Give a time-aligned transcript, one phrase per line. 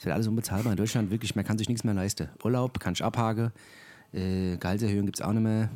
[0.00, 0.72] Es wird alles unbezahlbar.
[0.72, 2.30] In Deutschland wirklich, man kann sich nichts mehr leisten.
[2.42, 3.52] Urlaub kann ich abhaken.
[4.14, 5.68] Äh, Gehaltserhöhung gibt es auch nicht mehr.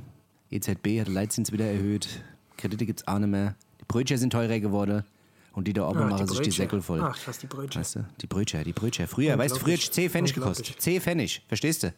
[0.50, 2.22] EZB hat den Leitzins wieder erhöht.
[2.56, 3.54] Kredite gibt es auch nicht mehr.
[3.82, 5.04] Die Brötchen sind teurer geworden.
[5.52, 6.50] Und die da oben Ach, die machen sich die.
[6.50, 7.02] Säckel voll.
[7.02, 7.78] Ach, was die Brötchen.
[7.78, 8.06] Weißt du?
[8.22, 9.06] Die Brötchen, die Brötchen.
[9.06, 9.78] Früher, weißt du, früher.
[9.78, 10.74] 10 Pfennig gekostet.
[10.78, 11.92] 10 Pfennig, verstehst du?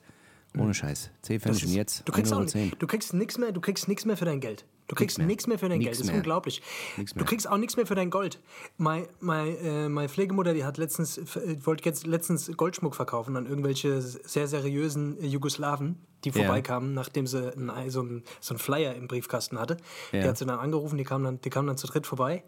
[0.59, 1.11] Ohne Scheiß.
[1.23, 2.77] 10 Pfennig und jetzt du kriegst, auch, 1,10 Euro.
[2.79, 4.65] du kriegst nichts mehr, du kriegst nichts mehr für dein Geld.
[4.89, 5.27] Du kriegst mehr.
[5.27, 5.95] nichts mehr für dein Nix Geld.
[5.97, 6.17] Das ist mehr.
[6.17, 6.63] unglaublich.
[6.97, 7.25] Du mehr.
[7.25, 8.41] kriegst auch nichts mehr für dein Gold.
[8.77, 11.21] Meine, meine, äh, meine Pflegemutter, die hat letztens,
[11.65, 16.35] wollte jetzt letztens Goldschmuck verkaufen an irgendwelche sehr seriösen Jugoslawen, die Ja.
[16.37, 19.77] vorbeikamen, nachdem sie ein, so, einen, so einen Flyer im Briefkasten hatte.
[20.13, 20.29] Die Ja.
[20.29, 22.45] hat sie dann angerufen, die kamen dann, die kamen dann zu dritt vorbei.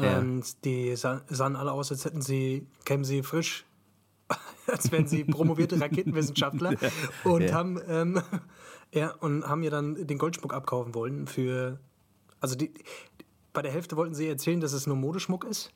[0.00, 0.18] Ja.
[0.18, 3.64] Und die sah, sahen alle aus, als hätten sie, kämen sie frisch
[4.66, 6.74] als wären sie promovierte Raketenwissenschaftler
[7.24, 7.52] und Ja.
[7.54, 8.20] haben ähm,
[8.92, 11.78] ja und haben ihr dann den Goldschmuck abkaufen wollen für
[12.40, 12.72] also die,
[13.52, 15.72] bei der Hälfte wollten sie erzählen, dass es nur Modeschmuck ist,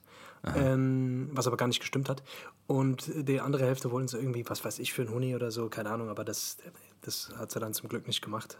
[0.55, 2.23] ähm, was aber gar nicht gestimmt hat
[2.67, 5.69] und die andere Hälfte wollten sie irgendwie was weiß ich für ein Huni oder so,
[5.69, 6.59] keine Ahnung, aber das
[7.03, 8.59] das hat sie dann zum Glück nicht gemacht.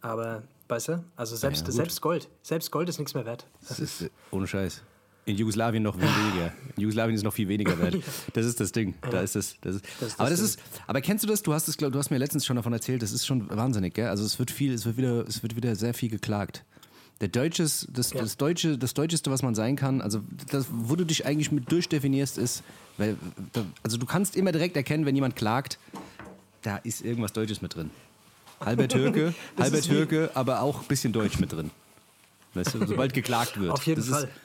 [0.00, 3.46] Aber weißt du, also selbst Ja, selbst Gold, selbst Gold ist nichts mehr wert.
[3.68, 4.82] Das ist äh, ohne Scheiß.
[5.24, 6.52] In Jugoslawien noch viel weniger.
[6.76, 7.96] In Jugoslawien ist noch viel weniger wert.
[8.32, 8.94] Das ist das Ding.
[9.08, 9.54] Da ist das.
[9.60, 10.60] das, ist, Das ist aber das das ist.
[10.86, 11.42] Aber kennst du das?
[11.42, 13.02] Du hast es, glaub, du hast mir letztens schon davon erzählt.
[13.02, 14.08] Das ist schon wahnsinnig, gell?
[14.08, 16.64] Also es wird viel, es wird wieder, es wird wieder sehr viel geklagt.
[17.20, 18.20] Der Deutsches, das, Ja.
[18.20, 21.70] das Deutsche, das Deutscheste, was man sein kann, also das, wo du dich eigentlich mit
[21.70, 22.64] durchdefinierst, ist,
[22.98, 23.16] weil,
[23.84, 25.78] also du kannst immer direkt erkennen, wenn jemand klagt,
[26.62, 27.90] da ist irgendwas Deutsches mit drin.
[28.58, 31.70] Halber Türke, Das halber Türke, aber auch ein bisschen Deutsch mit drin.
[32.54, 33.70] Weißt du, sobald geklagt wird.
[33.70, 34.22] Auf jeden das Fall.
[34.22, 34.36] Das ist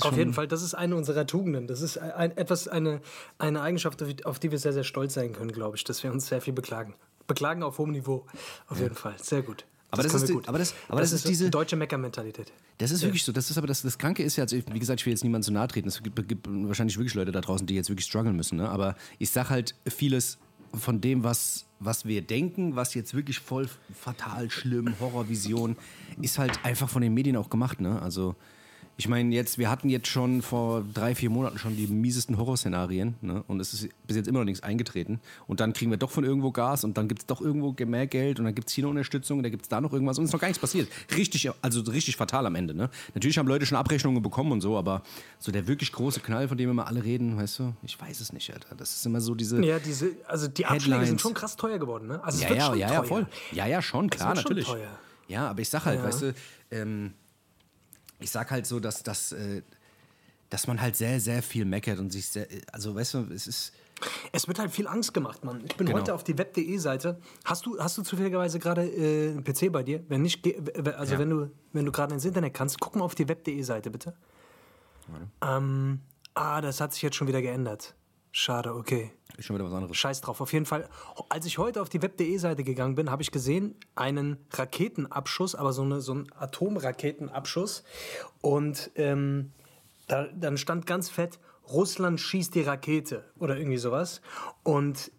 [0.00, 1.66] auf jeden Fall, das ist eine unserer Tugenden.
[1.66, 3.00] Das ist ein, etwas, eine,
[3.38, 6.26] eine Eigenschaft, auf die- wir sehr, sehr stolz sein können, glaube ich, dass wir uns
[6.28, 6.94] sehr viel beklagen.
[7.26, 8.26] Beklagen auf hohem Niveau.
[8.68, 9.14] Auf jeden Fall.
[9.20, 9.64] Sehr gut.
[9.90, 10.48] Aber das können ist die- gut.
[10.48, 12.52] aber das- aber das ist diese- deutsche Mecker-Mentalität.
[12.78, 13.30] Das ist wirklich so.
[13.32, 15.44] Das ist aber das, das Kranke ist ja, also wie gesagt, ich will jetzt niemandem
[15.46, 15.88] zu nahe treten.
[15.88, 18.56] Es gibt, gibt wahrscheinlich wirklich Leute da draußen, die jetzt wirklich strugglen müssen.
[18.56, 18.68] Ne?
[18.68, 20.38] Aber ich sag halt vieles
[20.74, 25.76] von dem, was, was wir denken, was jetzt wirklich voll fatal schlimm, Horrorvision,
[26.22, 27.78] ist halt einfach von den Medien auch gemacht.
[27.80, 28.00] Ne?
[28.00, 28.34] Also
[28.98, 33.14] ich meine, jetzt, wir hatten jetzt schon vor drei, vier Monaten schon die miesesten Horrorszenarien
[33.22, 33.42] ne?
[33.48, 35.18] und es ist bis jetzt immer noch nichts eingetreten.
[35.46, 38.06] Und dann kriegen wir doch von irgendwo Gas und dann gibt es doch irgendwo mehr
[38.06, 40.18] Geld und dann gibt es hier eine Unterstützung und da gibt es da noch irgendwas
[40.18, 40.88] und es ist noch gar nichts passiert.
[41.16, 42.74] Richtig, also richtig fatal am Ende.
[42.74, 42.90] Ne?
[43.14, 45.02] Natürlich haben Leute schon Abrechnungen bekommen und so, aber
[45.38, 48.32] so der wirklich große Knall, von dem immer alle reden, weißt du, ich weiß es
[48.32, 48.74] nicht, Alter.
[48.76, 49.64] Das ist immer so diese.
[49.64, 51.08] Ja, diese, also die Abschläge Headlines.
[51.08, 52.22] sind schon krass teuer geworden, ne?
[52.22, 52.94] Also es Ja, wird ja, ja, teuer.
[52.94, 53.26] ja, voll.
[53.52, 54.66] Ja, ja, schon, klar, schon natürlich.
[54.66, 54.88] teuer.
[55.28, 56.04] Ja, aber ich sag halt, Ja.
[56.04, 56.34] weißt du,
[56.70, 57.12] ähm,
[58.22, 59.62] ich sag halt so, dass, dass, äh,
[60.50, 63.72] dass man halt sehr, sehr viel meckert und sich sehr, also weißt du, es ist,
[64.32, 65.62] Es wird halt viel Angst gemacht, Mann.
[65.64, 65.98] Ich bin Genau.
[66.00, 67.20] heute auf die web.de Seite.
[67.44, 70.02] Hast du, hast du zufälligerweise gerade äh, einen PC bei dir?
[70.08, 70.44] Wenn nicht,
[70.96, 71.18] also Ja.
[71.20, 74.14] wenn du, wenn du gerade ins Internet kannst, guck mal auf die web.de Seite, bitte.
[75.40, 76.00] Ähm,
[76.34, 77.94] ah, das hat sich jetzt schon wieder geändert.
[78.34, 79.12] Schade, okay.
[79.36, 79.94] ist schon wieder was anderes.
[79.94, 80.40] Scheiß drauf.
[80.40, 80.88] Auf jeden Fall,
[81.28, 85.74] als ich heute auf die web.de Seite gegangen bin, habe ich gesehen einen Raketenabschuss, aber
[85.74, 87.84] so, eine, so einen Atomraketenabschuss.
[88.40, 89.52] Und ähm,
[90.08, 91.38] da, dann stand ganz fett,
[91.68, 94.22] Russland schießt die Rakete oder irgendwie sowas.
[94.62, 95.12] Und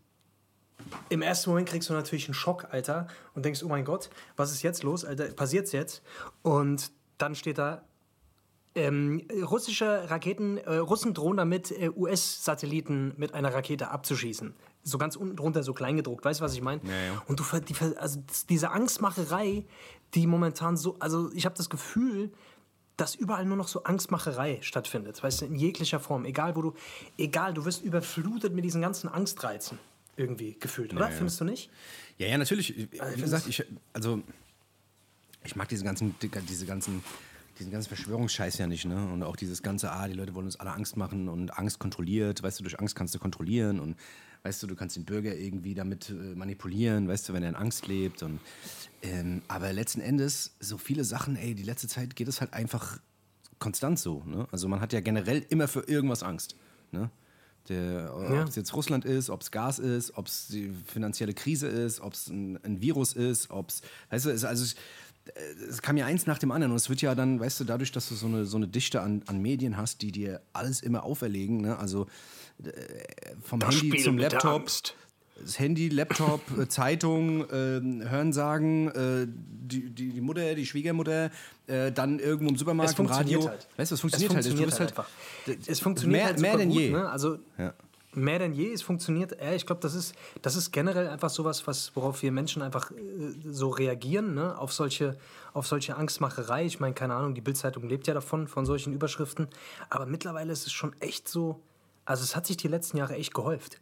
[1.10, 4.52] im ersten Moment kriegst du natürlich einen Schock, Alter, und denkst, oh mein Gott, was
[4.52, 6.02] ist jetzt los, Alter, passiert's jetzt?
[6.42, 7.84] Und dann steht da,
[8.76, 14.54] ähm, russische Raketen, äh, Russen drohen damit, äh, US-Satelliten mit einer Rakete abzuschießen.
[14.84, 16.82] So ganz unten drunter, so klein gedruckt, weißt du, was ich meine?
[16.84, 17.24] Ja, ja.
[17.28, 19.64] Und du, die, also diese Angstmacherei,
[20.14, 22.32] die momentan so, also ich habe das Gefühl,
[22.98, 26.74] dass überall nur noch so Angstmacherei stattfindet, weißt du, in jeglicher Form, egal wo du,
[27.18, 29.80] egal, du wirst überflutet mit diesen ganzen Angstreizen
[30.16, 31.10] irgendwie gefühlt, oder?
[31.10, 31.16] ja.
[31.16, 31.70] Findest du nicht?
[32.18, 32.76] Ja, ja, natürlich.
[32.78, 34.22] Wie ich gesagt, ich, also,
[35.44, 36.16] ich mag diese ganzen,
[36.48, 37.04] diese ganzen,
[37.60, 39.12] diesen ganzen Verschwörungsscheiß ja nicht, ne?
[39.12, 42.42] Und auch dieses ganze, ah, die Leute wollen uns alle Angst machen und Angst kontrolliert,
[42.42, 43.96] weißt du, durch Angst kannst du kontrollieren und
[44.44, 47.56] weißt du, du kannst den Bürger irgendwie damit äh, manipulieren, weißt du, wenn er in
[47.56, 48.40] Angst lebt und
[49.02, 53.00] ähm, aber letzten Endes, so viele Sachen, ey, die letzte Zeit geht es halt einfach
[53.60, 54.48] konstant so, ne?
[54.52, 56.56] Also man hat ja generell immer für irgendwas Angst,
[56.92, 57.10] ne?
[57.70, 58.14] Der.
[58.14, 62.02] Ob es jetzt Russland ist, ob es Gas ist, ob es die finanzielle Krise ist,
[62.02, 64.76] ob es ein, ein Virus ist, ob es, weißt du, es, also es,
[65.70, 67.92] es kam ja eins nach dem anderen und es wird ja dann, weißt du, dadurch,
[67.92, 71.04] dass du so eine, so eine Dichte an, an Medien hast, die dir alles immer
[71.04, 71.78] auferlegen, ne?
[71.78, 72.08] also
[72.64, 72.70] äh,
[73.42, 74.70] vom Das Handy Spiel zum Laptop,
[75.42, 81.32] das Handy, Laptop, äh, Zeitung, äh, Hörensagen, äh, die, die, die Mutter, die Schwiegermutter,
[81.68, 83.50] äh, dann irgendwo im Supermarkt, im funktioniert Radio.
[83.50, 83.68] halt.
[83.78, 84.46] Weißt du, es funktioniert, es halt.
[84.46, 85.68] funktioniert bist halt, einfach.
[85.68, 86.92] Es funktioniert mehr, halt mehr denn gut, je.
[86.92, 87.10] Ne?
[87.10, 87.74] Also Ja.
[88.16, 88.72] Mehr denn je.
[88.72, 89.38] Es funktioniert.
[89.56, 92.96] Ich glaube, das ist, das ist generell einfach sowas, was, worauf wir Menschen einfach äh,
[93.44, 94.58] so reagieren, ne?
[94.58, 95.18] auf, solche,
[95.54, 96.66] auf solche Angstmacherei.
[96.66, 99.48] Ich meine, keine Ahnung, die Bildzeitung lebt ja davon, von solchen Überschriften.
[99.90, 101.60] Aber mittlerweile ist es schon echt so.
[102.06, 103.80] Also es hat sich die letzten Jahre echt gehäuft.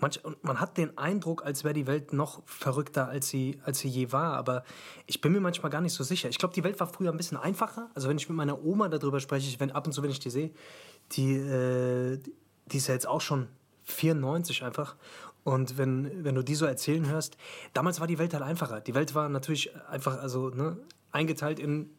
[0.00, 3.88] Manch, man hat den Eindruck, als wäre die Welt noch verrückter, als sie, als sie
[3.88, 4.34] je war.
[4.34, 4.64] Aber
[5.06, 6.28] ich bin mir manchmal gar nicht so sicher.
[6.28, 7.90] Ich glaube, die Welt war früher ein bisschen einfacher.
[7.94, 10.30] Also wenn ich mit meiner Oma darüber spreche, wenn ab und zu, wenn ich die
[10.30, 10.50] sehe,
[11.12, 12.18] die, äh,
[12.66, 13.48] die ist ja jetzt auch schon
[13.84, 14.96] 94 einfach.
[15.44, 17.36] Und wenn, wenn du die so erzählen hörst,
[17.74, 18.80] damals war die Welt halt einfacher.
[18.80, 20.76] Die Welt war natürlich einfach also ne,
[21.12, 21.90] eingeteilt in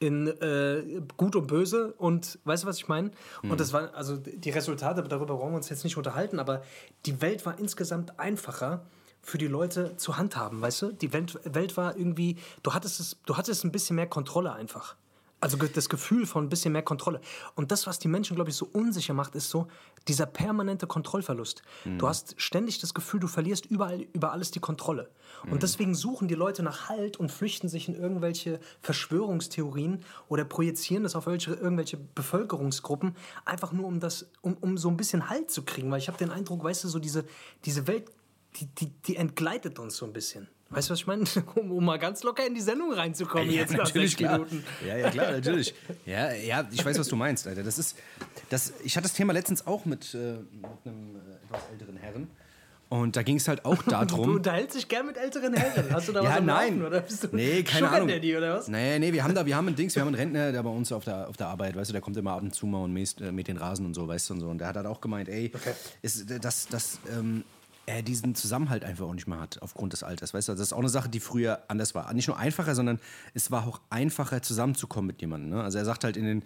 [0.00, 3.10] in äh, Gut und Böse und weißt du, was ich meine?
[3.42, 3.50] Mhm.
[3.50, 6.62] Und das waren also die Resultate, darüber brauchen wir uns jetzt nicht unterhalten, aber
[7.04, 8.86] die Welt war insgesamt einfacher
[9.20, 10.92] für die Leute zu handhaben, weißt du?
[10.92, 14.96] Die Welt, Welt war irgendwie, du hattest es, du hattest ein bisschen mehr Kontrolle einfach.
[15.40, 17.20] Also das Gefühl von ein bisschen mehr Kontrolle.
[17.54, 19.68] Und das, was die Menschen, glaube ich, so unsicher macht, ist so
[20.06, 21.62] dieser permanente Kontrollverlust.
[21.86, 21.98] Mhm.
[21.98, 25.10] Du hast ständig das Gefühl, du verlierst überall über alles die Kontrolle.
[25.44, 25.58] Und mhm.
[25.60, 31.16] deswegen suchen die Leute nach Halt und flüchten sich in irgendwelche Verschwörungstheorien oder projizieren das
[31.16, 33.16] auf welche, irgendwelche Bevölkerungsgruppen,
[33.46, 35.90] einfach nur um das, um, um so ein bisschen Halt zu kriegen.
[35.90, 37.24] Weil ich habe den Eindruck, weißt du, so diese,
[37.64, 38.10] diese Welt,
[38.56, 40.48] die, die, die entgleitet uns so ein bisschen.
[40.70, 41.24] Weißt du, was ich meine?
[41.56, 44.64] Um, um, mal ganz locker in die Sendung reinzukommen ja, jetzt natürlich, nach Minuten.
[44.86, 45.74] Ja, ja, klar, natürlich.
[46.06, 47.64] Ja, ja, ich weiß, was du meinst, Alter.
[47.64, 47.96] Das ist,
[48.50, 52.28] das, ich hatte das Thema letztens auch mit, äh, mit einem äh, etwas älteren Herren.
[52.88, 54.26] Und da ging es halt auch darum.
[54.26, 55.92] du unterhältst dich gern mit älteren Herren.
[55.92, 56.78] Hast du da ja, was am nein.
[56.78, 58.08] Laufen, oder bist du nee, keine Sugar Ahnung.
[58.08, 58.68] Daddy, oder was?
[58.68, 60.70] Nee, nee, wir haben da, wir haben ein Dings, wir haben einen Rentner, der bei
[60.70, 62.82] uns auf der, auf der Arbeit, weißt du, der kommt immer ab und zu mal
[62.82, 64.48] und mäht, äh, mäht den Rasen und so, weißt du, und so.
[64.48, 65.72] Und der hat halt auch gemeint, ey, okay.
[66.02, 67.44] ist, das, das, ähm,
[67.90, 70.32] er diesen Zusammenhalt einfach auch nicht mehr hat aufgrund des Alters.
[70.32, 72.12] Weißt du, das ist auch eine Sache, die früher anders war.
[72.14, 73.00] Nicht nur einfacher, sondern
[73.34, 75.50] es war auch einfacher zusammenzukommen mit jemandem.
[75.50, 75.62] Ne?
[75.62, 76.42] Also er sagt halt in den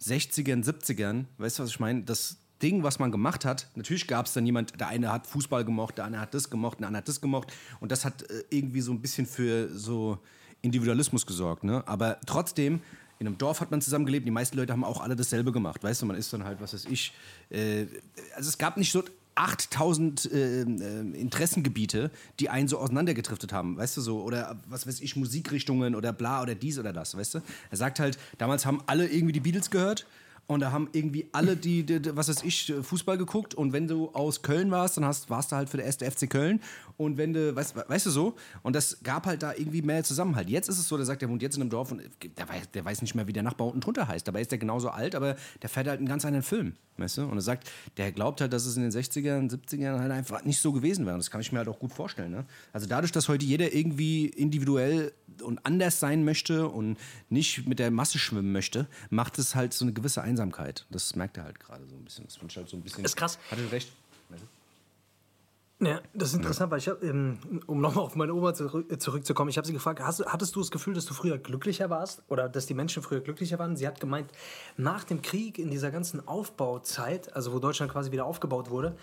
[0.00, 2.02] 60ern, 70ern, weißt du, was ich meine?
[2.02, 5.64] Das Ding, was man gemacht hat, natürlich gab es dann jemand, der eine hat Fußball
[5.64, 7.52] gemocht, der andere hat das gemocht, der andere hat das gemocht.
[7.80, 10.18] Und das hat äh, irgendwie so ein bisschen für so
[10.62, 11.64] Individualismus gesorgt.
[11.64, 11.82] Ne?
[11.86, 12.80] Aber trotzdem
[13.18, 16.02] in einem Dorf hat man zusammengelebt, die meisten Leute haben auch alle dasselbe gemacht, weißt
[16.02, 17.14] du, man ist dann halt, was weiß ich,
[17.50, 17.86] äh,
[18.34, 20.64] also es gab nicht so 8000 äh, äh,
[21.14, 22.10] Interessengebiete,
[22.40, 26.42] die einen so auseinandergetriftet haben, weißt du so, oder was weiß ich, Musikrichtungen oder bla
[26.42, 27.38] oder dies oder das, weißt du?
[27.70, 30.06] Er sagt halt, damals haben alle irgendwie die Beatles gehört
[30.46, 33.54] und da haben irgendwie alle die, die, was weiß ich, Fußball geguckt.
[33.54, 36.28] Und wenn du aus Köln warst, dann hast, warst du halt für der erste FC
[36.28, 36.60] Köln.
[36.96, 40.50] Und wenn du, weißt, weißt du so, und das gab halt da irgendwie mehr Zusammenhalt.
[40.50, 42.02] Jetzt ist es so, der sagt, der wohnt jetzt in einem Dorf und
[42.36, 44.28] der weiß, der weiß nicht mehr, wie der Nachbar unten drunter heißt.
[44.28, 46.74] Dabei ist der genauso alt, aber der fährt halt einen ganz anderen Film.
[46.96, 47.22] Weißt du?
[47.22, 50.60] Und er sagt, der glaubt halt, dass es in den 60ern, 70ern halt einfach nicht
[50.60, 51.14] so gewesen wäre.
[51.14, 52.30] Und das kann ich mir halt auch gut vorstellen.
[52.30, 52.44] Ne?
[52.72, 55.12] Also dadurch, dass heute jeder irgendwie individuell
[55.42, 56.96] und anders sein möchte und
[57.28, 60.86] nicht mit der Masse schwimmen möchte, macht es halt so eine gewisse Einsamkeit.
[60.90, 62.24] Das merkt er halt gerade so ein bisschen.
[62.26, 63.04] Das ich halt so ein bisschen.
[63.04, 63.38] Ist krass.
[63.50, 63.92] Hatte recht.
[65.80, 67.36] Ja, das ist interessant, weil ich, hab, ähm,
[67.66, 70.70] um nochmal auf meine Oma äh, zurückzukommen, ich habe sie gefragt, hast, hattest du das
[70.70, 73.76] Gefühl, dass du früher glücklicher warst oder dass die Menschen früher glücklicher waren?
[73.76, 74.30] Sie hat gemeint,
[74.76, 78.96] nach dem Krieg, in dieser ganzen Aufbauzeit, also wo Deutschland quasi wieder aufgebaut wurde,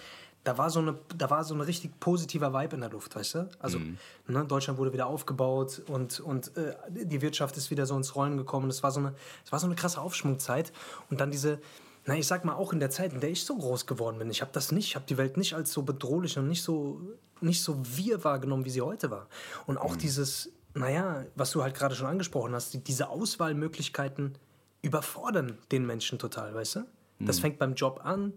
[0.43, 3.35] da war so eine, da war so ein richtig positiver Vibe in der Luft, weißt
[3.35, 3.49] du?
[3.59, 3.97] Also mhm.
[4.27, 8.37] ne, Deutschland wurde wieder aufgebaut und, und äh, die Wirtschaft ist wieder so ins Rollen
[8.37, 8.69] gekommen.
[8.69, 9.13] Es war so eine,
[9.45, 10.71] es war so eine krasse Aufschwungzeit
[11.09, 11.59] und dann diese,
[12.05, 14.31] na ich sag mal auch in der Zeit, in der ich so groß geworden bin.
[14.31, 16.99] Ich habe das nicht, ich habe die Welt nicht als so bedrohlich und nicht so,
[17.39, 19.27] nicht so wir wahrgenommen, wie sie heute war.
[19.67, 19.99] Und auch mhm.
[19.99, 24.33] dieses, naja, was du halt gerade schon angesprochen hast, die, diese Auswahlmöglichkeiten
[24.81, 26.85] überfordern den Menschen total, weißt du?
[27.19, 27.41] Das mhm.
[27.41, 28.33] fängt beim Job an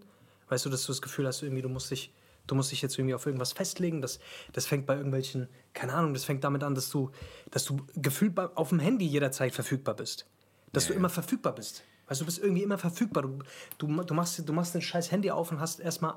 [0.55, 2.13] Weißt du, dass du das Gefühl hast, irgendwie, du musst dich,
[2.47, 4.01] du musst dich jetzt irgendwie auf irgendwas festlegen.
[4.01, 4.19] Das,
[4.53, 7.11] das fängt bei irgendwelchen, keine Ahnung, das fängt damit an, dass du,
[7.51, 10.25] dass du gefühlt auf dem Handy jederzeit verfügbar bist.
[10.71, 11.83] Dass ja, du immer verfügbar bist.
[12.07, 13.23] Weißt du, du bist irgendwie immer verfügbar.
[13.23, 13.39] Du,
[13.79, 16.13] du, du, machst, du machst dein scheiß Handy auf und hast erstmal,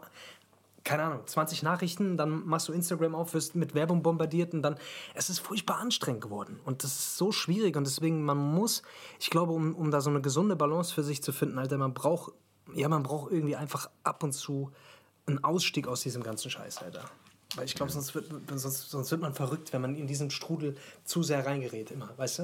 [0.85, 4.76] keine Ahnung, 20 Nachrichten, dann machst du Instagram auf, wirst mit Werbung bombardiert und dann,
[5.14, 6.61] es ist furchtbar anstrengend geworden.
[6.64, 8.85] Und das ist so schwierig und deswegen, man muss,
[9.18, 11.92] ich glaube, um, um da so eine gesunde Balance für sich zu finden, Alter, man
[11.92, 12.35] braucht
[12.75, 14.72] ja, man braucht irgendwie einfach ab und zu
[15.26, 17.04] einen Ausstieg aus diesem ganzen Scheiß, Alter.
[17.56, 20.76] Weil ich glaube, sonst wird, sonst, sonst wird man verrückt, wenn man in diesen Strudel
[21.04, 22.42] zu sehr reingerät, immer, weißt du?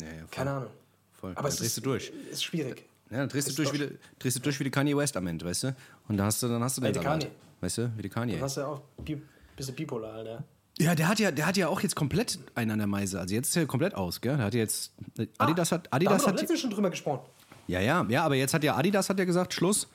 [0.00, 0.70] Ja, ja, Keine Ahnung.
[1.12, 1.32] Voll.
[1.32, 2.12] Aber dann drehst ist, du durch.
[2.30, 2.84] Ist schwierig.
[3.10, 5.44] Ja, dann drehst, du durch, wie, drehst du durch wie die Kanye West am Ende,
[5.44, 5.76] weißt du?
[6.08, 7.28] Und dann hast du, dann hast du den Kanye.
[7.60, 8.34] Weißt du, wie die Kanye.
[8.34, 9.22] Dann hast du auch ein
[9.56, 10.44] bisschen bipolar, Alter.
[10.78, 13.20] Ja, der hat ja, der hat ja auch jetzt komplett einen an der Meise.
[13.20, 14.36] Also jetzt ist er komplett aus, gell?
[14.36, 14.92] Der hat jetzt.
[15.38, 15.92] Adidas ah, hat.
[15.92, 16.40] Adidas da haben wir hat.
[16.40, 17.26] letztens schon drüber gesprochen.
[17.66, 19.88] Ja, ja, ja, aber jetzt hat ja Adidas hat ja gesagt, Schluss.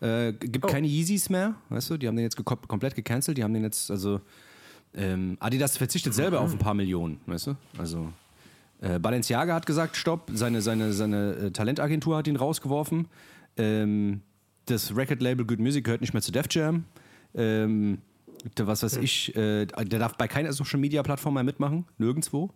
[0.00, 0.68] Äh, gibt oh.
[0.68, 1.96] keine Yeezys mehr, weißt du?
[1.96, 3.38] Die haben den jetzt komplett gecancelt.
[3.38, 4.20] Die haben den jetzt, also
[4.94, 7.56] ähm, Adidas verzichtet selber auf ein paar Millionen, weißt du?
[7.78, 8.12] Also
[8.80, 10.30] äh, Balenciaga hat gesagt, stopp.
[10.34, 13.08] Seine, seine, seine äh, Talentagentur hat ihn rausgeworfen.
[13.56, 14.20] Ähm,
[14.66, 16.84] das Record-Label Good Music gehört nicht mehr zu Def Jam.
[17.34, 17.98] Ähm,
[18.58, 22.50] was weiß ich, äh, der darf bei keiner Social Media Plattform mehr mitmachen, nirgendwo.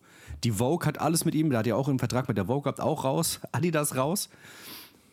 [0.45, 2.63] Die Vogue hat alles mit ihm, der hat ja auch einen Vertrag mit der Vogue
[2.63, 3.41] gehabt, auch raus.
[3.53, 4.29] Adidas raus.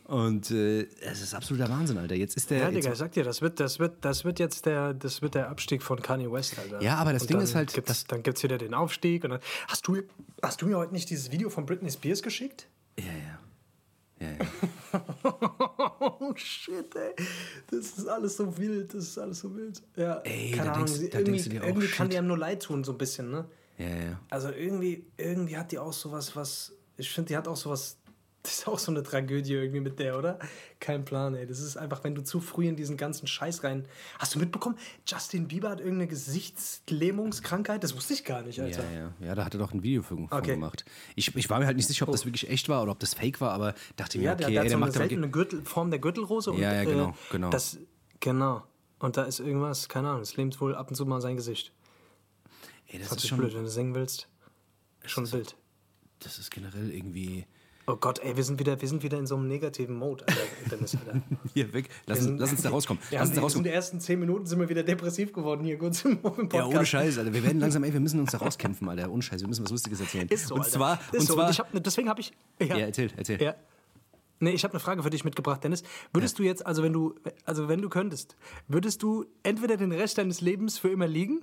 [0.06, 2.16] Und äh, es ist absoluter Wahnsinn, Alter.
[2.16, 2.60] Jetzt ist der.
[2.60, 5.36] Ja, Digga, ich sag dir, das wird, das wird, das wird jetzt der, das wird
[5.36, 6.82] der Abstieg von Kanye West, Alter.
[6.82, 9.26] Ja, aber das und Ding ist halt, Gibt's, das- dann gibt es wieder den Aufstieg.
[9.26, 9.98] Und dann, hast, du,
[10.42, 12.68] hast du mir heute nicht dieses Video von Britney Spears geschickt?
[12.98, 13.40] ja, ja.
[14.20, 14.38] Ja, ja.
[16.20, 17.14] Oh shit, ey.
[17.70, 19.82] Das ist alles so wild, das ist alles so wild.
[19.96, 20.86] Ja, Ey, keine da Ahnung.
[20.88, 22.14] denkst- irgendwie denkst du dir auch, irgendwie kann shit.
[22.14, 23.46] die einem nur leid tun, so ein bisschen, ne?
[23.78, 24.20] ja, ja.
[24.30, 26.74] Also irgendwie, irgendwie hat die auch sowas, was.
[26.98, 27.98] Ich finde, die hat auch sowas.
[28.44, 30.40] Das ist auch so eine Tragödie irgendwie mit der, oder?
[30.80, 31.46] Kein Plan, ey.
[31.46, 33.86] Das ist einfach, wenn du zu früh in diesen ganzen Scheiß rein.
[34.20, 37.84] Hast du mitbekommen, Justin Bieber hat irgendeine Gesichtslähmungskrankheit?
[37.84, 38.84] Das wusste ich gar nicht, Alter.
[38.92, 39.14] Ja, ja.
[39.28, 40.54] Ja, da hat er doch ein Video für, von Okay.
[40.54, 40.86] gemacht.
[41.16, 43.14] Ich, ich war mir halt nicht sicher, ob das wirklich echt war oder ob das
[43.16, 45.08] fake war, aber dachte mir, Ja, okay, der, der ey, so der eine macht aber.
[45.08, 46.52] seltene Gürtel, Form der Gürtelrose.
[46.52, 47.50] Und, Ja, ja, genau, äh, genau.
[47.50, 47.78] Das,
[48.20, 48.64] genau.
[49.00, 51.72] Und da ist irgendwas, keine Ahnung, es lähmt wohl ab und zu mal sein Gesicht.
[52.88, 53.40] Ey, das Das ist ist schon.
[53.40, 54.28] blöd, wenn du singen willst.
[55.06, 55.56] Schon wild.
[56.20, 57.46] Das ist generell irgendwie.
[57.90, 60.42] Oh Gott, ey, wir sind wieder, wir sind wieder in so einem negativen Mode, Alter,
[60.76, 61.22] Dennis, Alter.
[61.54, 61.88] Hier weg.
[62.06, 63.02] Lass, sind- lass uns da rauskommen.
[63.10, 63.64] Wir Lass uns da die, in rauskommen.
[63.64, 66.54] den ersten zehn Minuten sind wir wieder depressiv geworden hier kurz im, Podcast.
[66.54, 67.34] Ja, ohne Scheiß, Alter.
[67.34, 69.10] Wir werden langsam, ey, wir müssen uns da rauskämpfen, Alter.
[69.10, 70.28] Ohne Scheiß, wir müssen was Lustiges erzählen.
[70.28, 70.72] Ist so, und Alter.
[70.74, 71.34] zwar, ist und so.
[71.36, 71.48] zwar.
[71.48, 72.34] Und hab, ne- deswegen habe ich.
[72.60, 73.42] Ja, ja, erzähl, erzähl.
[73.42, 73.56] ja.
[74.40, 75.82] Nee, ich habe eine Frage für dich mitgebracht, Dennis.
[76.14, 77.16] Würdest du jetzt, also wenn du,
[77.46, 78.36] also wenn du könntest,
[78.68, 81.40] würdest du entweder den Rest deines Lebens für immer liegen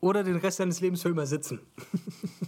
[0.00, 1.60] oder den Rest deines Lebens für immer sitzen?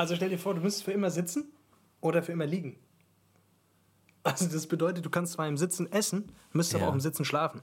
[0.00, 1.52] also stell dir vor, du müsstest für immer sitzen
[2.00, 2.78] oder für immer liegen.
[4.22, 6.90] Also das bedeutet, du kannst zwar im Sitzen essen, müsstest aber Ja.
[6.90, 7.60] auch im Sitzen schlafen.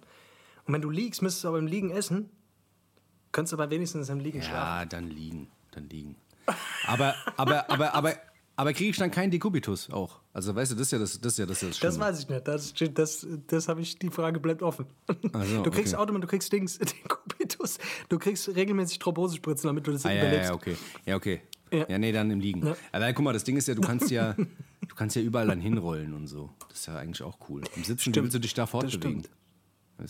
[0.65, 2.29] Und wenn du liegst, müsstest du aber im Liegen essen,
[3.31, 4.79] könntest aber wenigstens im Liegen schlafen.
[4.79, 5.49] Ja, dann liegen.
[5.71, 6.15] Dann liegen.
[6.85, 8.13] Aber, aber, aber, aber,
[8.55, 10.19] aber kriege ich dann keinen Dekubitus auch?
[10.33, 12.19] Also, weißt du, das ist ja das, das, ist ja das, ist das Das weiß
[12.21, 12.47] ich nicht.
[12.47, 14.85] Das, das, das habe ich, die Frage bleibt offen.
[15.33, 16.01] Ach so, du kriegst okay.
[16.03, 17.77] Auto, du kriegst Dings, den Kubitus,
[18.09, 20.49] du kriegst regelmäßig Thrombosespritzen, damit du das Ah, ja, überlebst.
[20.49, 20.77] ja, okay.
[21.05, 21.41] Ja, okay.
[21.71, 21.85] Ja.
[21.89, 22.65] Ja, nee, dann im Liegen.
[22.65, 22.75] Ja.
[22.91, 25.59] Aber guck mal, das Ding ist ja, du kannst ja, du kannst ja überall dann
[25.59, 26.49] hinrollen und so.
[26.69, 27.63] Das ist ja eigentlich auch cool.
[27.75, 29.23] Im Sitzen, willst du dich da fortbewegen?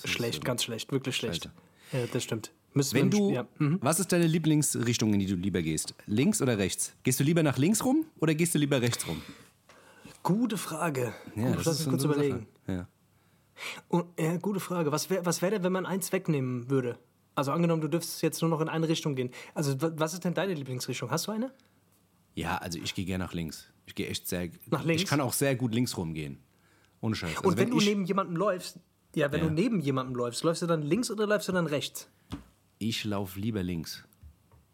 [0.04, 1.50] Schlecht, ganz schlecht, wirklich schlecht.
[1.92, 2.52] Ja, das stimmt.
[2.74, 3.48] Müssen Wenn du, ja.
[3.58, 3.80] mhm.
[3.82, 5.96] was ist deine Lieblingsrichtung, in die du lieber gehst?
[6.06, 6.94] Links oder rechts?
[7.04, 9.22] Gehst du lieber nach links rum oder gehst du lieber rechts rum?
[10.22, 11.14] Gute Frage.
[11.34, 12.48] Gut, lass mich kurz überlegen.
[12.68, 12.88] Ja.
[13.88, 14.92] Und, ja, gute Frage.
[14.92, 17.00] Was wäre was wär denn, wenn man eins wegnehmen würde?
[17.38, 19.30] Also angenommen, du dürftest jetzt nur noch in eine Richtung gehen.
[19.54, 21.12] Also wa- was ist denn deine Lieblingsrichtung?
[21.12, 21.52] Hast du eine?
[22.36, 23.68] ja, also ich gehe gerne nach links.
[23.86, 24.50] Ich gehe echt sehr.
[24.70, 25.04] Nach links?
[25.04, 26.40] Ich kann auch sehr gut links rumgehen.
[27.02, 27.38] Ohne Scheiß.
[27.38, 28.80] Also Und wenn, du ich, neben jemandem läufst,
[29.16, 29.48] ja, wenn Ja.
[29.48, 32.10] du neben jemandem läufst, läufst du dann links oder läufst du dann rechts?
[32.80, 34.04] ich laufe lieber links.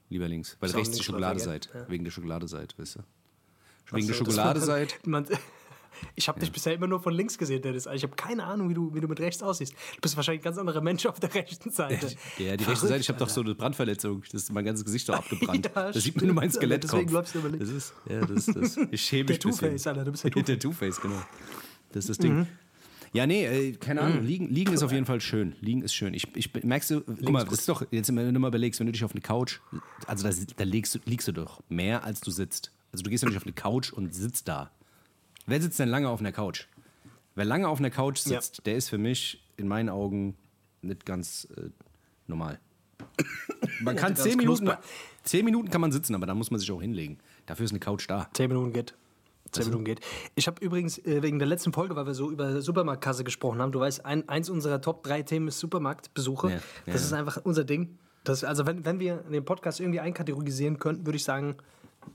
[0.10, 0.58] Lieber links.
[0.60, 1.70] Weil rechts die Schokolade seid.
[1.74, 1.90] Ja.
[1.90, 3.00] Wegen der Schokolade seid, weißt du?
[3.92, 5.00] Wegen der So, Schokolade seid.
[5.08, 5.26] Man,
[6.16, 7.88] ich habe dich bisher immer nur von links gesehen, Dennis.
[7.94, 9.74] Ich habe keine Ahnung, wie du, wie du mit rechts aussiehst.
[9.74, 12.08] Du bist wahrscheinlich ein ganz anderer Mensch auf der rechten Seite.
[12.38, 14.24] Ja, die rechte Seite, ich habe doch so eine Brandverletzung.
[14.32, 15.70] Das ist mein ganzes Gesicht doch abgebrannt.
[15.76, 16.84] Ja, das sieht man nur mein Skelett.
[16.84, 17.68] deswegen läufst du über links.
[17.68, 18.78] Das ist, ja, das das.
[18.92, 19.52] Ich schäme mich Der.
[19.52, 21.22] Two-Face, Alter, du bist der Der Two-Face, genau.
[21.92, 22.48] Das ist das Ding.
[23.14, 24.26] Ja, nee, äh, keine Ahnung.
[24.26, 25.56] Liegen, liegen ist auf jeden Fall schön.
[25.62, 26.16] Liegen ist schön.
[26.16, 28.88] Ich, ich merkst du, guck mal, das ist doch, jetzt wenn du mal überlegst, wenn
[28.88, 29.60] du dich auf eine Couch,
[30.08, 32.72] also da, da legst, liegst du doch mehr, als du sitzt.
[32.92, 34.72] Also du gehst doch nicht auf eine Couch und sitzt da.
[35.46, 36.68] Wer sitzt denn lange auf einer Couch?
[37.36, 40.36] Wer lange auf einer Couch sitzt, der ist für mich in meinen Augen
[40.82, 41.70] nicht ganz äh,
[42.28, 42.60] normal.
[43.82, 44.72] Man kann zehn Minuten,
[45.24, 47.18] zehn Minuten kann man sitzen, aber da muss man sich auch hinlegen.
[47.46, 48.30] Dafür ist eine Couch da.
[48.34, 48.94] Zehn Minuten geht.
[49.52, 50.00] Zehn Minuten geht.
[50.36, 53.72] Ich habe übrigens äh, wegen der letzten Folge, weil wir so über Supermarktkasse gesprochen haben,
[53.72, 56.50] du weißt, ein, eins unserer Top drei Themen ist Supermarktbesuche.
[56.50, 57.08] Ja, das ja.
[57.08, 57.98] ist einfach unser Ding.
[58.24, 61.56] Das, also wenn, wenn wir den Podcast irgendwie einkategorisieren könnten, würde ich sagen,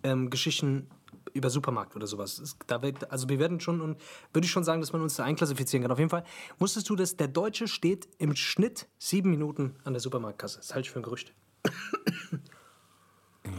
[0.03, 0.87] ähm, Geschichten
[1.35, 2.57] über Supermarkt oder sowas.
[2.67, 4.01] Da wird, also wir werden schon, und
[4.33, 5.93] würde ich schon sagen, dass man uns da einklassifizieren kann.
[5.93, 6.25] Auf jeden Fall
[6.59, 10.59] wusstest du, dass der Deutsche steht im Schnitt sieben Minuten an der Supermarktkasse.
[10.59, 11.35] Das halte ich für ein Gerücht.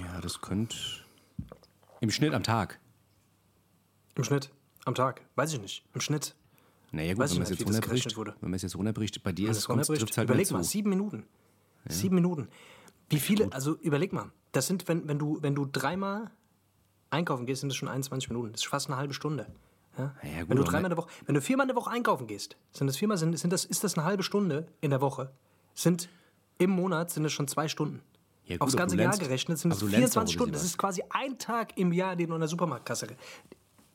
[0.01, 0.77] Ja, das könnte.
[2.01, 2.79] Im Schnitt am Tag.
[4.15, 4.51] Im Schnitt.
[4.85, 5.21] Am Tag.
[5.35, 5.83] Weiß ich nicht.
[5.93, 6.35] Im Schnitt.
[6.91, 9.31] Naja, gut, Weiß wenn man es nicht, jetzt runterbricht, wenn man es jetzt runterbricht, bei
[9.31, 10.69] dir ist es trifft's halt überleg mal, zu.
[10.69, 11.25] sieben Minuten.
[11.87, 12.49] Sieben Minuten.
[13.09, 16.31] Wie viele, also überleg mal, das sind, wenn, wenn, du, wenn du dreimal
[17.09, 18.51] einkaufen gehst, sind das schon 21 Minuten.
[18.51, 19.47] Das ist fast eine halbe Stunde.
[19.97, 20.15] Ja?
[20.23, 22.27] Ja, gut, wenn, du dreimal in der Woche, wenn du viermal in der Woche einkaufen
[22.27, 25.31] gehst, sind das viermal, sind, sind das, ist das eine halbe Stunde in der Woche.
[25.73, 26.09] Sind
[26.57, 28.01] im Monat sind es schon zwei Stunden.
[28.45, 30.37] Ja, gut, Aufs ganze Jahr lernst- gerechnet sind es aber du lernst doch 24 ein
[30.37, 30.53] Stunden.
[30.53, 33.07] Das ist quasi ein Tag im Jahr, den du in der Supermarktkasse.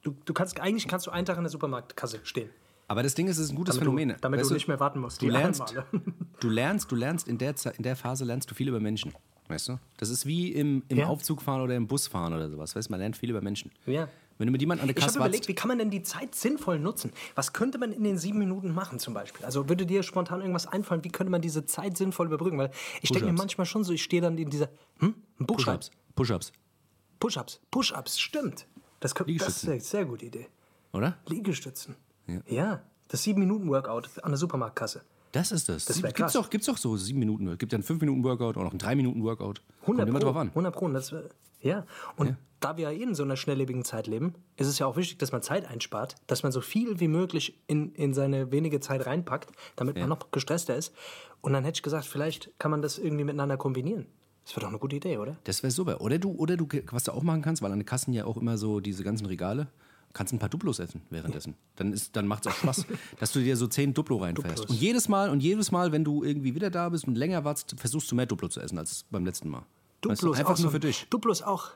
[0.03, 2.51] Du, du kannst, eigentlich kannst du einen Tag in der Supermarktkasse stehen.
[2.87, 4.09] Aber das Ding ist, es ist ein gutes Damit, Phänomen.
[4.11, 5.21] du, damit Weißt du nicht mehr warten musst.
[5.23, 5.75] Du lernst,
[6.41, 9.13] du lernst, du lernst in der, in der Phase lernst du viel über Menschen.
[9.49, 9.79] Weißt du?
[9.99, 11.07] Das ist wie im, im Ja.
[11.07, 12.75] Aufzug fahren oder im Bus fahren oder sowas.
[12.75, 13.71] Weißt du, man lernt viel über Menschen.
[13.87, 14.09] Ja.
[14.39, 16.03] Wenn du mit jemandem an der Ich habe Kasse überlegt, wie kann man denn die
[16.03, 17.13] Zeit sinnvoll nutzen?
[17.35, 19.45] Was könnte man in den sieben Minuten machen zum Beispiel?
[19.45, 22.59] Also würde dir spontan irgendwas einfallen, wie könnte man diese Zeit sinnvoll überbrücken?
[22.59, 22.71] Weil
[23.01, 25.15] ich denke mir manchmal schon so, ich stehe dann in dieser, hm.
[25.39, 25.91] Push-Ups.
[26.17, 26.53] Push-Ups.
[27.21, 27.61] Push-Ups.
[27.71, 28.67] Push-Ups, stimmt.
[29.01, 30.49] Das, das ist eine sehr gute Idee.
[30.93, 31.17] Oder?
[31.29, 31.97] Liegestützen.
[32.49, 32.83] Ja.
[33.09, 35.03] Das 7-Minuten-Workout an der Supermarktkasse.
[35.35, 35.85] Das ist das.
[35.85, 36.37] Das gibt's krass.
[36.37, 37.49] auch, gibt's auch so sieben Minuten.
[37.49, 39.63] Es gibt ja einen fünf Minuten Workout oder noch einen drei Minuten Workout.
[39.81, 40.49] 100 Kommt immer Pro, drauf an.
[40.51, 40.85] 100 Pro.
[40.85, 41.13] und Das,
[41.61, 41.85] ja.
[42.17, 44.97] Und da wir ja eh in so einer schnelllebigen Zeit leben, ist es ja auch
[44.97, 48.79] wichtig, dass man Zeit einspart, dass man so viel wie möglich in, in seine wenige
[48.79, 50.95] Zeit reinpackt, damit man noch gestresster ist.
[51.41, 54.07] Und dann hätte ich gesagt, vielleicht kann man das irgendwie miteinander kombinieren.
[54.45, 55.37] Das wäre doch eine gute Idee, oder?
[55.45, 56.01] Das wäre super.
[56.01, 58.37] Oder du, oder du, was du auch machen kannst, weil an den Kassen ja auch
[58.37, 59.67] immer so diese ganzen Regale,
[60.15, 61.55] kannst ein paar Duplos essen währenddessen.
[61.77, 62.87] Dann, ist, dann macht es auch Spaß,
[63.19, 64.61] dass du dir so zehn Duplo reinfährst.
[64.61, 64.71] Duplos.
[64.71, 67.75] Und jedes Mal, und jedes Mal, wenn du irgendwie wieder da bist und länger wartest,
[67.79, 69.59] versuchst du mehr Duplo zu essen als beim letzten Mal.
[69.59, 71.07] Weißt du, Duplo ist einfach auch nur für dich.
[71.11, 71.71] Duplo ist auch.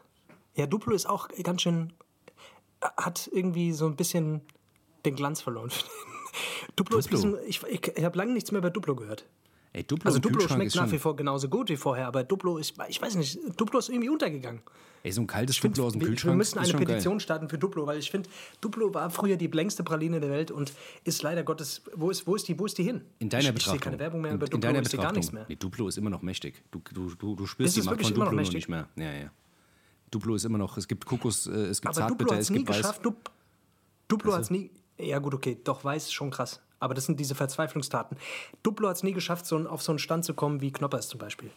[0.54, 1.92] Ja, Duplo ist auch ganz schön.
[2.80, 4.40] Hat irgendwie so ein bisschen
[5.04, 5.70] den Glanz verloren.
[6.76, 7.18] Duplo, ist Duplo?
[7.18, 7.48] ein bisschen.
[7.48, 9.26] Ich, ich, ich habe lange nichts mehr über Duplo gehört.
[9.72, 12.74] Ey, Duplo Also Duplo schmeckt nach wie vor genauso gut wie vorher, aber Duplo ist,
[12.88, 14.62] ich weiß nicht, Duplo ist irgendwie untergegangen.
[15.02, 17.58] ey, so ein kaltes Duplo aus dem Wir, Kühlschrank wir müssen eine Petition starten für
[17.58, 18.28] Duplo, weil ich finde,
[18.60, 20.72] Duplo war früher die längste Praline der Welt und
[21.04, 22.98] ist leider Gottes, wo ist, wo ist, die, wo ist die hin?
[22.98, 23.06] geil.
[23.18, 23.74] In deiner ich, Betrachtung.
[23.76, 25.44] Ich sehe keine Werbung mehr in, über in Duplo, deiner ich sehe gar nichts mehr.
[25.48, 26.62] Nee, Duplo ist immer noch mächtig.
[26.70, 28.54] Du, du, du, du spürst Ist die Macht von noch Duplo nur mächtig?
[28.54, 28.88] nicht mehr.
[28.96, 29.30] Ja, ja.
[30.10, 32.50] Duplo ist immer noch, es gibt Kokos, äh, es gibt Aber Duplo Zartbitter, hat es
[32.50, 32.76] nie Weiß.
[32.78, 33.04] geschafft.
[33.04, 33.30] Dup
[34.08, 34.70] Duplo hat es nie.
[34.98, 35.58] Ja, gut, okay.
[35.62, 36.60] Doch, weiß ist schon krass.
[36.80, 38.16] Aber das sind diese Verzweiflungstaten.
[38.62, 41.18] Duplo hat es nie geschafft, so auf so einen Stand zu kommen wie Knoppers zum
[41.18, 41.50] Beispiel.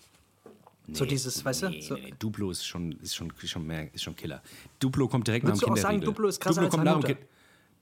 [0.92, 1.82] so dieses, weißt Nee, du?
[1.86, 2.14] So, nee, nee.
[2.18, 4.42] Duplo ist schon, ist schon, ist schon, mehr, ist schon Killer.
[4.80, 6.14] Duplo kommt direkt Würdest nach dem du auch sagen, Kinderriegel.
[6.14, 7.18] Duplo ist krasser als kommt nach dem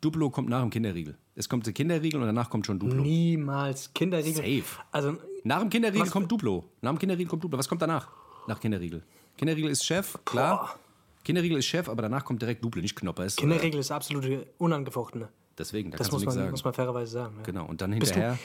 [0.02, 1.18] Duplo kommt nach dem Kinderriegel.
[1.36, 3.02] Es kommt der Kinderriegel und danach kommt schon Duplo.
[3.02, 3.94] niemals.
[3.94, 4.36] Kinderriegel.
[4.62, 4.82] Safe.
[4.92, 6.66] Also, Nach dem Kinderriegel Was- kommt Duplo.
[6.82, 7.58] Nach dem Kinderriegel kommt Duplo.
[7.58, 8.08] Was kommt danach?
[8.48, 9.04] Nach Kinderriegel.
[9.38, 10.78] Kinderriegel ist Chef, klar.
[11.24, 13.38] Kinderriegel ist Chef, aber danach kommt direkt Duplo, nicht Knoppers.
[13.38, 15.30] oder- Kinderriegel ist absolut unangefochtene.
[15.60, 16.52] Deswegen, da Das kannst muss du nichts man, sagen.
[16.52, 17.36] muss man fairerweise sagen.
[17.38, 17.44] Ja.
[17.44, 17.66] Genau.
[17.66, 18.40] Und dann hinterher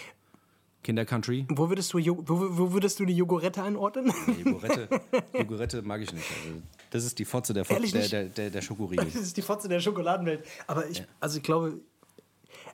[0.83, 1.47] Kindercountry.
[1.49, 4.13] Wo, würdest du, wo, wo würdest du die Jogurette einordnen?
[4.45, 4.89] Jogurette,
[5.33, 6.27] Jogurette mag ich nicht.
[6.31, 9.07] Also, das ist die Fotze der, Fo der, der, der, der Schokoriegel.
[9.07, 10.45] Das ist die Fotze der Schokoladenwelt.
[10.67, 11.81] Aber ich, also ich glaube,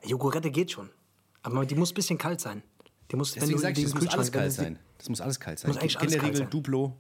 [0.05, 0.91] Jogurette geht schon.
[1.43, 2.63] Aber die muss ein bisschen kalt sein.
[3.11, 4.79] Die muss, Deswegen sage ich, das muss alles kalt sein.
[4.99, 5.73] Das muss alles kalt sein.
[5.73, 6.47] Kinderriegel.
[6.47, 6.97] Duplo.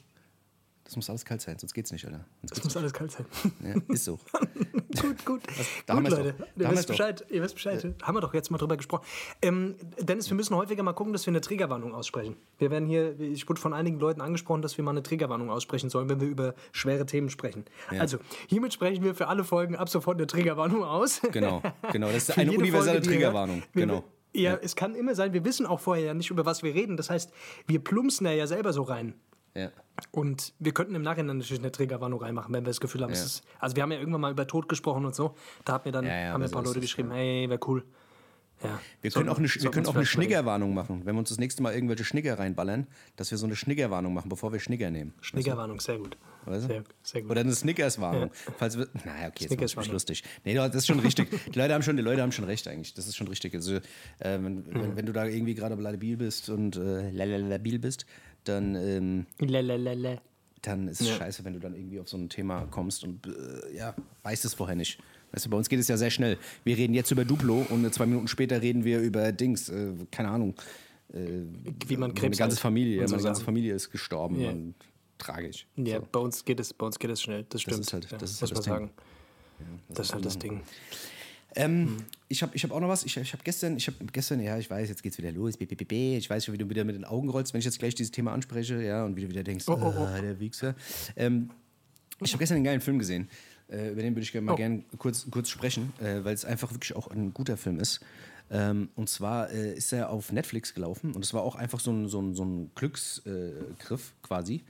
[0.85, 2.25] Das muss alles kalt sein, sonst geht's nicht, Alter.
[2.41, 3.27] Sonst Das muss alles kalt sein.
[3.63, 4.19] Ja, ist so.
[5.01, 5.41] gut, gut.
[5.87, 6.35] da gut, Leute.
[6.39, 6.47] doch.
[6.57, 6.89] Da Ihr wisst.
[6.89, 7.25] Bescheid.
[7.31, 7.95] Ihr wisst Bescheid.
[8.03, 9.05] Haben wir doch jetzt mal drüber gesprochen.
[9.43, 12.37] Ähm, Dennis, wir müssen häufiger mal gucken, dass wir eine Triggerwarnung aussprechen.
[12.59, 15.91] Wir werden hier, ich wurde von einigen Leuten angesprochen, dass wir mal eine Triggerwarnung aussprechen
[15.91, 17.65] sollen, wenn wir über schwere Themen sprechen.
[17.99, 21.21] Also, hiermit sprechen wir für alle Folgen ab sofort eine Triggerwarnung aus.
[21.33, 22.07] Genau, genau.
[22.09, 23.05] Das ist eine universelle.
[23.05, 23.31] Wir-
[23.75, 24.05] Genau.
[24.33, 26.97] Ja, es kann immer sein, wir wissen auch vorher ja nicht, über was wir reden.
[26.97, 27.33] Das heißt,
[27.67, 29.15] wir plumpsen ja selber so rein.
[29.57, 29.71] Ja.
[30.11, 33.19] Und wir könnten im Nachhinein natürlich eine Triggerwarnung reinmachen, wenn wir das Gefühl haben, es
[33.21, 33.27] Ja.
[33.27, 35.35] ist, also wir haben ja irgendwann mal über Tod gesprochen und so.
[35.65, 37.11] Da hat mir dann Ja, ja, haben mir ein paar so ist Leute es, geschrieben,
[37.13, 37.85] hey, wäre cool.
[38.63, 38.79] Ja.
[39.01, 40.05] Wir können auch eine, wir sollten können auch eine.
[40.05, 42.87] Schniggerwarnung machen, wenn wir uns das nächste Mal irgendwelche Schnigger reinballern,
[43.17, 45.15] dass wir so eine Schniggerwarnung machen, bevor wir Schnigger nehmen.
[45.23, 46.19] Schniggerwarnung, sehr gut.
[46.45, 46.69] Weißt du?
[46.69, 47.31] Sehr, sehr gut.
[47.31, 48.31] Oder eine Snickers-Warnung.
[48.59, 49.93] Falls wir, naja, okay, jetzt mich Snickers-Warnung.
[49.93, 50.25] lustig.
[50.45, 51.31] Nee, das ist schon richtig.
[51.55, 52.93] Die Leute haben schon, die Leute haben schon recht eigentlich.
[52.93, 53.55] Das ist schon richtig.
[53.55, 53.81] Also, äh,
[54.19, 58.05] wenn, wenn, wenn du da irgendwie gerade labil bist und äh, labil bist,
[58.45, 59.27] dann, ähm,
[60.63, 63.77] dann ist es scheiße, wenn du dann irgendwie auf so ein Thema kommst und äh,
[63.77, 64.99] ja, weißt es vorher nicht.
[65.33, 66.39] Weißt du, bei uns geht es ja sehr schnell.
[66.65, 70.29] Wir reden jetzt über Duplo und zwei Minuten später reden wir über Dings, äh, keine
[70.31, 70.55] Ahnung.
[71.13, 71.17] Äh,
[71.87, 73.45] Wie man meine Krebs ganze heilt Familie, so meine ganze.
[73.45, 74.41] Familie ist gestorben.
[74.41, 74.51] Ja.
[74.51, 74.75] Und
[75.19, 75.67] tragisch.
[75.77, 76.07] Ja, So.
[76.11, 77.45] bei uns geht es, bei uns geht es schnell.
[77.49, 77.81] Das stimmt.
[77.81, 78.73] ist halt- ja, das ist halt das Ding.
[78.73, 78.91] sagen.
[79.89, 80.61] das ist halt das Ding.
[81.57, 81.97] Ähm,
[82.29, 83.05] Ich habe ich hab auch noch was.
[83.05, 85.57] Ich, ich habe gestern, ich habe gestern, ja, ich weiß, jetzt geht's wieder los.
[85.59, 88.13] Ich weiß schon, wie du wieder mit den Augen rollst, wenn ich jetzt gleich dieses
[88.13, 90.01] Thema anspreche, ja, und wie du wieder denkst, Oh, oh, oh.
[90.05, 90.75] ah, der Wichser.
[91.17, 91.51] Ähm,
[92.23, 93.29] ich habe gestern einen geilen Film gesehen.
[93.69, 94.57] Äh, über den würde ich gerne mal Oh.
[94.57, 98.01] gerne kurz, kurz sprechen, äh, weil es einfach wirklich auch ein guter Film ist.
[98.53, 101.93] Ähm, und zwar äh, ist er auf Netflix gelaufen und es war auch einfach so
[101.93, 104.65] ein, so ein, so ein Glücksgriff quasi.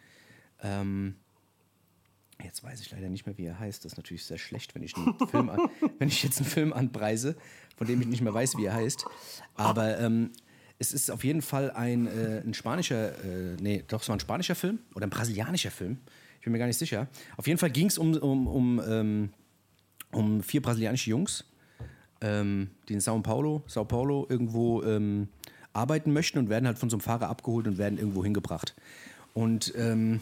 [0.62, 1.14] Ähm,
[2.44, 3.84] Jetzt weiß ich leider nicht mehr, wie er heißt.
[3.84, 5.60] Das ist natürlich sehr schlecht, wenn ich, einen Film an,
[5.98, 7.36] wenn ich jetzt einen Film anpreise,
[7.76, 9.04] von dem ich nicht mehr weiß, wie er heißt.
[9.54, 10.30] Aber ähm,
[10.78, 14.20] es ist auf jeden Fall ein, äh, ein spanischer, äh, nee, doch, es war ein
[14.20, 15.98] spanischer Film oder ein brasilianischer Film.
[16.38, 17.06] Ich bin mir gar nicht sicher.
[17.36, 19.30] Auf jeden Fall ging es um, um, um, ähm,
[20.12, 21.44] um vier brasilianische Jungs,
[22.22, 25.28] ähm, die in Sao Paulo, Sao Paulo irgendwo ähm,
[25.74, 28.74] arbeiten möchten und werden halt von so einem Fahrer abgeholt und werden irgendwo hingebracht.
[29.34, 30.20] Und ähm,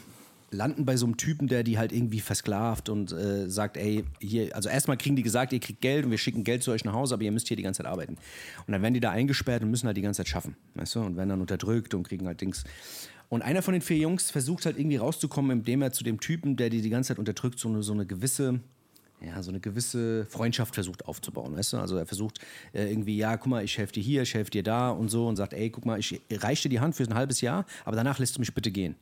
[0.51, 4.55] landen bei so einem Typen, der die halt irgendwie versklavt und äh, sagt, ey, hier,
[4.57, 6.95] also erstmal kriegen die gesagt, ihr kriegt Geld und wir schicken Geld zu euch nach
[6.95, 8.17] Hause, aber ihr müsst hier die ganze Zeit arbeiten.
[8.67, 11.01] Und dann werden die da eingesperrt und müssen halt die ganze Zeit schaffen, weißt du,
[11.01, 12.65] und werden dann unterdrückt und kriegen halt Dings.
[13.29, 16.57] Und einer von den vier Jungs versucht halt irgendwie rauszukommen, indem er zu dem Typen,
[16.57, 18.61] der die die ganze Zeit unterdrückt, so eine, so eine gewisse,
[19.21, 21.77] ja, so eine gewisse Freundschaft versucht aufzubauen, weißt du?
[21.79, 22.39] Also er versucht
[22.73, 25.27] äh, irgendwie, ja, guck mal, ich helfe dir hier, ich helfe dir da und so
[25.29, 27.97] und sagt, ey, guck mal, ich reiche dir die Hand für ein halbes Jahr, aber
[27.97, 28.95] danach lässt du mich bitte gehen.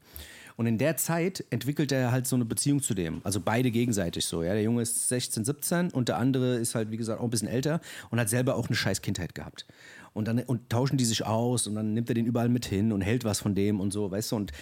[0.57, 3.21] Und in der Zeit entwickelt er halt so eine Beziehung zu dem.
[3.25, 4.43] Also beide gegenseitig so.
[4.43, 4.55] Ja?
[4.55, 7.49] Der Junge ist 16, 17 und der andere ist halt, wie gesagt, auch ein bisschen
[7.49, 9.67] älter und hat selber auch eine scheiß Kindheit gehabt.
[10.15, 12.91] Und dann und tauschen die sich aus und dann nimmt er den überall mit hin
[12.91, 14.37] und hält was von dem und so, weißt du?
[14.37, 14.53] Und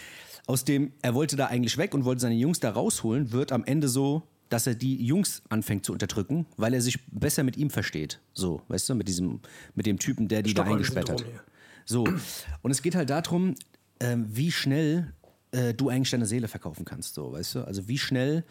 [0.46, 3.64] aus dem, er wollte da eigentlich weg und wollte seine Jungs da rausholen, wird am
[3.64, 7.70] Ende so, dass er die Jungs anfängt zu unterdrücken, weil er sich besser mit ihm
[7.70, 8.20] versteht.
[8.32, 9.40] So, weißt du, mit diesem,
[9.74, 11.24] mit dem Typen, der die da eingesperrt hat.
[11.84, 12.04] So.
[12.62, 13.54] Und es geht halt darum,
[14.00, 15.12] äh, wie schnell
[15.54, 17.60] äh, du eigentlich deine Seele verkaufen kannst, so, weißt du?
[17.62, 18.44] Also wie schnell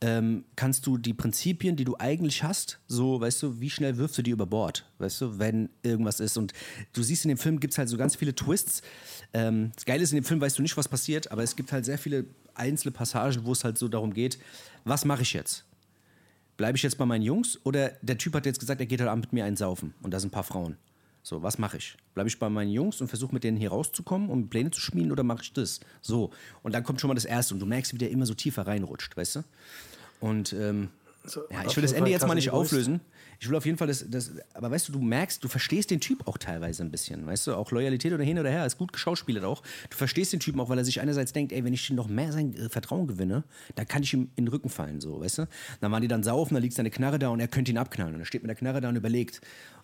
[0.00, 4.18] ähm, kannst du die Prinzipien, die du eigentlich hast, so, weißt du, wie schnell wirfst
[4.18, 6.36] du die über Bord, weißt du, wenn irgendwas ist.
[6.36, 6.52] Und
[6.92, 8.82] du siehst in dem Film gibt es halt so ganz viele Twists.
[9.32, 11.70] Ähm, das Geile ist, in dem Film weißt du nicht, was passiert, aber es gibt
[11.70, 14.38] halt sehr viele einzelne Passagen, wo es halt so darum geht,
[14.84, 15.64] was mache ich jetzt?
[16.56, 19.10] Bleibe ich jetzt bei meinen Jungs oder der Typ hat jetzt gesagt, er geht heute
[19.10, 20.76] Abend mit mir einsaufen und da sind ein paar Frauen.
[21.30, 21.96] So, was mache ich?
[22.14, 25.12] Bleibe ich bei meinen Jungs und versuche mit denen hier rauszukommen, um Pläne zu schmieden
[25.12, 25.78] oder mache ich das?
[26.00, 26.32] So.
[26.64, 28.66] Und dann kommt schon mal das Erste und du merkst, wie der immer so tiefer
[28.66, 29.44] reinrutscht, weißt du?
[30.18, 30.88] Und ähm,
[31.22, 33.00] so, ja, ich will das Ende jetzt mal nicht auflösen.
[33.38, 36.00] Ich will auf jeden Fall das, das, aber weißt du, du merkst, du verstehst den
[36.00, 38.92] Typ auch teilweise ein bisschen, weißt du, auch Loyalität oder hin oder her, ist gut
[38.92, 39.62] geschauspielert auch.
[39.88, 42.32] Du verstehst den Typen auch, weil er sich einerseits denkt, ey, wenn ich noch mehr
[42.32, 43.44] sein äh, Vertrauen gewinne,
[43.76, 45.48] dann kann ich ihm in den Rücken fallen, so, weißt du.
[45.80, 48.14] Dann waren die dann saufen, da liegt seine Knarre da und er könnte ihn abknallen
[48.14, 49.40] und er steht mit der Knarre da und überlegt.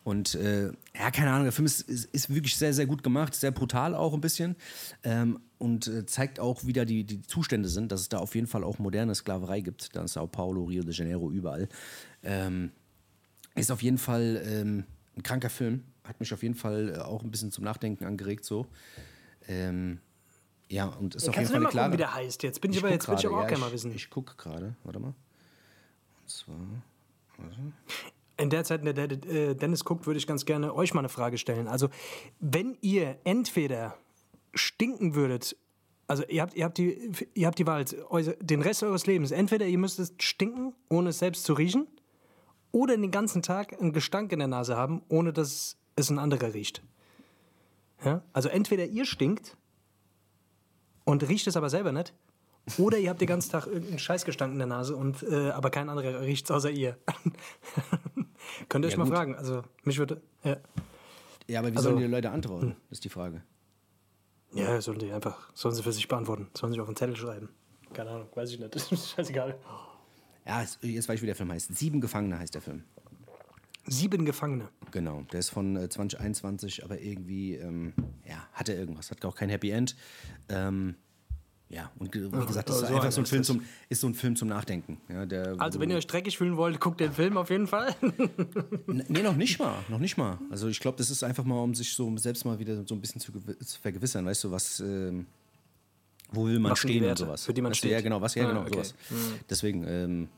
[0.07, 0.67] Und äh,
[0.97, 3.93] ja, keine Ahnung, der Film ist, ist, ist, wirklich sehr, sehr gut gemacht, sehr brutal
[3.93, 4.55] auch ein bisschen.
[5.03, 8.37] Ähm, und äh, zeigt auch, wie da die, die Zustände sind, dass es da auf
[8.37, 9.97] jeden Fall auch moderne Sklaverei gibt.
[9.97, 11.69] Da in Sao Paulo, Rio de Janeiro, überall.
[12.23, 12.71] Ähm,
[13.57, 14.85] ist auf jeden Fall ähm,
[15.17, 15.83] ein kranker Film.
[16.05, 18.45] Hat mich auf jeden Fall äh, auch ein bisschen zum Nachdenken angeregt.
[18.45, 18.69] So.
[19.49, 19.99] Ähm,
[20.69, 21.93] ja, und ist ja, auf jeden Fall eine klare...
[21.95, 22.61] wie der heißt jetzt?
[22.61, 23.91] Bin ich, ich aber jetzt will ich aber auch ja, gerne mal wissen.
[23.91, 25.15] Ich, ich gucke gerade, warte mal.
[26.21, 26.61] Und zwar...
[27.39, 27.61] Also.
[28.39, 31.09] In der Zeit, in der äh, Dennis guckt, würde ich ganz gerne euch mal eine
[31.09, 31.69] Frage stellen.
[31.69, 31.89] Also,
[32.39, 33.97] wenn ihr entweder
[34.55, 35.57] stinken würdet,
[36.07, 39.67] also ihr habt, ihr habt, die, ihr habt die Wahl, den Rest eures Lebens, entweder
[39.67, 41.87] ihr müsstet stinken, ohne es selbst zu riechen,
[42.73, 46.53] oder den ganzen Tag einen Gestank in der Nase haben, ohne dass es ein anderer
[46.53, 46.83] riecht.
[48.05, 48.23] Ja?
[48.33, 49.57] Also entweder ihr stinkt
[51.05, 52.13] und riecht es aber selber nicht,
[52.79, 55.89] oder ihr habt den ganzen Tag irgendeinen Scheißgestank in der Nase und äh, aber kein
[55.89, 56.97] anderer riecht es außer ihr.
[58.69, 59.15] Könnt ihr euch ja, mal gut.
[59.15, 59.35] fragen.
[59.37, 60.21] Also mich würde.
[60.43, 60.57] Ja.
[61.47, 62.71] ja, aber wie also, sollen die Leute antworten?
[62.71, 62.77] Hm.
[62.91, 63.43] ist die Frage.
[64.53, 67.51] Ja, sollen die einfach, sollen sie für sich beantworten, sollen sie auf einen Zettel schreiben.
[67.93, 68.75] Keine Ahnung, weiß ich nicht.
[68.75, 69.59] Das ist scheißegal.
[70.47, 71.75] Ja, jetzt weiß ich, wie der Film heißt.
[71.77, 72.85] Sieben Gefangene heißt der Film.
[73.89, 74.69] Sieben Gefangene.
[74.91, 77.93] Genau, der ist von äh, 2021, aber irgendwie, ähm,
[78.25, 79.95] ja, hat er irgendwas, hat auch kein Happy End.
[80.49, 80.97] Ähm,
[81.69, 84.15] ja, und wie gesagt, das ist so einfach so ein, Film zum, ist so ein
[84.15, 85.01] Film zum Nachdenken.
[85.09, 87.93] Ja, der, also, wenn ihr euch dreckig fühlen wollt, guckt den Film auf jeden Fall.
[88.87, 89.75] nee, noch nicht mal.
[89.89, 90.39] Noch nicht mal.
[90.51, 93.01] Also, ich glaube, das ist einfach mal, um sich so selbst mal wieder so ein
[93.01, 94.25] bisschen zu, zu vergewissern.
[94.25, 94.81] Weißt du, was.
[94.81, 95.27] Ähm,
[96.31, 97.45] wo will man was stehen und sowas.
[97.45, 97.93] Für die man weißt steht.
[97.93, 98.75] Ja, genau, was, ja, ah, genau, okay.
[98.75, 98.95] sowas.
[99.11, 99.17] Mhm.
[99.51, 100.29] Deswegen, ähm,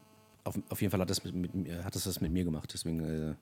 [0.45, 2.71] auf, auf jeden Fall hat das, mit, mit, hat das das mit mir gemacht.
[2.73, 3.35] Deswegen äh,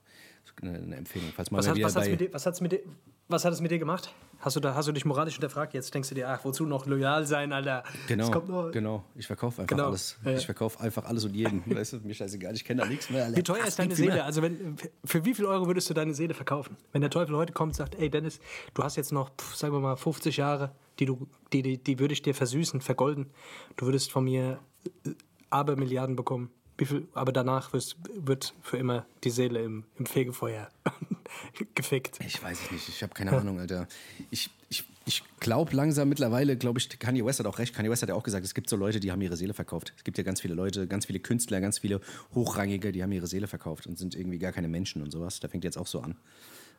[0.63, 1.31] eine, Empfehlung.
[1.35, 2.81] Falls mal was, hat, was, mit dir, was, mit dir,
[3.29, 4.13] was hat es mit dir gemacht?
[4.39, 5.75] Hast du, da, hast du dich moralisch hinterfragt?
[5.75, 7.83] Jetzt denkst du dir, ach, wozu noch loyal sein, Alter?
[8.07, 9.05] Genau, genau.
[9.15, 9.89] Ich verkaufe einfach genau.
[9.89, 10.19] alles.
[10.25, 10.33] Ja.
[10.33, 11.63] Ich verkaufe einfach alles und jeden.
[11.75, 13.25] weißt du, mir scheißegal, ich kenne da nichts mehr.
[13.25, 13.37] Alter.
[13.37, 14.25] Wie teuer ist deine Seele?
[14.25, 16.77] Also wenn, für wie viel Euro würdest du deine Seele verkaufen?
[16.93, 18.41] Wenn der Teufel heute kommt und sagt, ey Dennis,
[18.75, 22.13] du hast jetzt noch, sagen wir mal, 50 Jahre, die, du, die, die, die würde
[22.13, 23.31] ich dir versüßen, vergolden.
[23.77, 24.59] Du würdest von mir
[25.05, 25.11] äh,
[25.51, 26.51] Abermilliarden bekommen.
[26.79, 30.71] Viel, aber danach wirst, wird für immer die Seele im, im Fegefeuer
[31.75, 32.19] gefickt.
[32.21, 33.89] Ich weiß es nicht, ich habe keine Ahnung, Alter.
[34.31, 37.75] Ich, ich, ich glaube langsam mittlerweile, glaube ich, Kanye West hat auch recht.
[37.75, 39.95] Kanye West hat ja auch gesagt, es gibt so Leute, die haben ihre Seele verkauft.
[39.97, 42.01] Es gibt ja ganz viele Leute, ganz viele Künstler, ganz viele
[42.35, 45.41] Hochrangige, die haben ihre Seele verkauft und sind irgendwie gar keine Menschen und sowas.
[45.41, 46.17] Da fängt jetzt auch so an.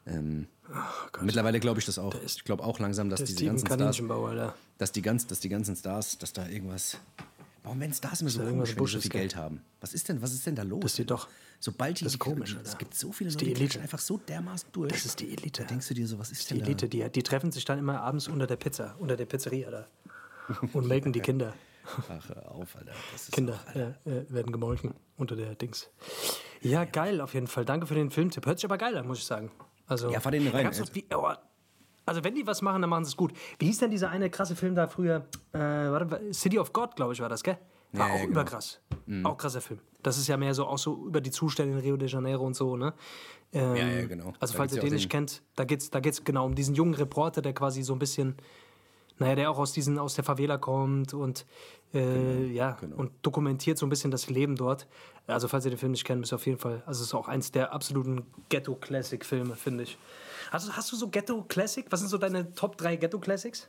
[0.05, 2.15] Ähm, oh mittlerweile glaube ich das auch.
[2.23, 4.01] ich glaube auch langsam, dass diese ganzen Stars,
[4.77, 6.97] dass die, ganz, dass die ganzen Stars, dass da irgendwas
[7.67, 9.61] Warum werden Stars immer so komisch, wenn die so viel Geld haben?
[9.81, 10.79] Was ist denn, was ist denn da los?
[10.79, 11.27] Das ist doch.
[11.59, 13.81] Sobald die, das ist komisch, es gibt so viele Leute, die Elite.
[13.81, 14.93] einfach so dermaßen durch.
[14.93, 15.63] Das ist die Elite.
[15.63, 16.87] Da denkst du dir so, was ist, ist die Elite?
[16.87, 19.87] Die, die, treffen sich dann immer abends unter der Pizza, unter der Pizzeria da
[20.71, 21.55] und melken die Kinder.
[22.09, 22.93] Ach, auf, Alter.
[23.33, 23.95] Kinder auch, Alter.
[24.05, 25.89] Äh, werden gemolken unter der Dings.
[26.61, 27.65] Ja, geil auf jeden Fall.
[27.65, 28.45] Danke für den Filmtipp.
[28.45, 29.51] Hört sich aber geil an, muss ich sagen.
[29.87, 30.67] Also, ja, fahr den rein.
[30.67, 31.33] Noch, wie, oh,
[32.07, 33.33] also wenn die was machen, dann machen sie es gut.
[33.59, 35.25] Wie hieß denn dieser eine krasse Film da früher?
[35.51, 37.57] Äh, warte, City of God, glaube ich, war das, gell?
[37.91, 38.31] War ja, auch ja, genau.
[38.31, 38.79] überkrass.
[39.05, 39.25] Mhm.
[39.25, 39.79] Auch krasser Film.
[40.03, 42.55] Das ist ja mehr so auch so über die Zustände in Rio de Janeiro und
[42.55, 42.93] so, ne?
[43.53, 44.33] Ähm, ja, ja, genau.
[44.39, 46.93] Also da falls ihr den nicht kennt, da geht's, da geht's genau um diesen jungen
[46.93, 48.35] Reporter, der quasi so ein bisschen,
[49.19, 51.45] naja, der auch aus diesen, aus der Favela kommt und
[51.93, 52.97] äh, genau, ja, genau.
[52.97, 54.87] und dokumentiert so ein bisschen das Leben dort.
[55.27, 57.13] Also falls ihr den Film nicht kennt, müsst ihr auf jeden Fall, also es ist
[57.13, 59.97] auch eins der absoluten Ghetto-Classic-Filme, finde ich.
[60.51, 61.85] Also hast du so Ghetto-Classic?
[61.89, 63.67] Was sind so deine Top 3 Ghetto-Classics?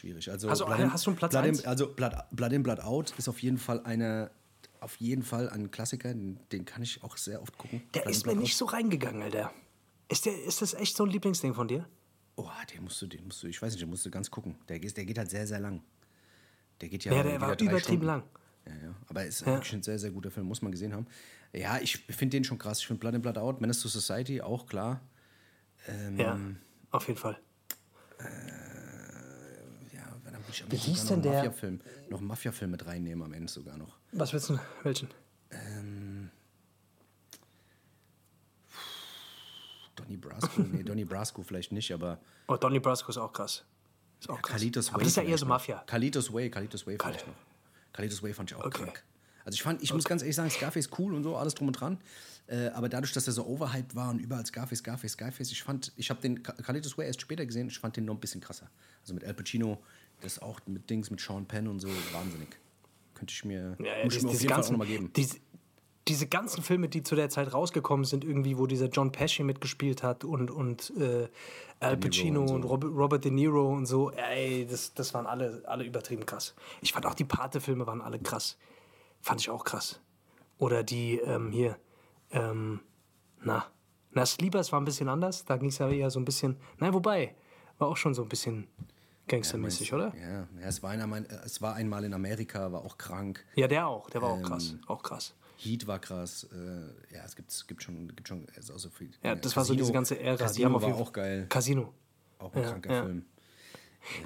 [0.00, 0.30] schwierig.
[0.30, 1.64] Also, Hast du- Blood in- hast du einen Platz Blood in, eins?
[1.64, 4.30] Also Blood, Blood in, Blood Out ist auf jeden Fall eine,
[4.80, 7.82] auf jeden Fall ein Klassiker, den, kann ich auch sehr oft gucken.
[7.94, 9.52] Der Blood ist mir Blood nicht so reingegangen, Alter.
[10.08, 11.86] Ist, der, ist das echt so ein Lieblingsding von dir?
[12.36, 14.56] Oh, den musst du, den musst du, ich weiß nicht, den musst du ganz gucken.
[14.68, 15.82] Der, geht- der geht halt sehr, sehr lang.
[16.80, 18.06] Der geht ja, Ja, der war übertrieben Stunden.
[18.06, 18.22] lang.
[18.66, 18.94] Ja, ja.
[19.08, 21.06] Aber ist wirklich ein sehr, sehr guter Film, muss man gesehen haben.
[21.52, 22.78] Ja, ich finde den schon krass.
[22.80, 25.00] Ich finde Blood in, Blood Out, Menace to Society auch klar.
[25.88, 26.38] Ähm, Ja,
[26.92, 27.38] auf jeden Fall.
[29.92, 32.18] Ja, dann würde ich am Wie Ende hieß sogar noch denn einen der- Mafia-Film, noch
[32.18, 33.96] einen Mafia-Film mit reinnehmen am Ende sogar noch.
[34.12, 34.58] Was willst du?
[34.84, 35.08] Welchen?
[39.96, 43.64] Donnie Brasco, nee, Donnie Brasco vielleicht nicht, aber Oh, Donnie Brasco ist auch krass.
[44.20, 44.56] Ist auch krass.
[44.56, 44.94] Kalitos Way.
[44.94, 45.46] Aber das ist ja eher so.
[45.46, 45.82] Mafia.
[45.86, 47.34] Kalitos Way, Kalitos Way vielleicht noch.
[47.92, 48.84] Kalitos Way fand ich auch Okay.
[48.84, 49.04] krank.
[49.44, 51.74] Also ich fand, ich muss ganz ehrlich sagen, Scarface cool und so, alles drum und
[51.74, 51.98] dran.
[52.46, 55.92] Äh, aber dadurch, dass er so overhyped war und überall Scarface, Scarface, Scarface, ich fand,
[55.96, 58.68] ich habe den Kalitos Way erst später gesehen, ich fand den noch ein bisschen krasser.
[59.02, 59.78] Also mit Al Pacino,
[60.20, 62.48] das auch mit Dings, mit Sean Penn und so, wahnsinnig.
[63.14, 64.86] Könnte ich mir, Ja, ja, muss ich diese, mir auf jeden Fall auch ganzen, nochmal
[64.88, 65.12] geben.
[65.14, 65.36] Diese,
[66.08, 70.02] diese ganzen Filme, die zu der Zeit rausgekommen sind, irgendwie, wo dieser John Pesci mitgespielt
[70.02, 71.28] hat und, und äh,
[71.78, 72.54] Al Pacino und so.
[72.54, 76.54] und Robert, Robert De Niro und so, ey, das, das waren alle, alle übertrieben krass.
[76.80, 78.56] Ich fand auch die Pate-Filme waren alle krass.
[79.20, 80.00] Fand ich auch krass.
[80.58, 81.78] Oder die ähm, hier,
[82.30, 82.80] ähm,
[83.42, 83.66] na,
[84.12, 85.44] na, Sleepers war ein bisschen anders.
[85.44, 87.34] Da ging es ja eher so ein bisschen, nein, wobei,
[87.78, 88.66] war auch schon so ein bisschen
[89.28, 90.12] gangstermäßig, oder?
[90.16, 93.44] Ja, ja es, war einmal, es war einmal in Amerika, war auch krank.
[93.54, 95.34] Ja, der auch, der war Ähm, auch krass, auch krass.
[95.56, 96.46] Heat war krass.
[96.52, 99.10] Äh, ja, es gibt, es gibt schon, gibt schon also so viel.
[99.22, 100.36] Ja, das war so diese ganze Ära.
[100.36, 101.46] Casino die haben auf war auch geil.
[101.48, 101.92] Casino.
[102.38, 103.02] Auch ein Ja, kranker ja.
[103.02, 103.26] Film.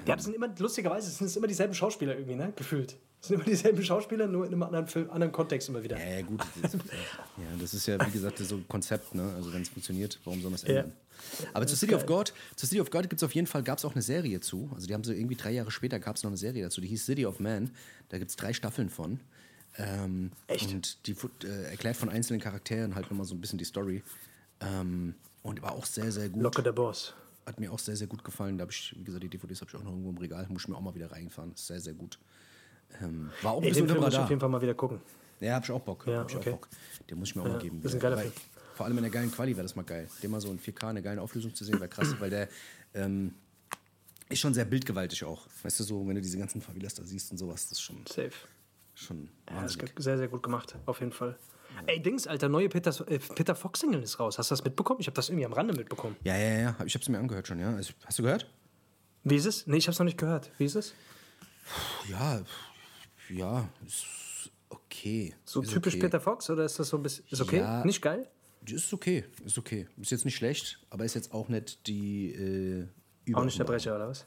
[0.05, 2.53] Ja, das sind immer, lustigerweise sind es immer dieselben Schauspieler irgendwie, ne?
[2.55, 2.97] Gefühlt.
[3.25, 5.97] Das sind immer dieselben Schauspieler, nur in einem anderen, Film, anderen Kontext immer wieder.
[5.97, 6.41] Ja, ja, gut.
[6.61, 9.33] Das ist, ja, das ist ja, wie gesagt, so ein Konzept, ne?
[9.35, 10.69] Also wenn es funktioniert, warum soll man es Ja.
[10.81, 10.93] ändern?
[11.55, 13.79] Aber zu City of God, zu City of God gibt es auf jeden Fall, gab
[13.79, 14.69] es auch eine Serie zu.
[14.75, 16.87] Also die haben so irgendwie drei Jahre später gab es noch eine Serie dazu, die
[16.87, 17.71] hieß City of Man.
[18.09, 19.19] Da gibt es drei Staffeln von.
[19.79, 20.71] Ähm, Echt?
[20.71, 24.03] Und die äh, erklärt von einzelnen Charakteren halt nochmal so ein bisschen die Story.
[24.59, 26.43] Ähm, und war auch sehr, sehr gut.
[26.43, 27.15] Locke der Boss.
[27.47, 28.57] Hat mir auch sehr, sehr gut gefallen.
[28.59, 30.45] Da habe ich, wie gesagt, die DVDs habe ich auch noch irgendwo im Regal.
[30.49, 31.53] Muss ich mir auch mal wieder reinfahren.
[31.53, 32.19] Ist sehr, sehr gut.
[33.01, 34.73] Ähm, war auch ein Ey, bisschen den Film muss ich auf jeden Fall mal wieder
[34.73, 35.01] gucken.
[35.39, 36.05] Ja, hab ich auch Bock.
[36.07, 36.49] Ja, hab ich okay.
[36.51, 36.69] auch Bock.
[37.09, 37.81] Den muss ich mir auch mal geben.
[37.81, 38.33] das ist ein geiler Film.
[38.75, 40.07] Vor allem in der geilen Quali wäre das mal geil.
[40.21, 42.49] Den mal so in 4K, eine geile Auflösung zu sehen, wäre krass, weil der
[42.93, 43.33] ähm,
[44.29, 45.47] ist schon sehr bildgewaltig auch.
[45.63, 47.97] Weißt du, so, wenn du diese ganzen Favelas da siehst und sowas, das ist schon,
[48.07, 48.31] Safe.
[48.95, 51.37] schon Ja, das ist sehr, sehr gut gemacht, auf jeden Fall.
[51.87, 54.37] Ey, Dings, Alter, neue Peter, äh, Peter Fox-Single ist raus.
[54.37, 54.99] Hast du das mitbekommen?
[54.99, 56.15] Ich habe das irgendwie am Rande mitbekommen.
[56.23, 56.75] Ja, ja, ja.
[56.85, 57.75] Ich habe es mir angehört schon, ja.
[57.75, 58.49] Also, hast du gehört?
[59.23, 59.67] Wie ist es?
[59.67, 60.51] Nee, ich habe es noch nicht gehört.
[60.57, 60.93] Wie ist es?
[62.09, 62.41] Ja,
[63.29, 64.05] ja, ist
[64.69, 65.33] okay.
[65.45, 66.03] So ist typisch okay.
[66.03, 67.25] Peter Fox oder ist das so ein bisschen.
[67.29, 67.59] Ist okay?
[67.59, 67.83] Ja.
[67.85, 68.27] Nicht geil?
[68.67, 69.87] Ist okay, ist okay.
[70.01, 73.63] Ist jetzt nicht schlecht, aber ist jetzt auch nicht die äh, Auch nicht der.
[73.65, 74.25] Brecher, oder was?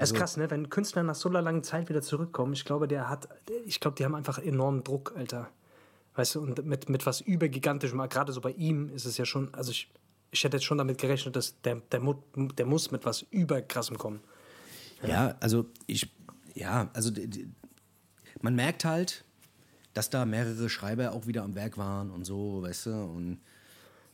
[0.02, 0.50] Also- ist krass, ne?
[0.50, 3.28] Wenn Künstler nach so einer langen Zeit wieder zurückkommen, ich glaube, der hat,
[3.66, 5.50] ich glaube, die haben einfach enormen Druck, Alter.
[6.14, 9.52] Weißt du, und mit, mit was übergigantischem, gerade so bei ihm ist es ja schon,
[9.54, 9.90] also ich,
[10.30, 12.00] ich hätte jetzt schon damit gerechnet, dass der, der,
[12.36, 14.20] der muss mit was überkrassem kommen.
[15.06, 16.08] Ja, also ich,
[16.54, 17.10] ja, also
[18.42, 19.24] man merkt halt,
[19.94, 23.40] dass da mehrere Schreiber auch wieder am Werk waren und so, weißt du, und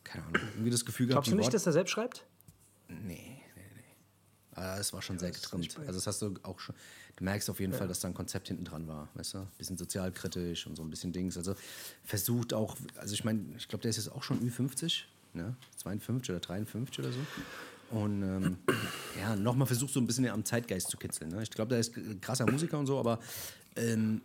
[0.03, 2.25] keine Ahnung, irgendwie das Gefühl gehabt, Glaubst du nicht, Wort- dass er selbst schreibt?
[2.89, 3.83] Nee, nee, nee.
[4.55, 5.77] Aber es war schon sehr getrimmt.
[5.81, 6.75] Also das hast du auch schon,
[7.17, 9.39] du merkst auf jeden Fall, dass da ein Konzept hinten dran war, weißt du?
[9.39, 11.37] Ein bisschen sozialkritisch und so ein bisschen Dings.
[11.37, 11.55] Also
[12.05, 15.57] versucht auch, also ich meine, ich glaube, der ist jetzt auch schon Ü50, ne?
[15.79, 17.19] 52 oder 53 oder so.
[17.91, 18.59] Und ähm,
[19.21, 21.31] ja, nochmal versucht so ein bisschen am Zeitgeist zu kitzeln.
[21.31, 21.43] Ne?
[21.43, 23.19] Ich glaube, der ist krasser Musiker und so, aber
[23.77, 24.23] ähm,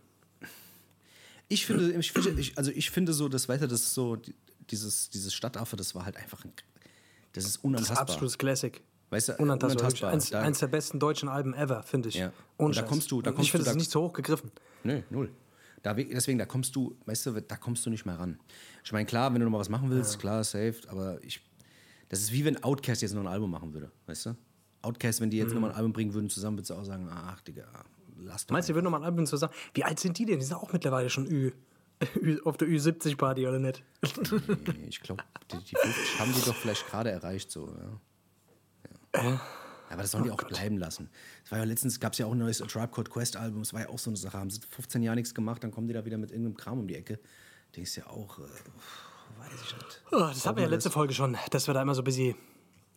[1.48, 4.36] ich finde, ich ich, also ich finde so, das weiter, das so, die-
[4.70, 6.52] dieses, dieses Stadtaffe, das war halt einfach ein,
[7.34, 8.00] das ist Das ist unantastbar.
[8.02, 8.82] absolutes Classic.
[9.10, 9.80] Weißt du, Unantastbar.
[9.82, 10.12] unantastbar.
[10.12, 12.16] Eins, Da- eins der besten deutschen Alben ever, finde ich.
[12.16, 12.32] Ja.
[12.58, 14.52] Und da kommst du- da kommst ich finde, das ist nicht so hoch gegriffen.
[14.84, 15.32] Nö, null.
[15.82, 18.40] Da, we- deswegen, da kommst du, weißt du, da kommst du nicht mehr ran.
[18.84, 21.42] Ich meine, klar, wenn du noch mal was machen willst, klar, safe, aber ich,
[22.10, 24.36] das ist wie wenn Outcast jetzt noch ein Album machen würde, weißt du?
[24.84, 27.10] Outcast, wenn die jetzt noch mal ein Album bringen würden zusammen, würdest du auch sagen,
[27.12, 27.66] ach, Digga,
[28.22, 28.54] lass doch.
[28.54, 29.54] Meinst du, die würden nochmal ein Album zusammen.
[29.74, 30.40] Wie alt sind die denn?
[30.40, 31.52] Die sind auch mittlerweile schon Ü,
[32.46, 33.84] auf der Ü70-Party, oder nicht?
[34.32, 37.74] Nee, ich glaube, die, die 50 haben die doch vielleicht gerade erreicht, so,
[39.16, 39.24] ja.
[39.24, 39.42] ja.
[39.90, 41.10] Aber das sollen Oh die auch bleiben lassen.
[41.44, 43.62] Es war ja letztens, gab es ja auch ein neues A Tribe Called Quest Album,
[43.62, 44.38] das war ja auch so eine Sache.
[44.38, 46.88] Haben sie 15 Jahre nichts gemacht, dann kommen die da wieder mit irgendeinem Kram um
[46.88, 47.20] die Ecke.
[47.76, 50.04] Denkst ja auch, äh, weiß ich nicht.
[50.12, 52.36] Oh, das hatten wir ja letzte Folge schon, dass wir da immer so busy.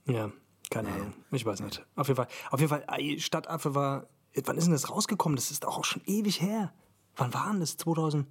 [0.06, 0.30] Ja,
[0.70, 1.14] keine Ahnung.
[1.30, 1.84] Ich weiß nicht.
[1.96, 2.28] Auf jeden Fall.
[2.50, 2.84] Auf jeden Fall,
[3.18, 4.06] Stadtaffe war.
[4.44, 5.36] Wann ist denn das rausgekommen?
[5.36, 6.72] Das ist doch auch schon ewig her.
[7.16, 7.76] Wann war denn das?
[7.76, 8.26] 2000.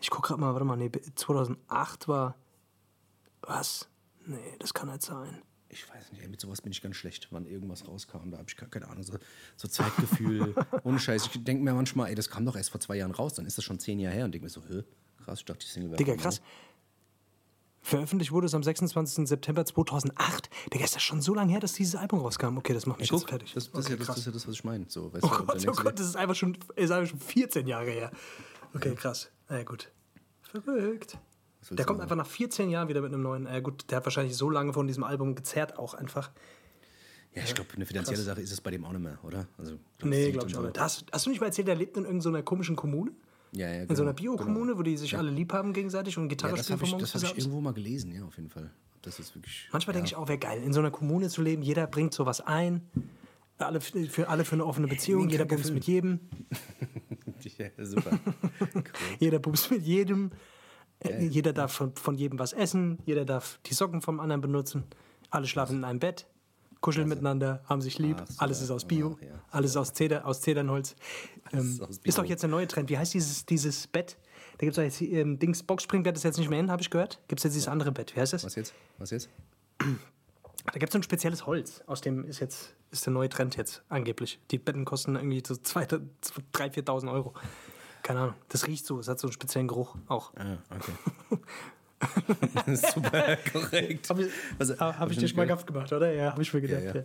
[0.00, 2.36] Ich guck gerade mal, warte mal, nee, 2008 war.
[3.42, 3.88] Was?
[4.26, 5.42] Nee, das kann nicht sein.
[5.68, 8.30] ich weiß nicht, ey, mit sowas bin ich ganz schlecht, wann irgendwas rauskam.
[8.30, 9.14] Da habe ich gar keine Ahnung, so,
[9.56, 10.54] so Zeitgefühl,
[10.84, 11.26] ohne Scheiß.
[11.26, 13.56] Ich denke mir manchmal, ey, das kam doch erst vor zwei Jahren raus, dann ist
[13.58, 14.82] das schon zehn Jahre her und denke mir so, hä,
[15.24, 16.40] krass, ich dachte, die Single wäre Digga, krass.
[17.82, 19.26] Veröffentlicht wurde es am 26.
[19.26, 20.50] September 2008.
[20.72, 22.58] Digga, ist das schon so lange her, dass dieses Album rauskam?
[22.58, 23.54] Okay, das macht mich Guck, jetzt fertig.
[23.54, 24.18] Das, das, ist okay, ja, das, krass.
[24.18, 24.84] ist ja das, was ich meine.
[24.88, 27.66] So, weißt Oh du, Gott, oh Gott, das ist einfach schon, ist einfach schon 14
[27.66, 28.10] Jahre her.
[28.74, 29.30] Okay, krass.
[29.48, 29.90] Na ja, gut.
[30.42, 31.18] Verrückt.
[31.70, 33.46] Der kommt einfach nach 14 Jahren wieder mit einem neuen.
[33.46, 36.30] Äh, gut, der hat wahrscheinlich so lange von diesem Album gezerrt auch einfach.
[37.34, 39.46] Ja, ich glaube, eine finanzielle Sache ist es bei dem auch nicht mehr, oder?
[39.56, 40.80] Also, Nee, Lied glaube ich auch nicht.
[40.80, 43.12] Hast, hast du nicht mal erzählt, der lebt in irgendeiner komischen Kommune?
[43.52, 46.24] Ja, ja, In so einer genau, Bio-Kommune, wo die sich alle lieb haben gegenseitig und
[46.24, 48.36] Ja, Gitarre das spielen habe ich, das morgens hab ich irgendwo mal gelesen, ja, auf
[48.36, 48.70] jeden Fall.
[49.02, 49.68] Das ist wirklich.
[49.72, 50.00] Manchmal ja.
[50.00, 51.62] denke ich auch, wäre geil, in so einer Kommune zu leben.
[51.62, 52.82] Jeder bringt sowas ein.
[53.58, 55.28] Alle für, für alle für eine offene Beziehung.
[55.28, 56.20] Jeder bumst mit jedem.
[57.56, 58.20] Ja, super.
[58.74, 58.82] cool.
[59.18, 60.30] Jeder bumst mit jedem.
[60.98, 62.98] Äh, Jeder darf von, von jedem was essen.
[63.06, 64.84] Jeder darf die Socken vom anderen benutzen.
[65.30, 66.26] Alle schlafen in einem Bett.
[66.80, 68.16] Kuscheln miteinander, haben sich lieb.
[68.20, 68.42] Ach, super.
[68.42, 69.16] alles ist aus Bio.
[69.18, 69.44] Ach, ja.
[69.50, 70.96] Alles aus, Zeder, aus Zedernholz.
[71.52, 72.88] Ähm, ist aus ist doch jetzt der neue Trend.
[72.88, 74.16] Wie heißt dieses, dieses Bett?
[74.52, 76.90] Da gibt es doch jetzt ähm, Dings, Boxspringbett ist jetzt nicht mehr in, habe ich
[76.90, 77.20] gehört.
[77.28, 78.14] Gibt es jetzt dieses andere Bett?
[78.14, 78.44] Wie heißt das?
[78.44, 78.74] Was jetzt?
[78.98, 79.28] Was jetzt?
[79.78, 81.82] Da gibt es so ein spezielles Holz.
[81.86, 84.40] Aus dem ist jetzt ist der neue Trend jetzt angeblich.
[84.50, 86.02] Die Betten kosten irgendwie so 2.000,
[86.52, 87.34] 3.000, 4.000 Euro.
[88.02, 88.34] Keine Ahnung.
[88.48, 88.98] Das riecht so.
[88.98, 90.32] Es hat so einen speziellen Geruch auch.
[90.36, 90.92] Ah, okay.
[92.66, 94.08] Super, korrekt.
[94.08, 96.12] Habe ich, Was- hab, hab ich ich dir nicht schmackhaft gemacht, oder?
[96.12, 96.82] Ja, habe ich mir gedacht.
[96.82, 96.94] ja.
[96.94, 97.02] Ja,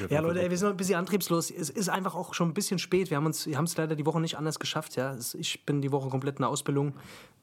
[0.00, 0.20] Ja, ja.
[0.20, 1.50] Leute, ey, wir sind noch ein bisschen antriebslos.
[1.50, 3.10] Es ist einfach auch schon ein bisschen spät.
[3.10, 4.96] Wir haben es wir leider die Woche nicht anders geschafft.
[4.96, 5.16] Ja.
[5.38, 6.94] Ich bin die Woche komplett in der Ausbildung.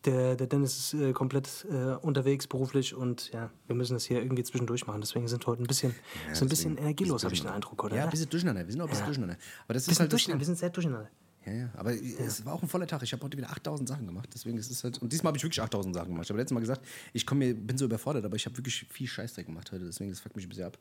[0.05, 4.21] Der, der Dennis ist äh, komplett äh, unterwegs beruflich und ja, wir müssen das hier
[4.21, 5.01] irgendwie zwischendurch machen.
[5.01, 5.95] Deswegen sind wir heute ein bisschen,
[6.33, 7.95] so ein bisschen energielos, habe ich den Eindruck, oder?
[7.95, 8.65] Ja, ein bisschen durcheinander.
[8.65, 9.37] Wir sind auch ein bisschen durcheinander.
[9.65, 10.41] Aber das ist halt durcheinander.
[10.41, 11.09] Wir sind sehr durcheinander.
[11.47, 11.69] Ja, ja.
[11.77, 13.01] Aber es war auch ein voller Tag.
[13.03, 14.29] Ich habe heute wieder 8000 Sachen gemacht.
[14.33, 15.01] Deswegen ist es halt.
[15.01, 16.25] Und diesmal habe ich wirklich 8000 Sachen gemacht.
[16.25, 18.85] Ich habe letztes Mal gesagt, ich komm mir, bin so überfordert, aber ich habe wirklich
[18.89, 19.85] viel Scheißdreck gemacht heute.
[19.85, 20.77] Deswegen, das fuckt mich ein bisschen ab.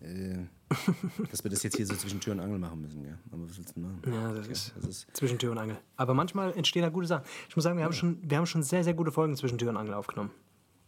[0.00, 0.44] Äh,
[1.30, 3.18] dass wir das jetzt hier so zwischen Tür und Angel machen müssen, gell?
[3.32, 4.00] Aber was willst du machen?
[4.06, 5.78] Ja, das ist das ist zwischen Tür und Angel.
[5.96, 7.24] Aber manchmal entstehen da gute Sachen.
[7.48, 9.70] Ich muss sagen, wir haben schon, wir haben schon sehr, sehr gute Folgen zwischen Tür
[9.70, 10.30] und Angel aufgenommen.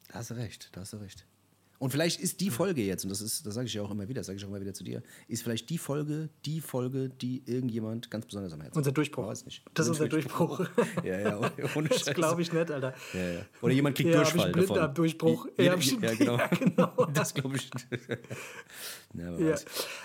[0.08, 1.26] Da hast du recht, da hast du recht.
[1.78, 4.08] Und vielleicht ist die Folge jetzt, und das ist, das sage ich ja auch immer
[4.08, 7.44] wieder, sage ich auch immer wieder zu dir, ist vielleicht die Folge, die Folge, die
[7.46, 8.96] irgendjemand ganz besonders am Herzen Unser hat.
[8.96, 9.22] Durchbruch.
[9.24, 9.62] Ich weiß nicht.
[9.74, 10.08] Das ist unser.
[10.08, 10.66] Durchbruch.
[11.04, 12.14] Ja, ja, ohne, ohne Das Scheiß.
[12.14, 12.94] glaube ich nicht, Alter.
[13.14, 13.40] Ja, ja.
[13.62, 14.52] Oder jemand kriegt Ja, Durchfall ich davon.
[14.64, 15.46] Blinddarmdurchbruch.
[15.56, 16.36] Ja, Ja, hab ich- ja, genau.
[16.38, 17.06] ja, genau.
[17.14, 17.70] Das glaube ich.
[19.14, 19.54] ja, aber Ja.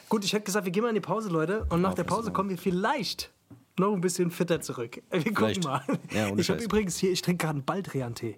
[0.09, 1.65] Gut, ich hätte gesagt, wir gehen mal in die Pause, Leute.
[1.69, 3.31] Und nach der Pause kommen wir vielleicht
[3.79, 5.01] noch ein bisschen fitter zurück.
[5.09, 5.63] Wir gucken Vielleicht.
[5.63, 5.81] mal.
[6.13, 6.65] Ja, ohne ich habe Scheiß.
[6.65, 8.37] übrigens hier, ich trinke gerade einen Baldrian-Tee.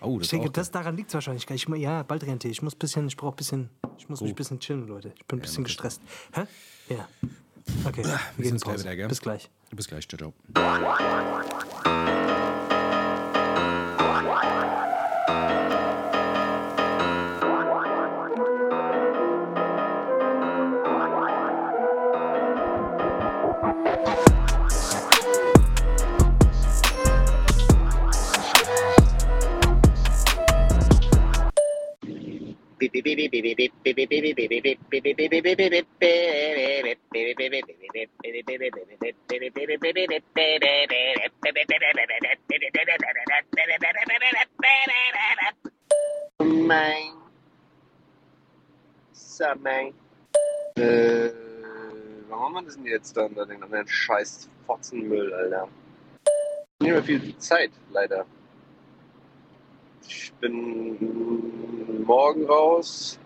[0.00, 1.48] Oh, das Ich denke, das daran liegt wahrscheinlich.
[1.50, 2.48] Ich, ja, Baldrian-Tee.
[2.48, 4.32] Ich muss bisschen, ich brauche bisschen, ich muss mich Oh.
[4.32, 5.12] ein bisschen chillen, Leute.
[5.16, 6.00] Ich bin ein bisschen gestresst.
[6.32, 6.42] Hä?
[6.88, 7.08] Ja.
[7.84, 8.84] Okay, wir wir gehen uns gleich Pause.
[8.84, 9.08] wieder, gell?
[9.08, 9.50] Bis gleich.
[9.72, 11.75] Bis gleich, ciao, ciao.
[46.38, 47.12] Mein.
[49.12, 49.94] Samang.
[50.76, 51.30] Äh,
[52.28, 55.68] warum haben wir das denn jetzt dann, den anderen scheiß Fotzenmüll, Alter?
[56.80, 58.26] Nicht mehr viel Zeit, leider.
[60.08, 63.18] Ich bin morgen raus,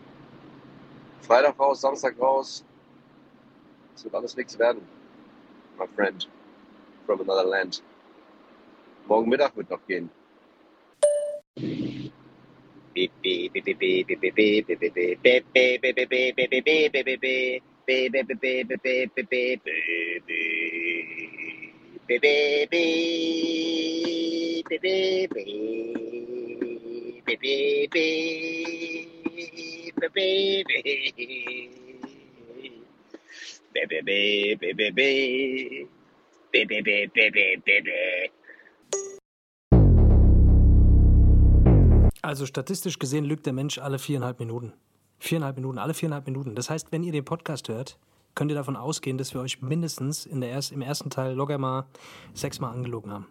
[1.22, 2.64] Freitag raus, Samstag raus.
[3.94, 4.80] Es wird alles nichts werden.
[5.78, 6.28] My friend.
[7.06, 7.82] From another land.
[9.06, 10.10] Morgen Mittag wird noch gehen.
[42.22, 44.72] Also statistisch gesehen lügt der Mensch alle viereinhalb Minuten.
[45.18, 46.54] Viereinhalb Minuten, alle viereinhalb Minuten.
[46.54, 47.98] Das heißt, wenn ihr den Podcast hört,
[48.34, 51.58] könnt ihr davon ausgehen, dass wir euch mindestens in der erst, im ersten Teil locker
[51.58, 51.86] mal
[52.34, 53.26] sechsmal angelogen haben.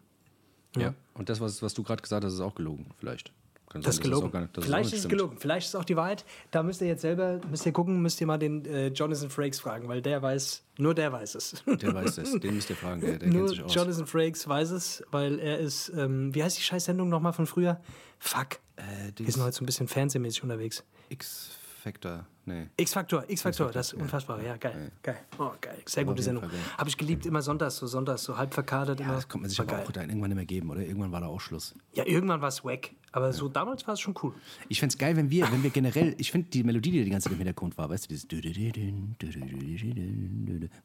[0.76, 0.94] Ja.
[1.14, 3.34] Und das, was, was du gerade gesagt hast, ist auch gelogen, vielleicht.
[3.70, 4.28] Kann Das ist sein, gelogen.
[4.28, 5.38] auch gar Vielleicht ist es gelogen.
[5.40, 6.26] Vielleicht ist es auch die Wahrheit.
[6.50, 9.60] Da müsst ihr jetzt selber, müsst ihr gucken, müsst ihr mal den äh, Jonathan Frakes
[9.60, 11.64] fragen, weil der weiß, nur der weiß es.
[11.68, 13.76] Der weiß das, den müsst ihr fragen, der, der nur kennt sich aus.
[13.76, 17.80] Jonathan Frakes weiß es, weil er ist, ähm, wie heißt die Scheißsendung nochmal von früher?
[18.18, 18.56] Fuck.
[18.76, 18.82] Äh,
[19.18, 20.84] Wir sind heute so ein bisschen fernsehmäßig unterwegs.
[21.10, 22.26] X, X-Factor.
[22.46, 22.68] Nee.
[22.76, 24.44] X-Factor, X-Factor, das ist unfassbar.
[24.44, 24.92] Ja, geil.
[25.02, 25.20] Geil.
[25.38, 25.78] Oh, geil.
[25.86, 26.44] Sehr gute Sendung.
[26.78, 29.00] Habe ich geliebt, immer sonntags, so sonntags, so halb verkadert.
[29.00, 29.16] Ja, immer.
[29.16, 29.86] das kommt man sich aber geil.
[29.86, 30.82] auch irgendwann nicht mehr geben, oder?
[30.82, 31.74] Irgendwann war da auch Schluss.
[31.94, 32.92] Ja, irgendwann war es wack.
[33.12, 34.34] Aber so damals war es schon cool.
[34.68, 37.10] Ich fände es geil, wenn wir, wenn wir generell, ich finde die Melodie, die die
[37.10, 38.26] ganze Zeit im Hintergrund war, weißt du, dieses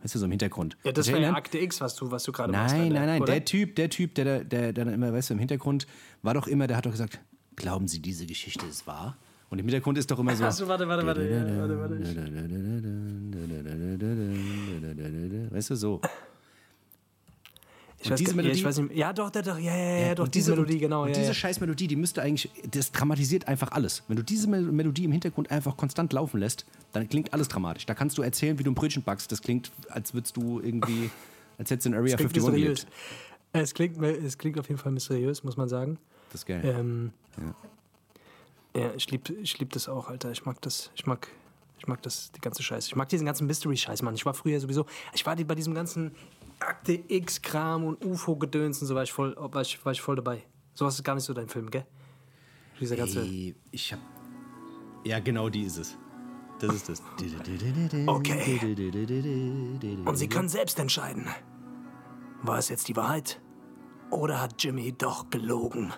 [0.00, 0.76] Weißt du, so im Hintergrund.
[0.84, 1.34] Ja, das war ja?
[1.34, 2.76] Akte X, was du, was du gerade machst.
[2.76, 3.32] Nein, nein, nein, oder?
[3.32, 5.86] der Typ, der Typ, der, der, der dann immer, weißt du, im Hintergrund
[6.22, 7.20] war doch immer, der hat doch gesagt,
[7.56, 9.16] glauben Sie, diese Geschichte ist wahr?
[9.54, 10.42] Und im Hintergrund ist doch immer so.
[10.44, 11.22] Achso, warte, warte, warte.
[11.28, 11.94] Ja, warte, warte.
[15.54, 16.00] Weißt du, so.
[18.02, 18.96] Ich weiß, diese gar- ja, ich Melodie- weiß nicht.
[18.96, 19.56] Ja, doch, doch, doch.
[19.60, 21.04] Ja, ja, ja, doch, diese Melodie, genau.
[21.04, 24.02] Und diese scheiß Melodie, die müsste eigentlich, das dramatisiert einfach alles.
[24.08, 27.86] Wenn du diese Mel- Melodie im Hintergrund einfach konstant laufen lässt, dann klingt alles dramatisch.
[27.86, 29.30] Da kannst du erzählen, wie du ein Brötchen backst.
[29.30, 31.10] Das klingt, als würdest du irgendwie,
[31.58, 32.80] als hättest du in Area Es klingt 51 mysteriös.
[32.80, 32.92] gelebt.
[33.52, 35.96] Es klingt, es klingt auf jeden Fall mysteriös, muss man sagen.
[36.32, 36.60] Das ist geil.
[36.64, 37.54] Ähm, ja.
[38.74, 40.30] Ich liebe ich lieb das auch, Alter.
[40.32, 40.90] Ich mag das.
[40.94, 41.28] Ich mag,
[41.78, 42.88] ich mag das, die ganze Scheiße.
[42.88, 44.14] Ich mag diesen ganzen Mystery-Scheiß, Mann.
[44.14, 46.12] Ich war früher sowieso, ich war die, bei diesem ganzen
[46.58, 50.42] Akte X-Kram und UFO-Gedöns und so war ich, voll, war, ich, war ich voll dabei.
[50.74, 51.86] Sowas ist gar nicht so dein Film, gell?
[52.80, 53.20] Dieser ganze.
[53.20, 54.00] Ey, ich hab.
[55.04, 55.96] Ja, genau die ist es.
[56.58, 57.02] Das ist das.
[58.06, 58.60] Okay.
[60.04, 61.28] Und Sie können selbst entscheiden.
[62.42, 63.40] War es jetzt die Wahrheit?
[64.10, 65.92] Oder hat Jimmy doch gelogen?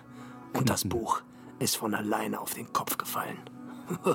[0.53, 1.23] Und das Buch
[1.59, 3.37] ist von alleine auf den Kopf gefallen.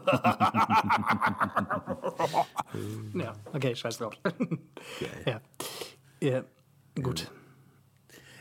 [3.15, 4.15] ja, okay, scheiß drauf.
[5.27, 5.41] ja.
[6.21, 6.45] ja,
[7.01, 7.31] gut.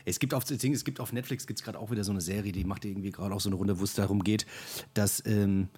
[0.04, 2.64] Es gibt auf, es gibt auf Netflix gibt's gerade auch wieder so eine Serie, die
[2.64, 4.46] macht irgendwie gerade auch so eine Runde, wo es darum geht,
[4.94, 5.68] dass, ähm,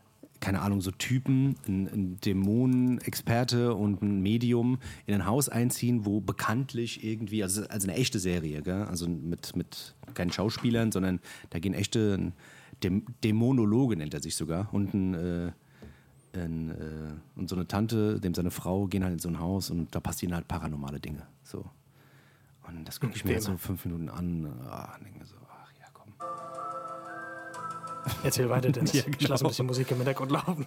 [0.40, 6.20] keine Ahnung, so Typen, ein, ein Dämonenexperte und ein Medium in ein Haus einziehen, wo
[6.20, 8.84] bekanntlich irgendwie, also, also eine echte Serie, gell?
[8.84, 11.20] also mit, mit keinen Schauspielern, sondern
[11.50, 12.32] da gehen echte,
[12.84, 15.52] Däm Dämonologe nennt er sich sogar und ein, äh,
[16.34, 19.70] ein, äh, und so eine Tante, dem seine Frau, gehen halt in so ein Haus
[19.70, 21.26] und da passieren halt paranormale Dinge.
[21.42, 21.64] So.
[22.68, 24.52] Und das gucke ich mir jetzt so fünf Minuten an.
[24.68, 26.12] Ah, denke mir so, ach ja, komm.
[28.22, 28.92] Erzähl weiter, Dennis.
[28.92, 29.46] Ja, Ich lasse genau.
[29.46, 30.66] ein bisschen Musik im Hintergrund laufen.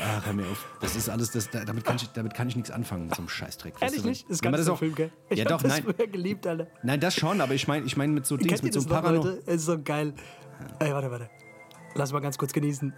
[0.00, 0.66] Ach, hör mir auf.
[0.80, 3.22] Das ist alles, das, da- damit, kann ich, damit kann ich nichts anfangen mit so
[3.22, 3.74] einem Scheißdreck.
[3.80, 4.08] Ehrlich du?
[4.08, 4.24] nicht?
[4.24, 5.10] Das ist ganz das so auch, Film, gell?
[5.30, 5.84] Ich ja, doch, das nein.
[5.84, 6.66] früher geliebt, Alter.
[6.82, 9.22] Nein, das schon, aber ich meine ich mein mit so Dings, mit so noch, Parano.
[9.22, 9.42] Leute?
[9.46, 10.14] Es ist so geil.
[10.78, 11.30] Ey, warte, warte.
[11.94, 12.92] Lass mal ganz kurz genießen.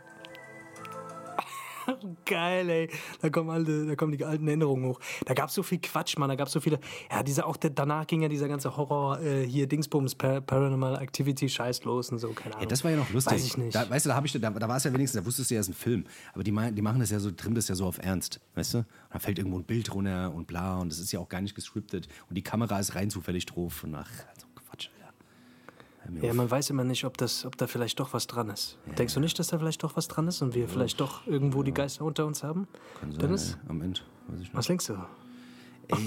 [2.24, 2.90] Geil, ey.
[3.20, 5.00] Da kommen, alte, da kommen die alten Erinnerungen hoch.
[5.24, 6.28] Da gab es so viel Quatsch, Mann.
[6.28, 6.78] Da gab es so viele.
[7.11, 11.00] Ja, dieser, auch der, danach ging ja dieser ganze Horror, äh, hier Dingsbums, Par Paranormal
[11.00, 12.62] Activity, Scheiß los und so, keine Ahnung.
[12.62, 13.34] Ja, das war ja noch lustig.
[13.34, 13.74] Weiß ich nicht.
[13.74, 15.61] Da, weißt du, da, ich, da, da war es ja wenigstens, da wusstest du ja,
[15.61, 16.04] es ist ein Film.
[16.32, 18.78] Aber die, die machen das ja so, trimmen das ja so auf Ernst, weißt du?
[18.78, 21.40] Und da fällt irgendwo ein Bild runter und bla und das ist ja auch gar
[21.40, 22.09] nicht gescriptet.
[22.28, 25.14] Und die Kamera ist rein zufällig drauf und ach, so Quatsch, Alter.
[25.95, 28.48] Hör mir Ja, man weiß immer nicht, ob, das, ob da vielleicht doch was dran
[28.50, 28.78] ist.
[28.98, 31.62] Denkst du nicht, dass da vielleicht doch was dran ist und wir vielleicht doch irgendwo
[31.62, 32.66] die Geister unter uns haben?
[33.00, 33.59] Kann sein, Dennis?
[33.68, 34.92] am Ende, weiß ich Was denkst du?
[34.94, 35.09] Ja,
[35.88, 35.98] Ey,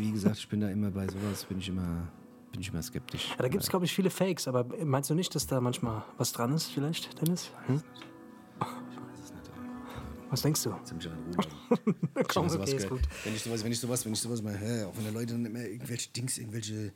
[0.00, 2.08] wie gesagt, ich bin da immer bei sowas, bin ich immer,
[2.50, 3.34] bin ich immer skeptisch.
[3.38, 6.32] da gibt es, glaube ich, viele Fakes, aber meinst du nicht, dass da manchmal was
[6.32, 7.50] dran ist, vielleicht, Dennis?
[7.66, 7.82] Hm?
[10.30, 10.74] Was denkst du?
[10.84, 11.18] Ziemlich an
[11.76, 12.24] Ruhe.
[12.28, 13.00] Komm, okay, ist gut.
[13.24, 15.32] Wenn ich sowas, wenn ich sowas, wenn ich sowas mal höre, auch wenn da Leute
[15.32, 16.92] dann immer irgendwelche Dings, irgendwelche,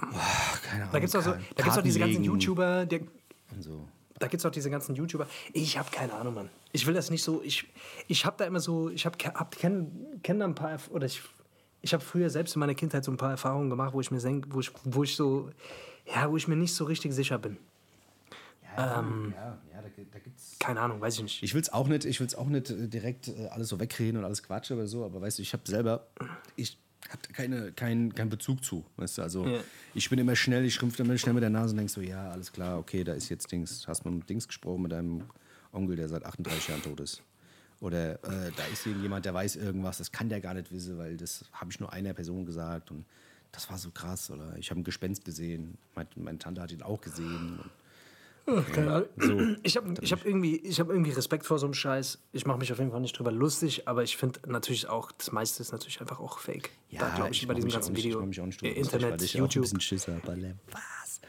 [0.00, 0.92] keine Ahnung.
[0.92, 3.00] Da gibt es auch, so, Karten da gibt's auch diese ganzen YouTuber, der,
[3.60, 3.88] so.
[4.18, 5.26] da gibt es auch diese ganzen YouTuber.
[5.52, 6.50] Ich habe keine Ahnung, Mann.
[6.72, 7.42] Ich will das nicht so.
[7.42, 7.66] Ich,
[8.08, 8.90] ich habe da immer so.
[8.90, 10.78] Ich habe hab, kenn, kenn da ein paar.
[10.90, 11.22] Oder ich,
[11.82, 14.20] ich habe früher selbst in meiner Kindheit so ein paar Erfahrungen gemacht, wo ich mir
[14.20, 15.50] denk, wo ich, wo ich so.
[16.14, 17.58] Ja, wo ich mir nicht so richtig sicher bin.
[18.76, 20.56] Ja, ja, ja, da, da gibt's.
[20.58, 21.42] Keine Ahnung, weiß ich nicht.
[21.42, 24.18] Ich will es auch nicht, ich will's auch nicht äh, direkt äh, alles so wegreden
[24.18, 26.06] und alles Quatsch oder so, aber weißt du, ich habe selber,
[26.56, 26.78] ich
[27.10, 29.60] habe keine, keinen keinen Bezug zu, weißt du, also Ja.
[29.94, 32.30] ich bin immer schnell, ich schrumpfe immer schnell mit der Nase und denk so, ja,
[32.30, 35.24] alles klar, okay, da ist jetzt Dings, hast mal mit Dings gesprochen, mit deinem
[35.72, 37.22] Onkel, der seit 38 Jahren tot ist.
[37.80, 41.16] Oder äh, da ist irgendjemand, der weiß irgendwas, das kann der gar nicht wissen, weil
[41.16, 43.04] das habe ich nur einer Person gesagt und
[43.52, 44.30] das war so krass.
[44.30, 47.58] Oder ich habe ein Gespenst gesehen, meine, meine Tante hat ihn auch gesehen.
[47.60, 47.70] Und,
[48.72, 49.08] Keine Ahnung.
[49.16, 49.56] so.
[49.62, 52.18] Ich habe ich hab irgendwie, ich hab irgendwie Respekt vor so einem Scheiß.
[52.32, 55.32] Ich mache mich auf jeden Fall nicht drüber lustig, aber ich finde natürlich auch, das
[55.32, 56.70] meiste ist natürlich einfach auch fake.
[56.90, 58.18] da glaube ich, bei diesem ganzen nicht- Video.
[58.18, 59.62] Ich mach mich auch nicht drüber äh, Internet, ich auch ein YouTube.
[59.62, 60.56] bisschen Schisser, Balle.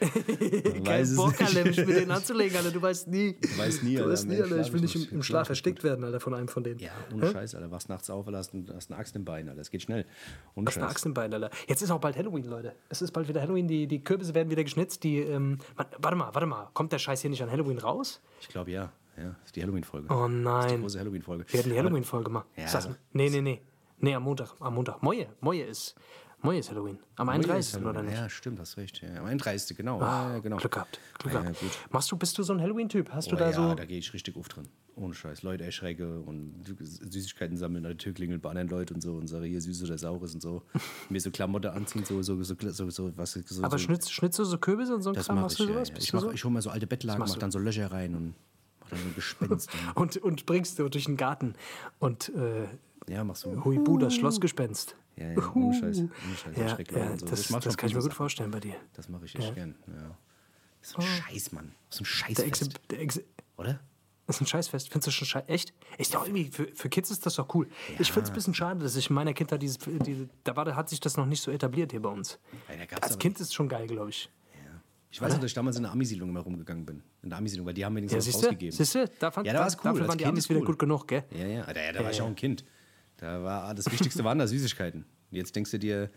[0.00, 0.84] Was?
[0.84, 1.40] Kein Bock.
[1.40, 2.70] Alter, mich mit denen anzulegen, Alter.
[2.70, 3.34] Du weißt nie.
[3.40, 4.12] Du weißt nie, Du Alter.
[4.12, 4.60] weißt nie, Alter.
[4.60, 6.80] Ich will nicht im, im Schlaf erstickt werden, Alter, von einem von denen.
[6.80, 7.70] Ja, ohne Scheiß, Alter.
[7.70, 9.58] Wachst nachts auf, hast, ein- hast eine Axt im Bein, Alter.
[9.58, 10.06] Das geht schnell.
[10.54, 10.90] Ohne Das ist eine.
[10.90, 11.50] Axt im Bein, Alter.
[11.68, 12.74] Jetzt ist auch bald Halloween, Leute.
[12.88, 13.68] Es ist bald wieder Halloween.
[13.68, 15.04] Die, die Kürbisse werden wieder geschnitzt.
[15.04, 15.58] Die, ähm,
[15.98, 16.68] warte mal, warte mal.
[16.74, 18.20] Kommt der Scheiß hier nicht an Halloween raus?
[18.40, 18.92] Ich glaube, ja.
[19.16, 20.06] Ja, das ist die Halloween-Folge.
[20.10, 20.80] Oh Das ist die nein.
[20.80, 21.44] große Halloween-Folge.
[21.48, 22.44] Wir hatten die Halloween-Folge mal.
[22.56, 23.60] Ja, aber- nee, nee, nee.
[23.98, 24.54] Nee, am Montag.
[24.58, 25.02] Am Montag.
[25.02, 25.28] Moje.
[25.40, 25.94] Moje ist.
[26.44, 26.98] Moi ist Halloween.
[27.16, 27.74] Am Oh, ja, ist 31.
[27.74, 27.90] Halloween.
[27.90, 28.14] oder nicht?
[28.18, 29.00] Ja, stimmt, hast recht.
[29.00, 29.76] Ja, am 31.
[29.76, 30.00] genau.
[30.00, 30.56] Ah, ja, ja, genau.
[30.56, 30.98] Glück gehabt.
[31.18, 31.62] Glück Ja, gehabt.
[31.62, 31.78] ja, gut.
[31.92, 33.10] Machst du, bist du so ein Halloween-Typ?
[33.12, 33.74] Hast du Oh, da ja, so.
[33.74, 34.68] da gehe ich richtig oft drin.
[34.96, 35.42] Ohne Scheiß.
[35.44, 39.28] Leute erschrecke und Süßigkeiten sammeln, an der Tür klingeln bei anderen Leuten und so und
[39.28, 40.62] sage, hier süß oder saures und so.
[41.08, 43.32] Mir so Klamotte anziehen, so, so, so, so, so was.
[43.32, 45.40] So, aber so, schnitzt, schnitzt du so Kürbisse und so ein das Kram?
[45.40, 45.66] Machst ich.
[45.66, 45.88] du Ja, sowas?
[45.90, 45.96] ja.
[45.98, 46.30] Ich, du mach, so?
[46.32, 48.34] ich hole mal so alte Bettlaken, machst mach dann so Löcher rein und
[48.80, 49.70] mach dann so ein Gespenst.
[49.94, 51.54] und, und bringst du durch den Garten
[52.00, 52.66] und äh,
[53.08, 53.64] ja, mach so.
[53.64, 54.96] Huibu, das Schlossgespenst.
[55.16, 55.98] Ja, ja, ohne Scheiß.
[55.98, 56.56] Ohne Scheiß.
[56.56, 57.26] Ja, ja so.
[57.26, 58.74] das, das schon kann ich mir gut vorstellen bei dir.
[58.94, 59.50] Das mache ich echt Ja.
[59.50, 59.54] Oh.
[59.54, 59.74] gern.
[59.88, 60.16] Ja.
[60.80, 61.74] So ein Scheiß, Mann.
[61.90, 62.80] So ein Der Exe, Scheißfest.
[62.90, 63.24] der
[63.56, 63.80] Oder?
[64.26, 64.88] das ist ein Scheißfest.
[64.90, 65.48] Findest du schon scheiße?
[65.48, 65.74] Echt?
[65.98, 67.68] Ist doch irgendwie, für, für Kids ist das doch cool.
[67.98, 70.64] Ich finde es ein bisschen schade, dass ich in meiner Kindheit dieses, diese, da war,
[70.64, 72.38] da hat sich das noch nicht so etabliert hier bei uns.
[72.68, 74.30] Ja, Als Kind ist schon geil, glaube ich.
[75.14, 77.02] Ich weiß noch, dass ich damals in der Ami-Siedlung immer rumgegangen bin.
[77.22, 78.46] In der Ami-Siedlung, weil die haben mir nichts Ja, was siehst du?
[78.46, 78.74] rausgegeben.
[78.74, 79.04] Siehst du?
[79.18, 79.82] Da fand, Ja, da war's cool.
[79.84, 80.66] Dafür Als waren die Amis ist wieder cool.
[80.66, 81.24] gut genug, gell?
[81.38, 82.64] Ja, ja, da, da war ich auch ein Kind.
[83.22, 85.06] Da war das Wichtigste waren da Süßigkeiten.
[85.30, 86.10] Jetzt denkst du dir,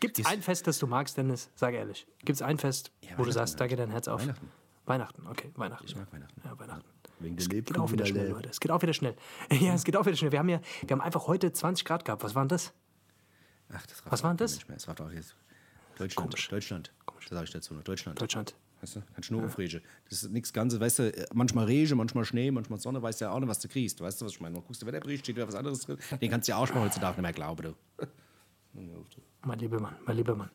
[0.00, 1.50] Gibt es ein Fest, das du magst, Dennis?
[1.56, 2.06] Sag ehrlich.
[2.20, 4.22] Gibt es ein Fest, Ja, wo du sagst, da geht dein Herz auf?
[4.22, 4.50] Weihnachten.
[4.86, 5.84] Weihnachten, okay, Weihnachten.
[5.86, 6.40] ich mag Weihnachten.
[6.42, 6.88] Ja, Weihnachten.
[7.18, 8.48] Wegen Es geht auch wieder schnell, Leute.
[8.48, 9.14] Es geht auch wieder schnell.
[9.50, 10.32] Ja, es geht auch wieder schnell.
[10.32, 12.22] Wir haben ja, wir haben einfach heute 20 Grad gehabt.
[12.22, 12.72] Was war denn das?
[13.70, 14.54] Ach, das Was war denn das?
[14.54, 14.76] Nicht mehr.
[14.78, 15.34] Das war doch jetzt
[15.98, 16.30] Deutschland.
[16.30, 16.48] Komisch.
[16.48, 16.92] Deutschland.
[17.20, 17.82] Das sage ich dazu noch.
[17.82, 18.18] Deutschland.
[18.18, 18.54] Deutschland.
[18.80, 19.02] Weißt du?
[19.14, 19.82] Kein Schnee auf Rege.
[20.08, 23.30] Das ist nichts Ganzes, weißt du, manchmal Rege, manchmal Schnee, manchmal Sonne, weißt du ja
[23.32, 24.00] auch nicht, was du kriegst.
[24.00, 24.54] Weißt du, was ich meine?
[24.54, 25.98] Du guckst, der Wetterbericht steht wieder was anderes drin.
[26.20, 27.74] Den kannst du ja auch schon mal heutzutage nicht mehr glauben, du.
[29.44, 30.50] Mein lieber Mann, mein lieber Mann.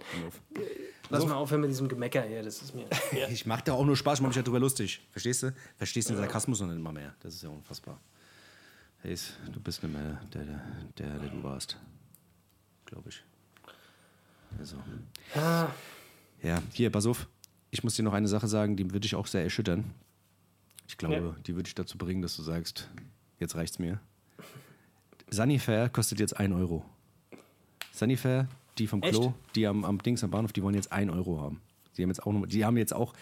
[1.10, 2.44] Lass mal aufhören mit diesem Gemecker hier.
[2.44, 2.86] Das ist mir.
[3.30, 5.02] Ich mach da auch nur Spaß, ich mach mich ja drüber lustig.
[5.12, 5.54] Verstehst du?
[5.78, 7.14] Verstehst den Sarkasmus noch nicht mal mehr.
[7.20, 8.00] Das ist ja unfassbar.
[9.02, 9.18] Hey,
[9.52, 10.62] du bist nicht mehr der, der,
[10.98, 11.78] der, der du warst.
[12.86, 13.24] Glaube ich.
[14.60, 14.78] Also.
[15.36, 15.68] Ah,
[16.42, 17.28] Ja, hier, pass auf.
[17.74, 19.86] Ich muss dir noch eine Sache sagen, die würde dich auch sehr erschüttern.
[20.88, 21.36] Ich glaube, Ja.
[21.48, 22.88] die würde dich dazu bringen, dass du sagst,
[23.40, 24.00] jetzt reicht's mir.
[25.32, 26.86] Sunnyfair kostet jetzt 1 Euro.
[27.92, 28.48] Sunnyfair,
[28.78, 29.56] die vom Klo, Echt?
[29.56, 31.62] die am, am Dings am Bahnhof, die wollen jetzt 1 Euro haben.
[31.98, 33.14] Die haben jetzt auch noch, die haben jetzt auch,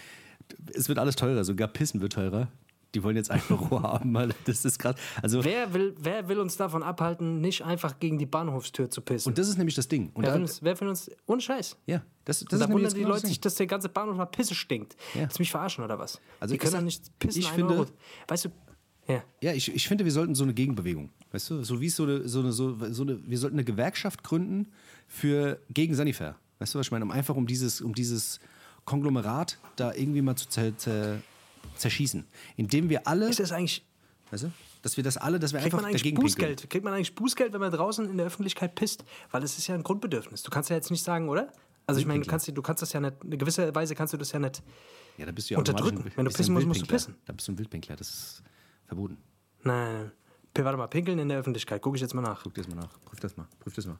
[0.74, 2.49] es wird alles teurer, sogar Pissen wird teurer.
[2.93, 4.95] Die wollen jetzt 1 Euro haben, weil das ist krass.
[5.21, 9.29] Also, wer, will, wer will uns davon abhalten, nicht einfach gegen die Bahnhofstür zu pissen?
[9.29, 10.11] und das ist nämlich das Ding.
[10.13, 11.09] Und wer, da, will uns, wer will uns.
[11.25, 11.77] Ohne Scheiß.
[11.85, 14.29] ja, das, das Und da wundern die genau Leute sich, dass der ganze Bahnhof nach
[14.29, 14.95] Pisse stinkt.
[15.13, 15.21] Ja.
[15.21, 16.19] Willst du mich verarschen oder was?
[16.39, 17.39] Also die können doch nicht pissen.
[17.41, 17.85] ich finde- Euro.
[18.27, 18.49] Weißt du,
[19.07, 19.23] ja.
[19.41, 22.03] Ja, ich, ich finde, wir sollten so eine Gegenbewegung, weißt du, so wie es so
[22.03, 24.67] eine, so eine, so, so eine, wir sollten eine Gewerkschaft gründen
[25.07, 26.35] für gegen Sanifair.
[26.59, 27.03] Weißt du, was ich meine?
[27.05, 28.39] Um einfach um dieses, um dieses
[28.85, 30.71] Konglomerat da irgendwie mal zu zer,
[31.82, 32.25] zerschießen.
[32.55, 33.86] Indem wir alle, Ist das eigentlich.
[34.32, 34.51] weißt du,
[34.82, 36.49] dass wir das alle, dass wir Kriegt einfach man eigentlich dagegen pinkeln.
[36.51, 36.69] Bußgeld?
[36.69, 39.03] Kriegt man eigentlich Bußgeld, wenn man draußen in der Öffentlichkeit pisst?
[39.32, 40.43] Weil es ist ja ein Grundbedürfnis.
[40.43, 41.51] Du kannst ja jetzt nicht sagen, oder?
[41.88, 44.17] Also ich meine, du kannst, du kannst das ja nicht, in gewisser Weise kannst du
[44.17, 44.63] das ja nicht.
[45.17, 46.03] Ja, da bist du ja Unterdrücken.
[46.05, 47.15] ein- Wenn du pissen musst, musst du pissen.
[47.25, 48.43] Da bist du ein Wildpinkler, das ist
[48.86, 49.17] verboten.
[49.63, 50.11] Nein,
[50.53, 51.82] Warte mal, pinkeln in der Öffentlichkeit.
[51.82, 52.43] Gucke ich jetzt mal nach.
[52.43, 52.99] Guck dir das mal nach.
[53.05, 53.47] Prüf das mal.
[53.59, 53.97] Prüf das mal.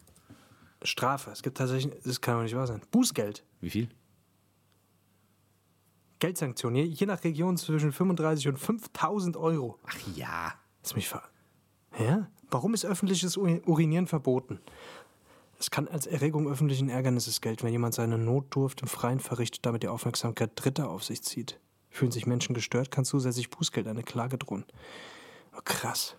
[0.84, 1.32] Strafe.
[1.32, 2.82] Es gibt tatsächlich, das kann doch nicht wahr sein.
[2.92, 3.44] Bußgeld.
[3.62, 3.90] Wie viel?
[6.22, 6.76] Geldsanktion.
[6.76, 9.78] Je, je nach Region zwischen 35 und 5000 Euro.
[9.86, 10.54] Ach ja.
[10.84, 11.24] Lass mich ver.
[12.00, 12.30] Ja?
[12.50, 14.60] Warum ist öffentliches Uri- Urinieren verboten?
[15.60, 19.84] Es kann als Erregung öffentlichen Ärgernisses gelten, wenn jemand seine Notdurft im Freien verrichtet, damit
[19.84, 21.60] die Aufmerksamkeit Dritter auf sich zieht.
[21.90, 24.64] Fühlen sich Menschen gestört, kann zusätzlich Bußgeld eine Klage drohen.
[25.56, 26.16] Oh, krass.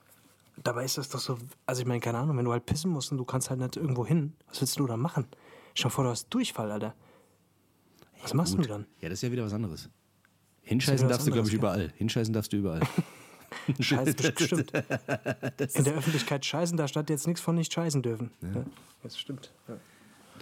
[0.62, 1.38] Dabei ist das doch so.
[1.64, 3.76] Also, ich meine, keine Ahnung, wenn du halt pissen musst und du kannst halt nicht
[3.76, 5.26] irgendwo hin, was willst du da machen?
[5.74, 6.94] Stell dir vor, du hast Durchfall, Alter.
[8.22, 8.64] Was machst Gut.
[8.64, 8.86] du dann?
[9.00, 9.90] Ja, das ist ja wieder was anderes.
[10.62, 11.92] Hinscheißen darfst du, glaube ich, überall.
[11.96, 12.80] Hinscheißen darfst du überall.
[13.80, 14.72] Scheiß bestimmt.
[14.72, 18.30] In der Öffentlichkeit scheißen, da stand jetzt nichts von nicht scheißen dürfen.
[18.40, 18.64] Ja.
[19.02, 19.52] Das stimmt.
[19.68, 19.76] Ja.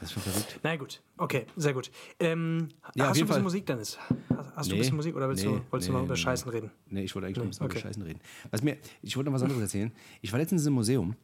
[0.01, 0.61] Das ist schon verrückt.
[0.63, 1.91] Na gut, okay, sehr gut.
[2.19, 3.43] Ähm, Ja, hast du ein bisschen Fall.
[3.43, 3.99] Musik, Dennis?
[3.99, 6.05] Hast, hast du Nee, ein bisschen Musik oder willst nee, du, wolltest du nee, mal
[6.05, 6.17] über.
[6.17, 6.71] Scheißen reden?
[6.89, 7.79] Nee, ich wollte eigentlich nur ein bisschen okay.
[7.79, 8.21] über Scheißen reden.
[8.51, 9.93] Was mir, ich wollte noch was anderes erzählen.
[10.23, 11.17] Ich war letztens im Museum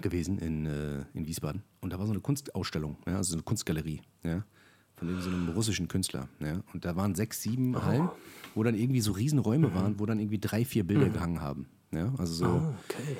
[0.00, 4.00] gewesen in, äh, in Wiesbaden und da war so eine Kunstausstellung, ja, also eine Kunstgalerie,
[4.24, 4.44] ja,
[4.96, 6.28] von irgend so einem russischen Künstler.
[6.40, 7.82] Ja, und da waren sechs, sieben Oh.
[7.82, 8.08] Hallen,
[8.54, 9.74] wo dann irgendwie so Riesenräume Mhm.
[9.74, 11.66] waren, wo dann irgendwie drei, vier Bilder gehangen haben.
[11.92, 12.44] Ja, also so.
[12.46, 13.16] Oh, okay.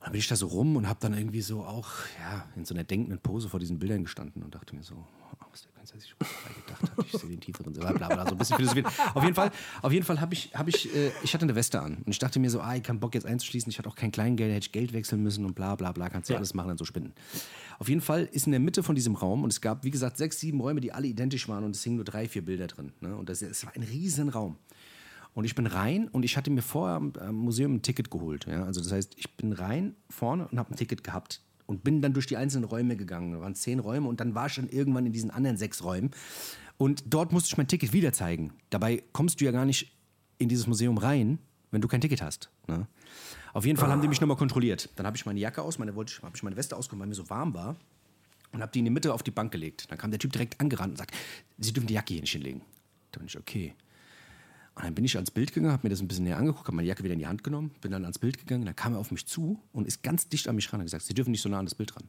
[0.00, 1.88] Und dann bin ich da so rum und habe dann irgendwie so auch
[2.18, 5.46] ja, in so einer denkenden Pose vor diesen Bildern gestanden und dachte mir so, oh,
[5.52, 7.04] was der Künstler sich dabei gedacht hat.
[7.06, 8.86] Ich sehe den tieferen, so bla bla bla, so ein bisschen philosophiert.
[9.14, 9.50] Auf jeden Fall,
[9.82, 12.18] auf jeden Fall habe ich, hab ich, äh, ich hatte eine Weste an und ich
[12.18, 14.66] dachte mir so, ah, ich kann Bock jetzt einzuschließen, ich hatte auch kein Kleingeld, hätte
[14.66, 16.38] ich Geld wechseln müssen und bla bla bla, kannst du Ja.
[16.38, 17.12] alles machen, dann so spinnen.
[17.80, 20.18] Auf jeden Fall ist in der Mitte von diesem Raum und es gab, wie gesagt,
[20.18, 22.92] sechs, sieben Räume, die alle identisch waren und es hingen nur drei, vier Bilder drin.
[23.00, 23.16] Ne?
[23.16, 24.58] Und das, es war ein riesen Raum.
[25.32, 28.46] Und ich bin rein und ich hatte mir vorher am, Museum ein Ticket geholt.
[28.46, 28.64] Ja?
[28.64, 32.12] Also das heißt, ich bin rein vorne und habe ein Ticket gehabt und bin dann
[32.12, 33.32] durch die einzelnen Räume gegangen.
[33.32, 36.10] Da waren zehn Räume und dann war ich dann irgendwann in diesen anderen sechs Räumen.
[36.76, 38.52] Und dort musste ich mein Ticket wieder zeigen.
[38.68, 39.96] Dabei kommst du ja gar nicht
[40.36, 41.38] in dieses Museum rein,
[41.70, 42.50] wenn du kein Ticket hast.
[42.66, 42.86] Ne?
[43.52, 44.88] Auf jeden Fall haben die mich nochmal kontrolliert.
[44.96, 47.08] Dann habe ich meine Jacke aus, meine, wollte ich, habe ich meine Weste ausgehoben, weil
[47.08, 47.76] mir so warm war.
[48.52, 49.90] und habe die in die Mitte auf die Bank gelegt.
[49.90, 51.14] Dann kam der Typ direkt angerannt und sagt,
[51.58, 52.62] Sie dürfen die Jacke hier nicht hinlegen.
[53.12, 53.74] Da bin ich, okay.
[54.76, 56.76] Und dann bin ich ans Bild gegangen, habe mir das ein bisschen näher angeguckt, habe
[56.76, 58.98] meine Jacke wieder in die Hand genommen, bin dann ans Bild gegangen, dann kam er
[59.00, 61.42] auf mich zu und ist ganz dicht an mich ran und gesagt, Sie dürfen nicht
[61.42, 62.04] so nah an das Bild ran.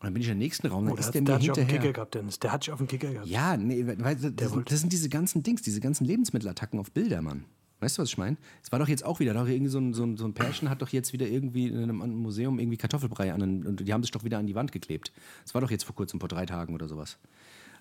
[0.00, 1.34] Und dann bin ich in den nächsten Raum, dann Oh, der ist hat, der der
[1.34, 1.80] mir hat dich auf den hinterher.
[1.80, 2.38] Kicker gehabt, Dennis.
[2.38, 3.28] Der hat dich auf den Kicker gehabt.
[3.28, 4.32] Ja, nee, weil das,
[4.64, 7.44] das sind diese ganzen Dings, diese ganzen Lebensmittelattacken auf Bilder, Mann.
[7.80, 8.36] Weißt du, was ich meine?
[8.62, 10.68] Es war doch jetzt auch wieder, doch irgendwie so ein, so, ein, so ein Pärchen
[10.68, 14.02] hat doch jetzt wieder irgendwie in einem Museum irgendwie Kartoffelbrei an den, und die haben
[14.02, 15.12] sich doch wieder an die Wand geklebt.
[15.44, 17.18] Das war doch jetzt vor kurzem, vor drei Tagen oder sowas.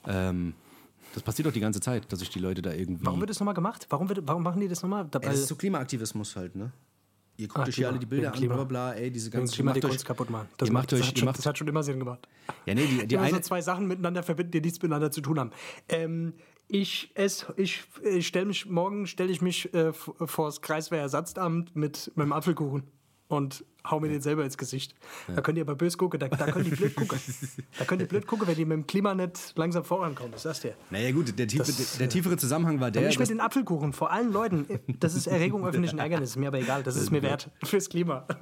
[0.05, 0.53] Ähm,
[1.13, 3.05] das passiert doch die ganze Zeit, dass sich die Leute da irgendwie.
[3.05, 3.87] Warum wird das nochmal gemacht?
[3.89, 5.07] Warum, wird, warum machen die das nochmal?
[5.09, 6.71] Dabei, das ist so Klimaaktivismus halt, ne?
[7.39, 9.53] Ihr guckt Ah, euch hier alle die Bilder an, bla bla bla, ey, diese ganzen.
[9.53, 10.47] Klima die euch, kaputt machen.
[10.63, 12.27] ihr macht das, euch- hat schon, macht- das hat schon immer Sinn gemacht.
[12.65, 13.29] Ja, nee, die, die Die eine.
[13.35, 15.51] so zwei Sachen miteinander verbinden, die nichts miteinander zu tun haben.
[15.87, 16.33] Ähm,
[16.67, 22.23] ich ess, ich, ich stelle mich, morgen stelle ich mich äh, vors Kreiswehrersatzamt mit, mit
[22.23, 22.83] einem Apfelkuchen
[23.29, 24.95] und hau mir den selber ins Gesicht.
[25.33, 27.19] Da könnt ihr aber böse gucken, da, da könnt ihr blöd gucken.
[27.77, 30.63] Da könnt ihr blöd gucken, wenn die mit dem Klima nicht langsam vorankommen, das sagst
[30.63, 30.73] du ja.
[30.89, 33.07] Naja, gut, der, tiefe, Das, der, tiefere Zusammenhang war der.
[33.07, 34.67] ich mit den Apfelkuchen, vor allen Leuten,
[34.99, 38.27] das ist Erregung öffentlichen Ärgernisses, mir aber egal, das ist mir wert fürs Klima.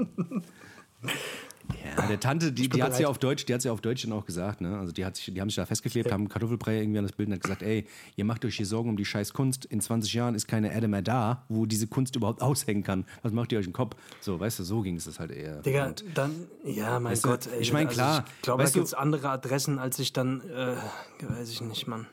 [1.97, 3.05] Ja, der Tante, die, die hat ja bereit.
[3.07, 4.78] auf Deutsch, die hat ja auf Deutsch dann auch gesagt, ne?
[4.78, 7.30] Also die, hat sich, die haben sich da festgeklebt, haben Kartoffelbrei irgendwie an das Bild
[7.30, 7.86] und hat gesagt, ey,
[8.16, 9.66] ihr macht euch hier Sorgen um die scheiß Kunst.
[9.66, 13.05] In 20 Jahren ist keine Erde mehr da, wo diese Kunst überhaupt aushängen kann.
[13.24, 13.95] Was macht ihr euch im Kopf?
[14.22, 15.61] So, weißt du, so ging es das halt eher.
[15.61, 17.47] Digga, Und dann, ja, mein Weißt du, Gott.
[17.47, 20.41] Ey, ich mein, klar, ich glaube, da du- gibt es andere Adressen, als ich dann,
[20.49, 20.76] äh,
[21.22, 22.07] weiß ich nicht, Mann.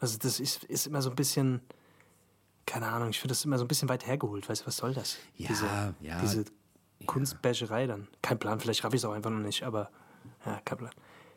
[0.00, 1.60] Also das ist, ist immer so ein bisschen,
[2.66, 4.48] keine Ahnung, ich finde das immer so ein bisschen weit hergeholt.
[4.48, 5.16] Weißt du, was soll das?
[5.36, 5.66] Ja, diese,
[6.00, 6.20] ja.
[6.20, 6.44] Diese
[7.06, 8.08] Kunstbäscherei dann.
[8.20, 9.90] Kein Plan, vielleicht raff ich es auch einfach noch nicht, aber
[10.46, 10.90] ja, kein Plan.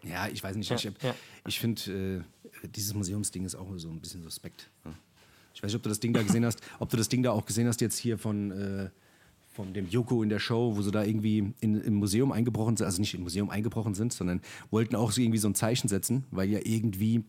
[0.03, 1.15] ja, ich weiß nicht, Ja, ich, ja.
[1.47, 2.23] ich finde,
[2.63, 4.69] äh, dieses Museumsding ist auch so ein bisschen suspekt.
[4.83, 4.93] Ne?
[5.53, 7.31] Ich weiß nicht, ob du das Ding da gesehen hast, ob du das Ding da
[7.31, 8.89] auch gesehen hast jetzt hier von, äh,
[9.49, 12.85] von dem Joko in der Show, wo sie da irgendwie in, im Museum eingebrochen sind,
[12.85, 16.25] also nicht im Museum eingebrochen sind, sondern wollten auch so irgendwie so ein Zeichen setzen,
[16.31, 17.23] weil ja irgendwie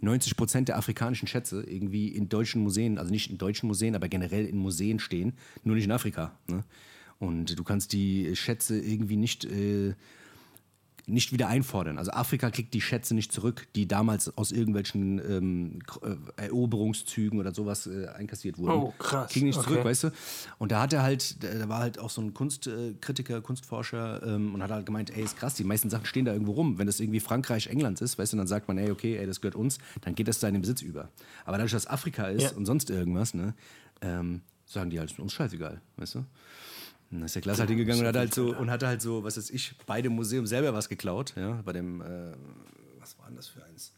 [0.00, 4.08] 90 Prozent der afrikanischen Schätze irgendwie in deutschen Museen, also nicht in deutschen Museen, aber
[4.08, 5.32] generell in Museen stehen,
[5.64, 6.32] nur nicht in Afrika.
[6.48, 6.64] Ne?
[7.18, 9.94] Und du kannst die Schätze irgendwie nicht, äh,
[11.06, 11.98] nicht wieder einfordern.
[11.98, 15.78] Also Afrika kriegt die Schätze nicht zurück, die damals aus irgendwelchen ähm,
[16.36, 18.70] äh, Eroberungszügen oder sowas äh, einkassiert wurden.
[18.72, 19.32] Oh, krass.
[19.32, 19.84] Kriegen nicht zurück, Okay.
[19.88, 20.10] weißt du?
[20.58, 24.54] Und da hat er halt, da da war halt auch so ein Kunstkritiker, Kunstforscher ähm,
[24.54, 26.78] und hat halt gemeint, ey, ist krass, die meisten Sachen stehen da irgendwo rum.
[26.78, 29.40] Wenn das irgendwie Frankreich, England ist, weißt du, dann sagt man, ey, okay, ey, das
[29.40, 31.08] gehört uns, dann geht das da in den Besitz über.
[31.44, 32.50] Aber dadurch, dass Afrika ist Ja.
[32.56, 33.54] und sonst irgendwas, ne,
[34.02, 36.24] ähm, sagen die halt, ist uns scheißegal, weißt du?
[37.12, 39.22] Und dann ist der Klaas halt hingegangen und hat halt so, und hatte halt so,
[39.22, 42.32] was weiß ich, bei dem Museum selber was geklaut, ja, bei dem, äh,
[42.98, 43.92] was war denn das für eins?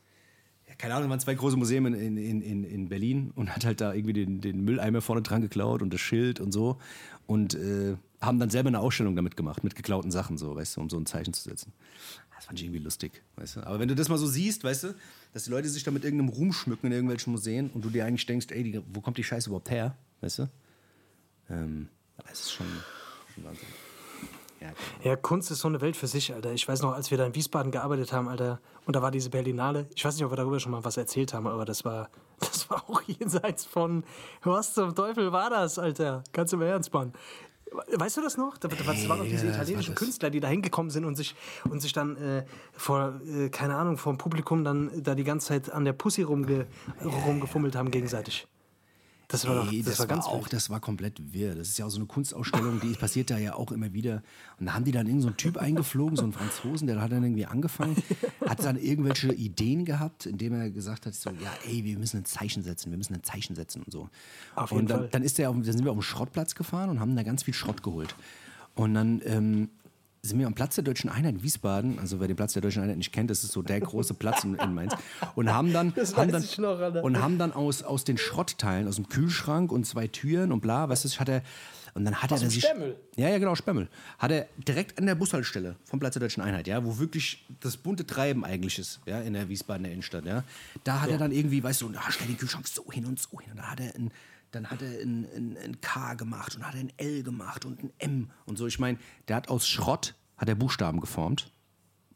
[0.69, 3.81] Ja, keine Ahnung, waren zwei große Museen in, in, in, in Berlin und hat halt
[3.81, 6.79] da irgendwie den, den Mülleimer vorne dran geklaut und das Schild und so
[7.27, 10.81] und äh, haben dann selber eine Ausstellung damit gemacht, mit geklauten Sachen, so, weißt du,
[10.81, 11.73] um so ein Zeichen zu setzen.
[12.35, 13.61] Das fand ich irgendwie lustig, weißt du.
[13.67, 14.95] Aber wenn du das mal so siehst, weißt du,
[15.33, 18.05] dass die Leute sich da mit irgendeinem Ruhm schmücken in irgendwelchen Museen und du dir
[18.05, 20.51] eigentlich denkst, ey, die, wo kommt die Scheiße überhaupt her, weißt du?
[21.49, 21.89] Ähm,
[22.29, 22.94] das ist schon, schon
[23.37, 23.69] Wahnsinn.
[24.61, 25.11] Ja, genau.
[25.11, 26.53] Ja, Kunst ist so eine Welt für sich, Alter.
[26.53, 29.31] Ich weiß noch, als wir da in Wiesbaden gearbeitet haben, Alter, und da war diese
[29.31, 29.87] Berlinale.
[29.95, 32.09] Ich weiß nicht, ob wir darüber schon mal was erzählt haben, aber das war,
[32.41, 34.05] das war auch jenseits von,
[34.43, 36.23] was zum Teufel war das, Alter?
[36.33, 37.13] Ganz im Ernst, Mann.
[37.93, 38.57] Weißt du das noch?
[38.57, 39.95] Da, das waren diese Ja, das war italienischen.
[39.97, 41.35] Künstler, die da hingekommen sind und sich,
[41.69, 45.49] und sich dann äh, vor, äh, keine Ahnung, vor dem Publikum dann da die ganze
[45.49, 46.67] Zeit an der Pussy rumge,
[47.03, 48.47] rumgefummelt haben gegenseitig.
[49.35, 50.53] Das war, doch, Ey, das das, war war auch, wild.
[50.53, 51.55] das war komplett wirr.
[51.55, 54.23] Das ist ja auch so eine Kunstausstellung, die passiert da ja auch immer wieder.
[54.59, 57.13] Und da haben die dann irgend so einen Typ eingeflogen, so einen Franzosen, der hat
[57.13, 57.97] dann irgendwie angefangen,
[58.47, 62.25] hat dann irgendwelche Ideen gehabt, indem er gesagt hat, so, ja, ey, wir müssen ein
[62.25, 64.09] Zeichen setzen, wir müssen ein Zeichen setzen und so.
[64.55, 65.09] Auf jeden und dann, Fall.
[65.11, 67.43] dann, ist der auf, dann sind wir auf den Schrottplatz gefahren und haben da ganz
[67.43, 68.15] viel Schrott geholt.
[68.75, 69.69] Und dann ähm,
[70.25, 72.83] sind wir am Platz der Deutschen Einheit in Wiesbaden, also wer den Platz der Deutschen
[72.83, 74.95] Einheit nicht kennt, das ist so der große Platz in, in Mainz,
[75.35, 79.09] und haben dann, haben dann, noch, und haben dann aus, aus den Schrottteilen, aus dem
[79.09, 81.43] Kühlschrank und zwei Türen und bla, weißt du, hat er,
[81.93, 82.97] und dann hat er dem sich, Stemmel?
[83.17, 86.67] ja, ja, genau, Spemmel, hat er direkt an der Bushaltestelle vom Platz der Deutschen Einheit,
[86.67, 90.43] ja, wo wirklich das bunte Treiben eigentlich ist, ja, in der Wiesbadener Innenstadt, ja,
[90.85, 93.21] da hat er dann irgendwie, weißt du, und, ah, stell den Kühlschrank so hin und
[93.21, 94.11] so hin, und dann hat er ein,
[94.55, 97.91] dann hat er ein, ein, ein K gemacht und hat ein L gemacht und ein
[97.99, 98.67] M und so.
[98.67, 98.99] Ich meine,
[99.29, 101.51] der hat aus Schrott hat er Buchstaben geformt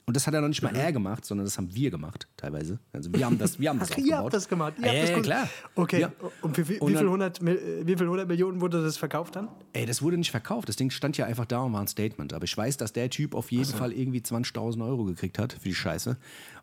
[0.07, 2.79] Und das hat er noch nicht mal er gemacht, sondern das haben wir gemacht, teilweise.
[2.95, 4.11] Also wir haben das, wir haben das Ach, aufgebaut.
[4.11, 4.73] ihr habt das gemacht.
[4.79, 5.49] Ihr Ja, habt das ja, gut- klar.
[5.75, 6.13] Okay, Ja.
[6.43, 8.83] und wie, viel- Und wie, viel dann- 100, Mil- äh, wie viel 100 Millionen wurde
[8.83, 9.49] das verkauft dann?
[9.75, 10.69] Ey, das wurde nicht verkauft.
[10.69, 12.33] Das Ding stand ja einfach da und war ein Statement.
[12.33, 15.69] Aber ich weiß, dass der Typ auf jeden Fall irgendwie 20.000 Euro gekriegt hat für
[15.69, 16.17] die Scheiße.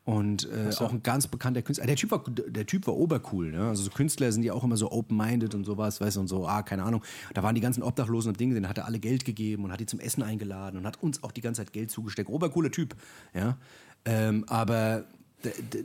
[0.06, 1.88] Und äh, auch ein ganz bekannter Künstler.
[1.88, 3.52] Der Typ war, der typ war obercool.
[3.52, 3.70] Ne?
[3.70, 6.48] Also so Künstler sind ja auch immer so open-minded und sowas, weißt du, und so,
[6.48, 7.02] ah, keine Ahnung.
[7.34, 9.80] Da waren die ganzen Obdachlosen und Dinge, denen hat er alle Geld gegeben und hat
[9.80, 12.30] die zum Essen eingeladen und hat uns auch die ganze Zeit Geld zugesteckt.
[12.30, 12.96] Obercooler Typ,
[13.34, 13.58] ja.
[14.06, 15.06] Ähm, aber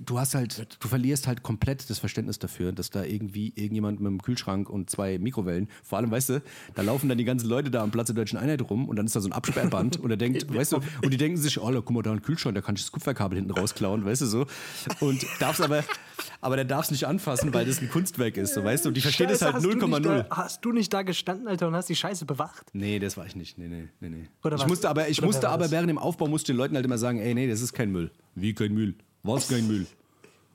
[0.04, 4.06] du hast halt, du verlierst halt komplett das Verständnis dafür, dass da irgendwie irgendjemand mit
[4.08, 6.42] einem Kühlschrank und zwei Mikrowellen, vor allem, weißt du,
[6.74, 9.06] da laufen dann die ganzen Leute da am Platz der Deutschen Einheit rum und dann
[9.06, 11.70] ist da so ein Absperrband und er denkt, weißt du, und die denken sich, oh,
[11.72, 14.46] guck mal, da ein Kühlschrank, da kann ich das Kupferkabel hinten rausklauen, weißt du so.
[15.00, 15.84] Und darf's aber,
[16.40, 18.96] aber der darf es nicht anfassen, weil das ein Kunstwerk ist, so, weißt du, und
[18.96, 20.00] die verstehen das Scheiße, halt du nicht 0,0.
[20.00, 22.66] da- Hast du nicht da gestanden, Alter, und hast die Scheiße bewacht?
[22.72, 23.58] Nee, das war ich nicht.
[23.58, 24.28] Nee, nee, nee, nee.
[24.44, 24.68] Oder ich was?
[24.68, 25.70] musste aber, ich Oder musste aber das?
[25.72, 28.10] während dem Aufbau musste den Leuten halt immer sagen, ey, nee, das ist kein Müll.
[28.34, 28.94] Wie kein Müll?
[29.22, 29.86] Was kein Müll?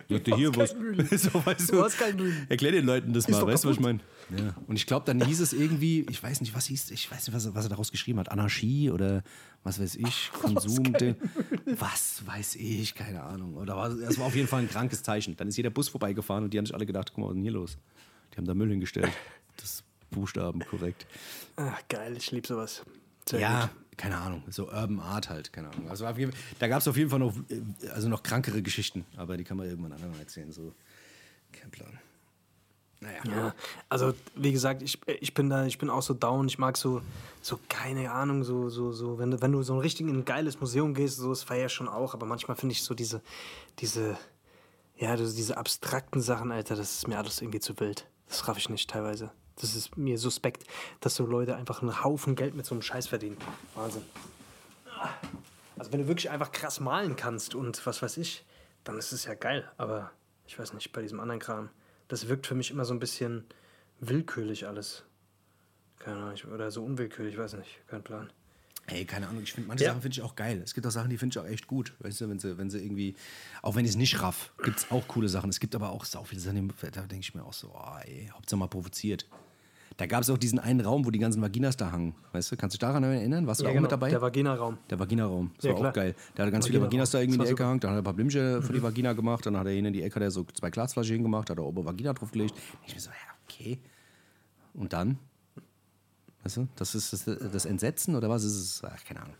[0.09, 0.72] Sagt er hier was?
[0.74, 1.18] kein Müll.
[1.18, 2.34] so, weißt du, Was kein Müll.
[2.49, 3.99] Erklär den Leuten das mal, weißt du, was ich meine?
[4.36, 4.55] Ja.
[4.68, 7.36] Und ich glaube, dann hieß es irgendwie, ich weiß nicht, was hieß, ich weiß nicht,
[7.36, 9.24] was, er- was er daraus geschrieben hat, Anarchie oder
[9.63, 11.16] was weiß ich, Konsum, was,
[11.80, 13.55] was weiß ich, keine Ahnung.
[13.55, 15.36] Oder war, das war auf jeden Fall ein krankes Zeichen.
[15.38, 17.36] Dann ist jeder Bus vorbeigefahren und die haben sich alle gedacht, guck mal, was ist
[17.38, 17.78] denn hier los?
[18.34, 19.11] Die haben da Müll hingestellt.
[19.57, 21.05] Das Buchstaben korrekt.
[21.55, 22.84] Ach, geil, ich liebe sowas.
[23.28, 23.70] Sehr Ja, gut.
[23.97, 25.89] Keine Ahnung, so Urban Art halt, keine Ahnung.
[25.89, 29.37] Also jeden, da gab es auf jeden Fall noch, äh, also noch krankere Geschichten, aber
[29.37, 30.73] die kann man irgendwann andermal erzählen, so.
[31.51, 31.99] Kein Plan.
[33.01, 33.21] Naja.
[33.25, 33.55] Ja,
[33.89, 36.47] also wie gesagt, ich, ich bin da, ich bin auch so down.
[36.47, 37.01] Ich mag so,
[37.41, 40.59] so keine Ahnung, so, so, so, wenn du, wenn du so richtig in ein geiles
[40.59, 43.21] Museum gehst, so, das feier ja schon auch, aber manchmal finde ich so diese,
[43.79, 44.17] diese,
[44.97, 48.07] ja, diese abstrakten Sachen, Alter, das ist mir alles irgendwie zu wild.
[48.27, 49.31] Das raff ich nicht teilweise.
[49.61, 50.65] Das ist mir suspekt,
[50.99, 53.37] dass so Leute einfach einen Haufen Geld mit so einem Scheiß verdienen.
[53.73, 54.01] Wahnsinn.
[55.77, 58.45] Also wenn du wirklich einfach krass malen kannst und was weiß ich,
[58.83, 59.69] dann ist es ja geil.
[59.77, 60.11] Aber
[60.47, 61.69] ich weiß nicht, bei diesem anderen Kram,
[62.07, 63.45] das wirkt für mich immer so ein bisschen
[63.99, 65.03] willkürlich alles.
[65.99, 68.31] Keine Ahnung, oder so unwillkürlich, ich weiß nicht, kein Plan.
[68.87, 69.91] Ey, keine Ahnung, ich finde manche Ja.
[69.91, 70.61] Sachen finde ich auch geil.
[70.63, 71.93] Es gibt auch Sachen, die finde ich auch echt gut.
[71.99, 73.15] Weißt du, wenn sie, wenn sie irgendwie,
[73.63, 75.49] auch wenn ich es nicht raff, gibt es auch coole Sachen.
[75.49, 78.29] Es gibt aber auch sau viele Sachen, da denke ich mir auch so, oh, ey,
[78.31, 79.25] Hauptsache mal provoziert.
[79.97, 82.15] Da gab es auch diesen einen Raum, wo die ganzen Vaginas da hangen.
[82.33, 83.47] Weißt du, kannst du dich daran erinnern?
[83.47, 84.09] Warst du da auch mit dabei?
[84.09, 84.77] genau, Der Vagina-Raum.
[84.89, 85.51] Der Vagina-Raum.
[85.55, 85.89] Das Ja, war klar.
[85.91, 86.15] auch geil.
[86.35, 86.87] Der hatte ganz viele Vagina-Raum.
[86.87, 87.79] Vaginas da irgendwie in die Ecke gehangen.
[87.79, 89.45] Dann hat er ein paar Blümchen für die Vagina gemacht.
[89.45, 91.85] Dann hat er hinten in die Ecke der so zwei Glasflaschen hingemacht, hat er oben
[91.85, 92.53] Vagina draufgelegt.
[92.85, 93.15] Ich mir so, ja,
[93.47, 93.79] okay.
[94.73, 95.17] Und dann?
[96.43, 98.83] Weißt du, das ist das, das Entsetzen oder was ist es?
[98.83, 99.35] Ach, keine Ahnung.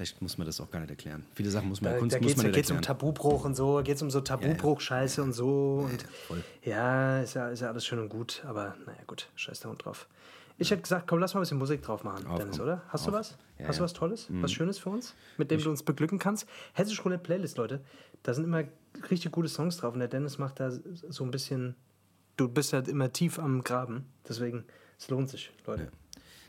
[0.00, 1.26] Vielleicht muss man das auch gar nicht erklären.
[1.34, 2.76] Viele Sachen muss man, Da, Kunst da muss geht es man da nicht geht's um
[2.78, 2.98] erklären.
[2.98, 5.86] Tabubruch und so, geht es um so Tabubruch-Scheiße und so.
[5.90, 6.42] Und voll.
[6.64, 9.84] ja, ist ja, ist ja alles schön und gut, aber naja, gut, scheiß der Hund
[9.84, 10.08] drauf.
[10.56, 12.64] Ich hätte gesagt, komm, lass mal ein bisschen Musik drauf machen, Auf, Dennis, komm.
[12.64, 12.82] oder?
[12.88, 13.16] Hast du Auf.
[13.18, 13.36] was?
[13.58, 13.80] Ja, Hast du ja.
[13.80, 13.84] Mhm.
[13.84, 14.26] was Tolles?
[14.30, 15.14] Was Schönes für uns?
[15.36, 16.46] Mit dem du uns beglücken kannst?
[16.72, 17.82] Hessisch Roulette Playlist, Leute.
[18.22, 18.64] Da sind immer
[19.10, 21.76] richtig gute Songs drauf und der Dennis macht da so ein bisschen.
[22.38, 24.64] Du bist halt immer tief am Graben, deswegen,
[24.98, 25.90] es lohnt sich, Leute.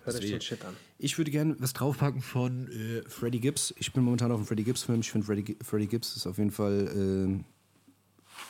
[0.03, 0.75] Hört euch den Shit an.
[0.97, 3.73] Ich würde gerne was draufpacken von äh, Freddie Gibbs.
[3.77, 5.01] Ich bin momentan auf dem Freddie Gibbs-Film.
[5.01, 7.43] Ich finde, Freddie, Freddie Gibbs ist auf jeden Fall ähm,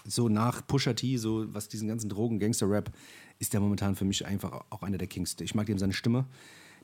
[0.06, 2.92] so nach Pusha T, so was diesen ganzen Drogen-Gangster-Rap,
[3.40, 5.36] ist der momentan für mich einfach auch einer der Kings.
[5.42, 6.26] Ich mag dem seine Stimme.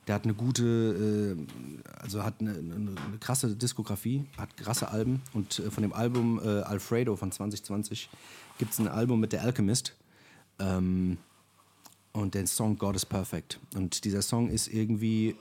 [0.06, 5.22] Der hat eine gute, äh, also hat eine, eine, eine krasse Diskografie, hat krasse Alben.
[5.34, 8.08] Und äh, von dem Album äh, Alfredo von 2020
[8.58, 9.94] gibt es ein Album mit der Alchemist.
[10.58, 11.18] Ähm,
[12.12, 13.60] und den Song God is Perfect.
[13.74, 15.36] Und dieser Song ist irgendwie,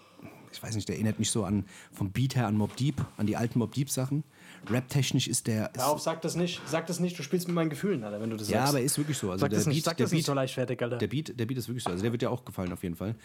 [0.51, 3.27] ich weiß nicht, der erinnert mich so an, vom Beat her an Mob Deep, an
[3.27, 4.23] die alten Mob Deep Sachen.
[4.69, 5.73] Rap-technisch ist der.
[5.73, 6.61] Ist, Hör auf, sag das nicht.
[6.67, 8.73] Sag das nicht, du spielst mit meinen Gefühlen, Alter, wenn du das ja, sagst.
[8.73, 9.31] aber ist wirklich so.
[9.31, 10.97] Also sag der das nicht, Beat, sag der das nicht Beat, so leichtfertig, Alter.
[10.97, 11.91] der Beat, der Beat ist wirklich so.
[11.91, 13.15] Also der wird dir auch gefallen auf jeden Fall.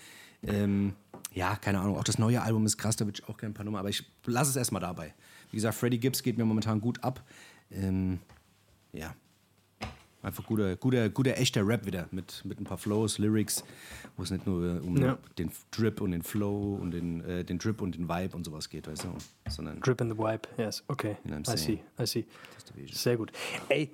[0.45, 0.95] Ähm,
[1.33, 1.97] ja, keine Ahnung.
[1.97, 3.79] Auch das neue Album ist krass, da würde ich auch gerne ein paar Nummer.
[3.81, 5.15] Aber ich lasse es erstmal dabei.
[5.51, 7.23] Wie gesagt, Freddie Gibbs geht mir momentan gut ab.
[7.71, 8.19] Ähm,
[8.93, 9.15] ja.
[10.23, 12.07] Einfach guter, guter, guter, echter Rap wieder.
[12.13, 13.65] Mit, mit ein paar Flows, Lyrics,
[14.17, 15.19] wo es nicht nur äh, um Ja.
[15.37, 18.69] den Drip und den Flow und den, äh, den Drip und den Vibe und sowas
[18.69, 19.09] geht, weißt du?
[19.51, 21.17] Sondern Drip in the Wipe, yes, okay.
[21.27, 21.81] I see.
[22.01, 22.27] I see.
[22.93, 23.33] Sehr gut.
[23.69, 23.91] Ey,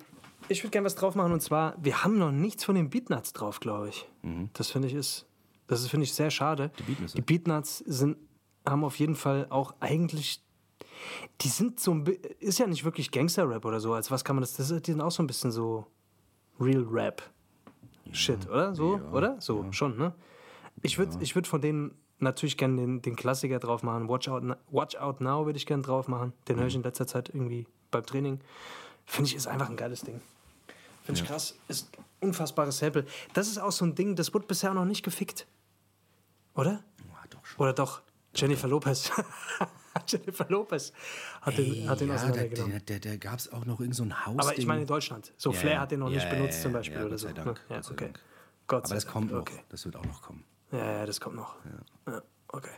[0.49, 3.33] ich würde gerne was drauf machen und zwar, wir haben noch nichts von den Beatnuts
[3.33, 4.07] drauf, glaube ich.
[4.53, 5.25] Das finde ich ist,
[5.67, 6.71] das finde ich, sehr schade.
[6.79, 8.17] Die Beatnuts, Die Beatnuts sind,
[8.67, 10.43] haben auf jeden Fall auch eigentlich,
[11.41, 12.05] die sind so ein
[12.39, 15.01] ist ja nicht wirklich Gangster-Rap oder so, als was kann man das, das die sind
[15.01, 15.87] auch so ein bisschen so
[16.59, 17.21] Real Rap.
[18.11, 18.73] Shit, oder?
[18.73, 19.41] So, ja, oder?
[19.41, 20.13] So, schon, ne?
[20.81, 24.09] Ich würde ich würd von denen natürlich gerne den, den Klassiker drauf machen.
[24.09, 26.33] Watch Out, Watch Out Now würde ich gerne drauf machen.
[26.47, 28.39] Den höre ich in letzter Zeit irgendwie beim Training.
[29.05, 30.21] Finde ich, ist einfach ein geiles Ding.
[31.03, 31.55] Finde ich krass.
[31.67, 33.05] Ist ein unfassbares Sample.
[33.33, 35.47] Das ist auch so ein Ding, das wurde bisher noch nicht gefickt.
[36.55, 36.83] Oder?
[37.13, 37.61] Ah, doch schon.
[37.61, 38.01] Oder doch?
[38.35, 39.11] Jennifer Lopez.
[40.11, 40.91] Jennifer Lopez
[41.41, 42.81] hat den, hat den ja, da, auseinandergenommen.
[42.85, 44.37] da, da gab es auch noch irgend so ein Haus.
[44.39, 45.33] Aber ich meine in Deutschland.
[45.37, 47.27] So, Ja, Flair hat den noch Ja, nicht benutzt zum Beispiel oder Gott so.
[47.27, 48.03] sei Dank, Ja, Gott sei okay.
[48.05, 48.19] Dank.
[48.67, 49.13] Gott Aber das Dank.
[49.13, 49.39] kommt noch.
[49.41, 49.59] Okay.
[49.69, 50.43] Das wird auch noch kommen.
[50.71, 51.55] Ja, ja, das kommt noch.
[52.07, 52.21] Ja.
[52.49, 52.69] okay.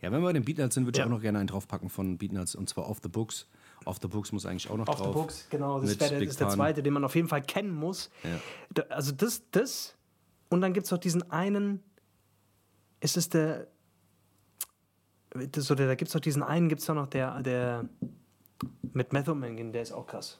[0.00, 2.18] Ja, wenn wir bei den Beatnuts sind, würde ich auch noch gerne einen draufpacken von
[2.18, 3.46] Beatnuts und zwar Off the Books.
[3.84, 5.06] Off the Books muss eigentlich auch noch Auf drauf.
[5.06, 5.80] the Books, genau.
[5.80, 8.10] Das der, ist der zweite, den man auf jeden Fall kennen muss.
[8.70, 9.96] Da, also das, das.
[10.50, 11.82] Und dann gibt es noch diesen einen.
[13.00, 13.68] Ist es der.
[15.50, 17.84] Das, oder da gibt es noch diesen einen, gibt es noch der, der
[18.92, 20.38] mit Method Man, der ist auch krass.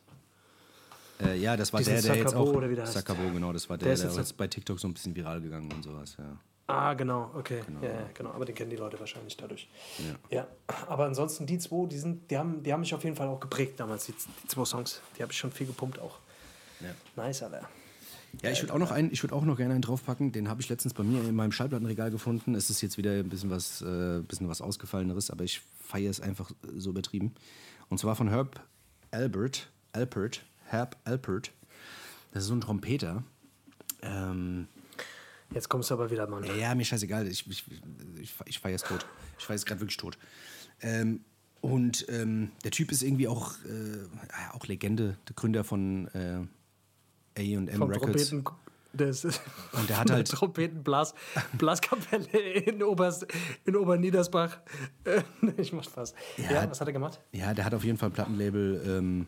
[1.20, 2.54] Äh, ja, das war Diesen der, der jetzt Sakabo auch.
[2.56, 2.86] oder wie der.
[2.86, 5.14] Sakabo, genau, das war Der der, ist der, jetzt- ist bei TikTok so ein bisschen
[5.14, 6.36] viral gegangen und sowas, ja.
[6.66, 7.60] Ah, genau, okay.
[7.82, 8.30] Ja, ja, genau.
[8.30, 9.68] Aber den kennen die Leute wahrscheinlich dadurch.
[10.30, 10.36] Ja.
[10.38, 10.46] Ja.
[10.88, 13.40] Aber ansonsten die zwei, die sind, die haben, die haben mich auf jeden Fall auch
[13.40, 15.02] geprägt damals, die, die zwei Songs.
[15.18, 16.18] Die habe ich schon viel gepumpt auch.
[16.80, 16.94] Ja.
[17.22, 17.68] Nice, Alter.
[18.40, 20.32] Ja, ich würde auch noch einen, ich würde auch noch gerne einen draufpacken.
[20.32, 22.54] Den habe ich letztens bei mir in meinem Schallplattenregal gefunden.
[22.54, 26.20] Es ist jetzt wieder ein bisschen was, äh, bisschen was ausgefalleneres, aber ich feiere es
[26.20, 27.34] einfach so übertrieben.
[27.88, 28.60] Und zwar von Herb
[29.10, 31.52] Albert, Alpert, Herb Alpert.
[32.32, 33.22] Das ist so ein Trompeter.
[34.00, 34.66] Ähm,
[35.54, 36.44] Jetzt kommst du aber wieder, Mann.
[36.44, 37.28] ja, ja, mir scheißegal.
[37.28, 37.64] Ich, ich,
[38.18, 39.06] ich, ich feiere es tot.
[39.38, 40.16] Ich feiere es gerade wirklich tot.
[40.80, 41.20] Ähm,
[41.60, 46.40] und ähm, der Typ ist irgendwie auch, äh, auch Legende, der Gründer von äh,
[47.38, 48.28] AM Records.
[48.28, 48.44] Trompeten.
[48.94, 49.24] Das
[49.72, 51.14] Und der hat halt- Trompetenblas,
[51.56, 52.82] Blaskapelle in,
[53.64, 54.58] in Oberniedersbach.
[55.56, 56.14] Ich mach Spaß.
[56.36, 56.70] Ja, Ja.
[56.70, 57.18] was hat er gemacht?
[57.32, 59.26] Ja, der hat auf jeden Fall ein Plattenlabel ähm,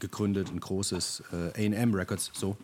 [0.00, 1.22] gegründet, ein großes
[1.54, 2.56] äh, AM Records, so.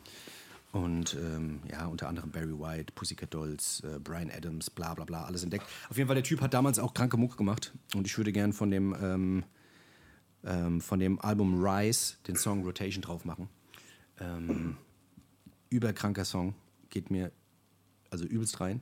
[0.72, 5.24] Und ähm, ja, unter anderem Barry White, Pussycat Dolls, äh, Brian Adams, bla bla bla,
[5.26, 5.66] alles entdeckt.
[5.90, 7.72] Auf jeden Fall, der Typ hat damals auch kranke Mucke gemacht.
[7.94, 9.44] Und ich würde gern von dem, ähm,
[10.44, 13.48] ähm, von dem Album Rise den Song Rotation drauf machen.
[14.20, 14.76] Ähm,
[15.70, 16.54] überkranker Song,
[16.90, 17.32] geht mir
[18.10, 18.80] also übelst rein.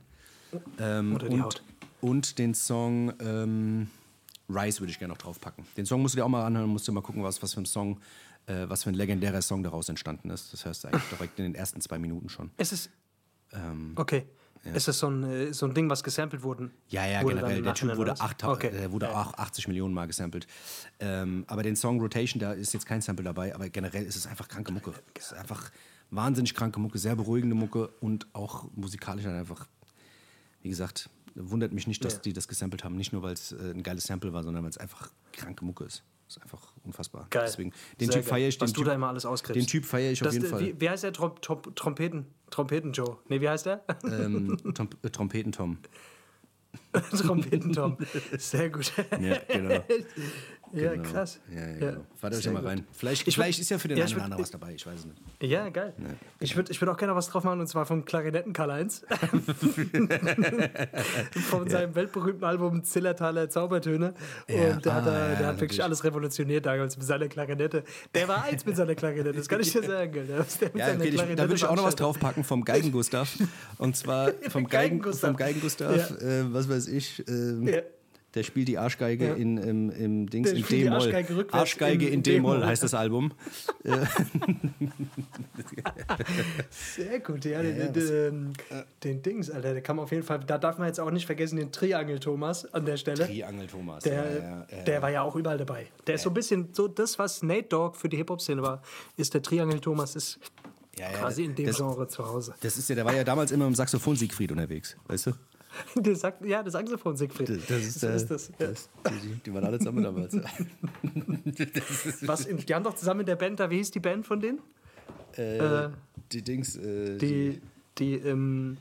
[0.79, 1.63] Ähm, Oder die und, Haut.
[2.01, 3.89] und den Song ähm,
[4.49, 5.65] Rise würde ich gerne noch draufpacken.
[5.77, 7.61] Den Song musst du dir auch mal anhören, musst du mal gucken, was, was für
[7.61, 7.99] ein Song,
[8.47, 10.51] äh, was für ein legendärer Song daraus entstanden ist.
[10.51, 12.51] Das hörst du eigentlich direkt in den ersten zwei Minuten schon.
[12.57, 12.89] Es ist.
[13.53, 14.25] Ähm, Okay.
[14.63, 16.69] Ist das so ein, äh, so ein Ding, was gesampelt wurde?
[16.89, 17.55] Ja, ja, wurde generell.
[17.55, 18.21] dann Der Typ wurde, raus?
[18.21, 18.69] 8, Okay.
[18.71, 20.45] der wurde auch 80 Millionen Mal gesampelt.
[20.99, 24.27] Ähm, aber den Song Rotation, da ist jetzt kein Sample dabei, aber generell ist es
[24.27, 24.93] einfach kranke Mucke.
[25.15, 25.71] Es ist einfach
[26.11, 29.65] wahnsinnig kranke Mucke, sehr beruhigende Mucke und auch musikalisch halt einfach,
[30.61, 32.19] wie gesagt, wundert mich nicht, dass Ja.
[32.19, 32.97] die das gesampelt haben.
[32.97, 35.85] Nicht nur, weil es äh, ein geiles Sample war, sondern weil es einfach kranke Mucke
[35.85, 36.03] ist.
[36.31, 37.27] Das ist einfach unfassbar.
[37.29, 37.43] Geil.
[37.45, 38.57] Deswegen, den Sehr Typ feiere ich.
[38.57, 39.59] Den Was du typ, da immer alles auskriegst.
[39.59, 40.59] Den Typ feiere ich auf Das, jeden äh, Fall.
[40.61, 42.25] Wie, wie heißt der Trom Trom Trompeten?
[42.49, 43.17] Trompeten-Joe.
[43.27, 43.83] Nee, wie heißt der?
[44.05, 45.79] ähm, Tom, äh, Trompeten-Tom.
[46.93, 47.97] Trompeten-Tom.
[48.37, 48.93] Sehr gut.
[49.19, 49.83] Ja, genau.
[50.73, 51.09] ja, genau.
[51.09, 51.39] krass.
[51.53, 52.01] Ja, ja, Ja, genau.
[52.21, 52.69] Warte euch mal gut.
[52.69, 52.87] rein.
[52.91, 54.73] Vielleicht, Ich würd- vielleicht ist ja für den ja, einen oder würd- anderen was dabei,
[54.73, 55.17] ich weiß es nicht.
[55.41, 55.93] Ja, geil.
[56.39, 59.03] Ich würde ich würd auch gerne was drauf machen, und zwar vom Klarinetten Karl-Heinz.
[61.49, 64.13] von seinem weltberühmten Album Zillertaler Zaubertöne.
[64.47, 65.83] Ja, Und der hat, ah, ja, der hat wirklich natürlich.
[65.83, 67.83] alles revolutioniert damals mit seiner Klarinette.
[68.13, 70.11] Der war eins mit seiner Klarinette, das kann ich dir sagen.
[70.11, 70.25] gell.
[70.27, 70.45] Der,
[70.75, 73.31] Ja, okay, ich, da würde ich auch noch was draufpacken vom Geigen Gustav.
[73.77, 75.29] Und zwar vom Geigen, Geigen-Gustav.
[75.29, 77.23] vom Geigen Gustav, äh, was weiß ich.
[77.27, 77.81] Ja.
[78.33, 79.33] Der spielt die Arschgeige Ja.
[79.33, 80.93] in, im, im Dings Der in D-Moll.
[81.13, 83.33] Arschgeige Arschgeige in- in D-Moll heißt das Album.
[86.69, 88.53] Sehr gut, ja, Ja, den, den,
[89.03, 91.57] den Dings, Alter, der man auf jeden Fall, da darf man jetzt auch nicht vergessen,
[91.57, 93.25] den Triangel Thomas an der Stelle.
[93.25, 94.03] Triangel Thomas.
[94.03, 95.87] Der, ja, der war ja auch überall dabei.
[96.07, 98.81] Der ist so ein bisschen so das, was Nate Dogg für die Hip-Hop-Szene war,
[99.17, 100.39] ist der Triangel Thomas, ist
[101.19, 102.53] quasi in dem das, Genre zu Hause.
[102.61, 105.31] das ist ja, der war ja damals immer im Saxophon Siegfried unterwegs, weißt du?
[105.95, 107.49] Der sagt, ja, das Saxophon Siegfried.
[107.49, 108.51] Das, das ist, so äh, ist das.
[108.59, 108.67] Ja.
[108.67, 108.89] das
[109.23, 110.33] die, die waren alle zusammen damals.
[112.27, 114.59] Was die haben doch zusammen in der Band, da, wie hieß die Band von denen?
[115.37, 115.89] äh,
[116.31, 117.61] die Dings, äh, Die,
[117.97, 118.77] die ähm,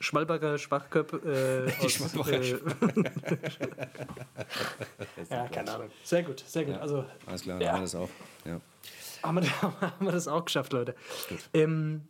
[0.00, 1.66] Schmalbacher Schwachköpfe.
[1.78, 2.58] Äh, aus, Schmalbacher äh,
[5.30, 5.90] ja, keine Ahnung.
[6.02, 6.76] Sehr gut, sehr gut.
[6.76, 7.66] Also Alles klar, Ja.
[7.66, 8.08] dann haben wir das auch.
[8.44, 8.60] Ja.
[9.22, 10.94] haben wir, haben wir das auch geschafft, Leute.
[11.52, 12.02] Ähm,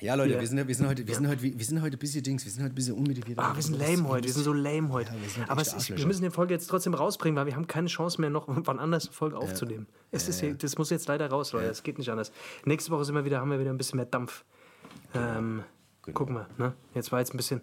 [0.00, 0.40] Ja, Leute, Ja.
[0.40, 2.52] wir, sind, wir, sind heute, wir, sind heute, wir sind heute ein bisschen Dings, wir
[2.52, 3.38] sind heute ein bisschen unmotiviert.
[3.38, 5.10] Ah, wir sind lame heute, wir sind so lame heute.
[5.38, 8.20] Ja, Aber ist, wir müssen die Folge jetzt trotzdem rausbringen, weil wir haben keine Chance
[8.20, 9.86] mehr, noch wann anders eine Folge aufzunehmen.
[10.10, 11.66] Es ist, Das muss jetzt leider raus, Leute.
[11.68, 12.30] Es geht nicht anders.
[12.66, 14.44] Nächste Woche sind wir wieder, haben wir wieder ein bisschen mehr Dampf.
[15.14, 15.62] Ähm,
[16.02, 16.18] Genau.
[16.18, 16.46] Gucken wir.
[16.56, 16.72] Ne?
[16.94, 17.62] Jetzt war jetzt ein bisschen,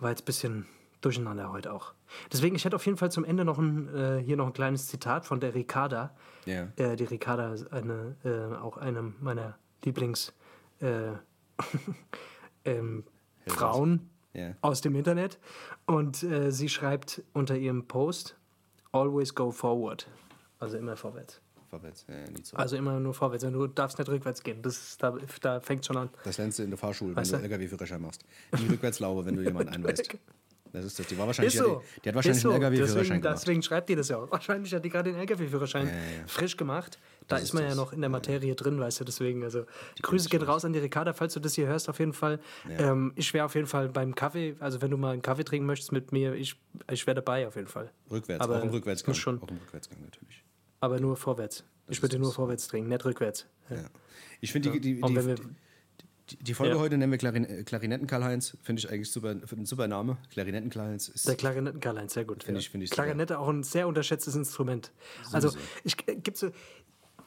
[0.00, 0.66] war jetzt ein bisschen
[1.02, 1.92] durcheinander heute auch.
[2.32, 4.86] Deswegen, ich hätte auf jeden Fall zum Ende noch ein, äh, hier noch ein kleines
[4.86, 6.16] Zitat von der Ricarda.
[6.46, 6.68] Ja.
[6.76, 10.32] Äh, die Ricarda ist eine, äh, auch eine meiner Lieblings
[10.80, 11.10] äh,
[12.64, 13.04] ähm,
[13.46, 14.54] Frauen Ja.
[14.60, 15.38] aus dem Internet.
[15.86, 18.36] Und äh, sie schreibt unter ihrem Post,
[18.92, 20.06] always go forward.
[20.58, 21.40] Also immer vorwärts.
[21.70, 22.60] Vorwärts, ja, nie zurück.
[22.60, 23.44] Also immer nur vorwärts.
[23.44, 24.62] Du darfst nicht rückwärts gehen.
[24.62, 26.08] Das ist, da, da fängt schon an.
[26.24, 27.48] Das lernst du in der Fahrschule, Weißt wenn du?
[27.48, 28.24] du LKW-Führerschein machst.
[28.58, 30.08] Nie rückwärts laufen, wenn du jemanden einweist.
[30.72, 31.06] Das ist das.
[31.06, 31.82] Die, war wahrscheinlich, Ist so.
[31.96, 32.50] die, die hat wahrscheinlich so.
[32.50, 33.38] einen LKW-Führerschein deswegen, gemacht.
[33.42, 34.30] deswegen schreibt ihr das ja auch.
[34.30, 36.26] Wahrscheinlich hat die gerade den LKW-Führerschein Ja, ja, ja.
[36.26, 36.98] frisch gemacht.
[37.28, 37.76] Da Das ist ist man ja das.
[37.78, 39.44] noch in der Materie drin, weißt du, deswegen.
[39.44, 39.64] Also,
[40.02, 42.40] Grüße gehen raus an die Ricarda, falls du das hier hörst, auf jeden Fall.
[42.68, 45.66] Ähm, ich wäre auf jeden Fall beim Kaffee, also wenn du mal einen Kaffee trinken
[45.66, 46.58] möchtest mit mir, ich,
[46.90, 47.90] ich wäre dabei auf jeden Fall.
[48.10, 49.14] Rückwärts, Aber auch im Rückwärtsgang.
[49.14, 49.42] schon.
[49.42, 50.42] Auch im Rückwärtsgang natürlich.
[50.80, 51.64] Aber nur vorwärts.
[51.88, 52.36] ich würde nur das.
[52.36, 53.46] vorwärts trinken, nicht rückwärts.
[53.68, 53.76] Ja.
[53.76, 53.82] Ja.
[54.40, 55.34] Ich finde, die, die, die,
[56.30, 56.80] die, die Folge Ja.
[56.80, 58.56] heute nennen wir Klarin äh, Klarinetten Karl-Heinz.
[58.62, 60.18] Finde ich eigentlich super, ein super Name.
[60.30, 61.26] Klarinetten Karl-Heinz ist.
[61.26, 62.44] Der Klarinetten Karl-Heinz, sehr gut.
[62.44, 62.62] Finde ja.
[62.62, 62.90] ich- finde ich.
[62.90, 64.92] Klarinette auch ein sehr unterschätztes Instrument.
[65.32, 66.50] Also ich, äh, gibt so,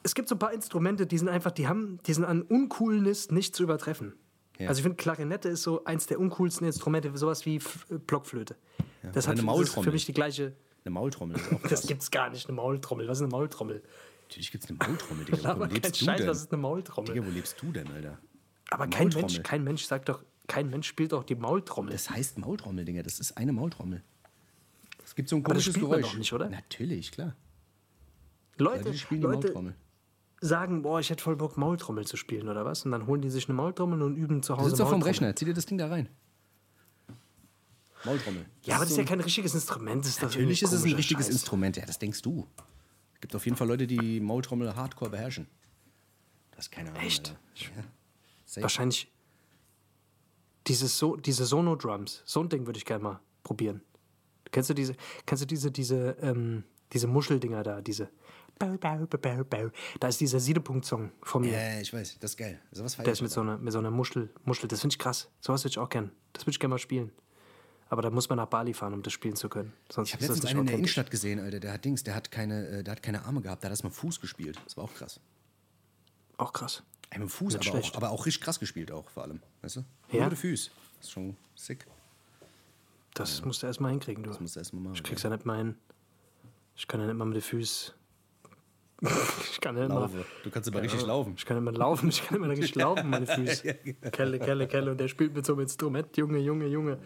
[0.02, 3.30] es gibt so ein paar Instrumente, die sind einfach, die haben, die sind an Uncoolness
[3.30, 4.14] nicht zu übertreffen.
[4.58, 4.68] Ja.
[4.68, 8.56] Also ich finde, Klarinette ist so eins der uncoolsten Instrumente, sowas wie F äh, Blockflöte.
[9.02, 10.54] Das, Oder hat, eine das ist für mich die gleiche.
[10.84, 11.86] Eine Maultrommel ist auch Das krass.
[11.86, 13.08] gibt's gar nicht, eine Maultrommel.
[13.08, 13.82] Was ist eine Maultrommel?
[14.24, 15.50] Natürlich gibt es eine Maultrommel, Digga.
[15.50, 17.14] Aber kein lebst du Scheiß, was ist eine Maultrommel?
[17.14, 18.18] Digga, wo lebst du denn, Alter?
[18.70, 19.08] Aber kein.
[19.08, 21.92] Mensch, kein Mensch sagt doch, kein Mensch spielt doch die Maultrommel.
[21.92, 23.02] Das heißt Maultrommel, Digga.
[23.02, 24.02] Das ist eine Maultrommel.
[25.04, 26.12] Es gibt so ein Aber das komisches spielt man Geräusch.
[26.12, 26.48] doch nicht, oder?
[26.48, 27.34] Natürlich, klar.
[28.58, 29.74] Leute, Leute spielen die Leute Maultrommel.
[30.42, 32.84] Sagen, boah, ich hätte voll Bock, Maultrommel zu spielen oder was?
[32.84, 35.02] Und dann holen die sich eine Maultrommel und üben zu Du Hause sitzt doch vom.
[35.02, 35.34] Rechner.
[35.34, 36.08] Zieh dir das Ding da rein.
[38.04, 38.44] Maultrommel.
[38.64, 40.04] Ja, aber das ist so ja kein richtiges Instrument.
[40.04, 41.34] Das ist Natürlich ist es ein richtiges Scheiß.
[41.34, 41.76] Instrument.
[41.76, 42.46] Ja, das denkst du.
[43.14, 45.46] Es gibt auf jeden Fall Leute, die Maultrommel hardcore beherrschen.
[46.56, 47.02] Das ist keine Ahnung.
[47.02, 47.36] Echt?
[47.54, 48.62] Ja.
[48.62, 49.10] Wahrscheinlich
[50.66, 52.22] dieses so, diese Sono-Drums.
[52.24, 53.82] So ein Ding würde ich gerne mal probieren.
[54.50, 58.10] Kennst du diese, kennst du diese, diese, ähm, diese Muscheldinger da, diese
[58.58, 59.70] Bau, bau, bau, bau.
[59.98, 61.52] Da ist dieser Siedepunkt-Song von mir.
[61.52, 62.18] Ja, ich weiß.
[62.20, 62.60] Das ist geil.
[62.70, 64.68] Sowas Der ist mit so einer, mit so einer Muschel, Muschel.
[64.68, 65.28] Das finde ich krass.
[65.40, 66.12] Sowas würde ich auch gern.
[66.32, 67.10] Das würde ich gerne mal spielen.
[67.88, 69.72] Aber da muss man nach Bali fahren, um das spielen zu können.
[69.90, 70.76] Sonst Ich habe letztens einen in der.
[70.76, 71.60] Innenstadt gesehen, Alter.
[71.60, 73.62] Der hat Dings, der hat keine, äh, der hat keine Arme gehabt.
[73.62, 74.58] Der hat erst mal Fuß gespielt.
[74.64, 75.20] Das war auch krass.
[76.38, 76.82] Auch krass.
[77.14, 79.42] Dem Fuß, aber auch, aber auch richtig krass gespielt auch vor allem.
[79.60, 79.84] Weißt du?
[80.10, 80.28] Ja?
[80.28, 80.72] Den Füßen.
[80.96, 81.86] Das ist schon sick.
[83.14, 84.30] Das musst du erst mal hinkriegen, du.
[84.30, 84.94] Das musst du erst mal machen.
[84.94, 85.74] Ich krieg's ja nicht mal hin.
[86.74, 87.92] Ich kann ja nicht mal mit den Füßen.
[89.50, 89.86] ich kann ja.
[89.86, 90.24] Laufe.
[90.44, 91.34] Du kannst aber richtig laufen.
[91.36, 93.74] Ich kann mehr laufen, ich kann mehr richtig laufen, meine Füße.
[94.12, 94.92] Kelle, Kelle, Kelle.
[94.92, 96.16] Und der spielt mit so einem Instrument.
[96.16, 96.98] Junge, Junge, Junge.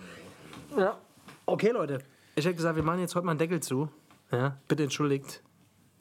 [0.76, 0.98] Ja.
[1.46, 1.98] Okay, Leute.
[2.34, 3.88] Ich hätte gesagt, wir machen jetzt heute mal einen Deckel zu.
[4.30, 5.42] Ja, bitte entschuldigt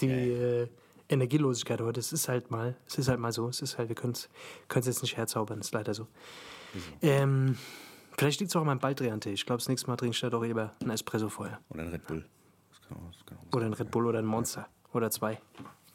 [0.02, 0.68] die äh,
[1.08, 2.00] Energielosigkeit heute.
[2.00, 3.48] Es ist halt mal, es ist halt mal so.
[3.48, 4.30] Es ist halt, wir können es
[4.86, 5.60] jetzt nicht herzaubern.
[5.60, 6.08] Es ist leider so.
[7.02, 7.58] Ähm,
[8.18, 9.32] vielleicht liegt es auch an meinem Baldrian-Tee.
[9.32, 11.60] Ich glaube, das nächste Mal trinke ich da doch lieber einen Espresso vorher.
[11.70, 12.26] Oder ein Red Bull.
[12.70, 14.68] Das kann auch, das kann auch Oder ein Red Bull oder ein Monster.
[14.92, 15.40] Oder zwei.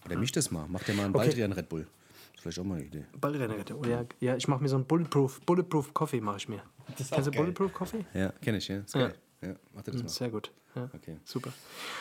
[0.05, 0.67] Oder misch das mal.
[0.69, 1.27] Mach dir mal einen Okay.
[1.27, 1.83] Baldrian Red Bull.
[1.83, 3.05] Das ist vielleicht auch mal eine Idee.
[3.21, 6.63] Baldrian, oh ja, ja, ich mache mir so einen Bulletproof, Bulletproof Coffee mache ich mir.
[6.99, 7.43] ist Kennst du geil.
[7.43, 8.05] Bulletproof Coffee?
[8.15, 8.79] Ja, kenne ich, ja.
[8.79, 9.15] Ist geil.
[9.43, 10.09] Ja, mach dir das mal.
[10.09, 10.53] Sehr gut.
[10.75, 10.89] Ja.
[10.95, 11.19] Okay.
[11.25, 11.53] Super.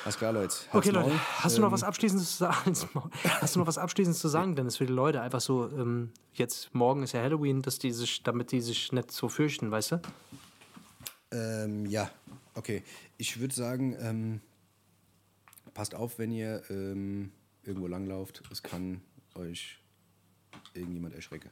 [0.03, 0.53] Alles klar, Leute.
[0.67, 1.19] Okay, Halt's Leute, Maul.
[1.39, 2.73] hast du noch Ähm, was Abschließendes zu sagen?
[3.41, 5.21] Hast du noch was Abschließendes zu sagen, Dennis, für die Leute?
[5.21, 9.11] Einfach so, ähm, jetzt morgen ist ja Halloween, dass die sich, damit die sich nicht
[9.11, 10.01] so fürchten, weißt du?
[11.31, 12.11] Ähm, ja,
[12.53, 12.83] okay.
[13.17, 14.41] Ich würde sagen, ähm,
[15.73, 17.31] passt auf, wenn ihr ähm,
[17.63, 18.41] irgendwo langlauft.
[18.51, 19.01] Es kann
[19.35, 19.79] euch
[20.73, 21.49] irgendjemand erschrecken.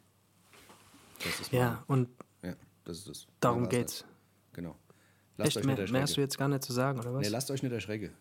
[1.24, 2.10] Das ist Ja, und
[2.44, 3.28] ja, das ist das.
[3.40, 4.02] darum war's geht's.
[4.02, 4.54] nicht.
[4.54, 4.76] Genau.
[5.38, 6.22] Lasst Echt, euch nicht mehr hast du erschrecken.
[6.22, 7.22] jetzt gar nicht zu sagen, oder was?
[7.22, 8.12] Nee, lasst euch nicht erschrecken.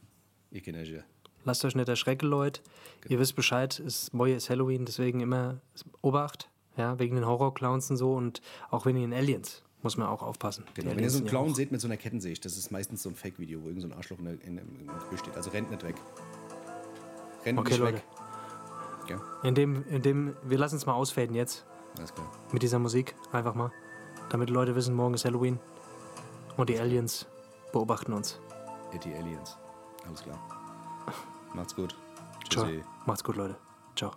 [0.51, 1.03] Ich kenne euch ja.
[1.45, 2.61] Lasst euch nicht erschrecken, Leute.
[3.03, 3.13] Genau.
[3.15, 5.61] Ihr wisst Bescheid, es, morgen ist Halloween, deswegen immer
[6.03, 10.23] Obacht, ja, wegen den Horrorclowns und so und auch wegen den Aliens muss man auch
[10.23, 10.65] aufpassen.
[10.75, 10.91] Genau.
[10.91, 13.09] Wenn ihr so einen ja Clown seht mit so einer Kettensäge, das ist meistens so
[13.11, 15.37] ein Fake-Video, wo irgend so ein Arschloch in der, in, im Gebüsch steht.
[15.37, 15.95] Also rennt nicht weg.
[17.47, 17.95] Rennt Okay, Leute.
[17.95, 18.05] weg.
[19.09, 21.65] Ja, In dem, in dem, wir lassen es mal ausfaden jetzt
[21.97, 22.27] alles klar.
[22.53, 23.71] mit dieser Musik, einfach mal.
[24.31, 25.61] Damit Leute wissen, morgen ist Halloween.
[26.57, 27.27] Und die Aliens
[27.73, 28.41] beobachten uns.
[28.93, 29.57] Ihr die Aliens.
[30.07, 30.39] Alles klar.
[31.55, 31.95] Macht's gut.
[32.51, 32.65] Ciao.
[32.65, 32.83] Tschüssi.
[33.07, 33.57] Macht's gut, Leute.
[33.95, 34.11] Ciao.